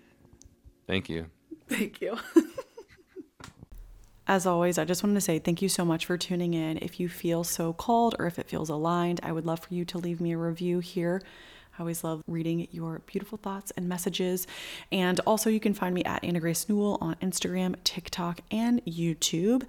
Thank 0.87 1.11
you. 1.11 1.27
Thank 1.69 2.01
you. 2.01 2.17
As 4.27 4.47
always, 4.47 4.79
I 4.79 4.85
just 4.85 5.03
wanted 5.03 5.15
to 5.15 5.21
say 5.21 5.39
thank 5.39 5.63
you 5.63 5.69
so 5.69 5.85
much 5.85 6.07
for 6.07 6.17
tuning 6.17 6.55
in. 6.55 6.79
If 6.79 6.99
you 6.99 7.09
feel 7.09 7.45
so 7.45 7.73
called 7.73 8.15
or 8.19 8.27
if 8.27 8.39
it 8.39 8.49
feels 8.49 8.69
aligned, 8.71 9.21
I 9.23 9.33
would 9.33 9.47
love 9.47 9.61
for 9.61 9.73
you 9.73 9.85
to 9.87 9.99
leave 9.99 10.21
me 10.21 10.33
a 10.33 10.39
review 10.39 10.81
here. 10.81 11.23
I 11.79 11.83
always 11.83 12.03
love 12.03 12.25
reading 12.27 12.67
your 12.73 13.03
beautiful 13.07 13.39
thoughts 13.39 13.71
and 13.77 13.89
messages. 13.89 14.49
And 14.91 15.21
also, 15.21 15.49
you 15.49 15.61
can 15.61 15.75
find 15.75 15.95
me 15.95 16.03
at 16.03 16.25
Anna 16.25 16.41
Grace 16.41 16.69
Newell 16.69 16.99
on 17.01 17.15
Instagram, 17.23 17.77
TikTok, 17.85 18.41
and 18.51 18.85
YouTube. 18.85 19.63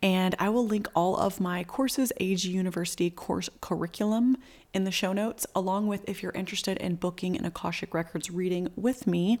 And 0.00 0.36
I 0.38 0.48
will 0.48 0.66
link 0.66 0.86
all 0.94 1.16
of 1.16 1.40
my 1.40 1.64
courses, 1.64 2.12
AG 2.18 2.48
University 2.48 3.10
course 3.10 3.50
curriculum, 3.60 4.36
in 4.72 4.84
the 4.84 4.92
show 4.92 5.12
notes, 5.12 5.46
along 5.54 5.86
with 5.88 6.08
if 6.08 6.22
you're 6.22 6.32
interested 6.32 6.76
in 6.78 6.96
booking 6.96 7.36
an 7.36 7.44
Akashic 7.46 7.94
Records 7.94 8.30
reading 8.30 8.68
with 8.76 9.06
me. 9.06 9.40